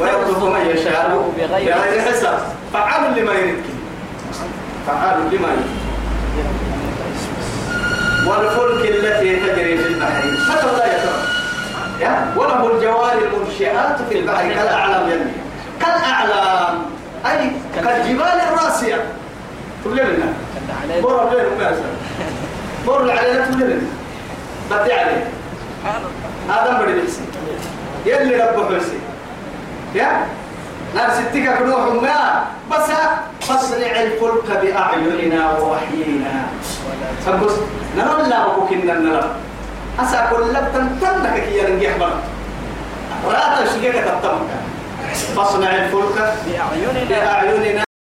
ويرزق 0.00 0.44
من 0.44 0.66
يشاء 0.70 1.32
بغير 1.38 2.00
حساب. 2.00 2.38
فعال 2.72 3.18
لما 3.18 3.32
يريد. 3.32 3.62
فعال 4.86 5.18
لما 5.32 5.48
يريد. 5.48 5.76
والفلك 8.26 8.90
التي 8.90 9.36
تجري 9.36 9.78
في 9.78 9.88
البحر 9.88 10.24
متى 10.24 10.76
لا 10.76 10.86
يترى؟ 10.86 11.26
وله 12.36 12.72
الجوار 12.72 13.12
المنشآت 13.12 13.96
في 14.08 14.18
البحر 14.18 14.48
كالأعلام 14.48 15.08
يعني 15.08 15.30
كالأعلام. 15.80 16.78
أي 17.26 17.50
كالجبال 17.74 18.22
الراسية. 18.22 19.04
تقول 19.84 19.96
لنا 19.96 20.32
بور 21.02 21.30
مكاسر 21.56 21.82
بور 22.86 23.10
علينا 23.10 23.44
تقول 23.44 23.60
لنا 23.60 23.80
بدي 24.70 24.92
عليه 24.92 25.28
هذا 26.48 26.82
بدي 26.82 27.00
بس 27.00 27.16
يلي 28.06 28.36
ربه 28.36 28.68
بس 28.68 28.86
يا؟ 29.94 30.26
نار 30.94 31.10
ستك 31.10 31.58
كنوح 31.58 32.02
ما. 32.02 32.44
بس 32.70 32.90
فاصنع 33.40 34.02
الفلك 34.02 34.48
بأعيننا 34.62 35.58
ووحينا. 35.58 36.46
فبس 37.26 37.52
نرى 37.96 38.28
لا 38.28 38.46
بكنا 38.48 38.94
نرى 38.94 39.30
أسا 40.00 40.30
كل 40.30 40.54
تنتنك 40.74 41.44
كي 41.44 41.58
يرنجح 41.58 41.96
بنا. 41.96 42.20
رأت 43.26 43.68
شجعك 43.68 44.04
تتمك 44.04 44.50
فاصنع 45.14 45.84
الفلك 45.84 46.34
بأعيننا. 47.08 47.85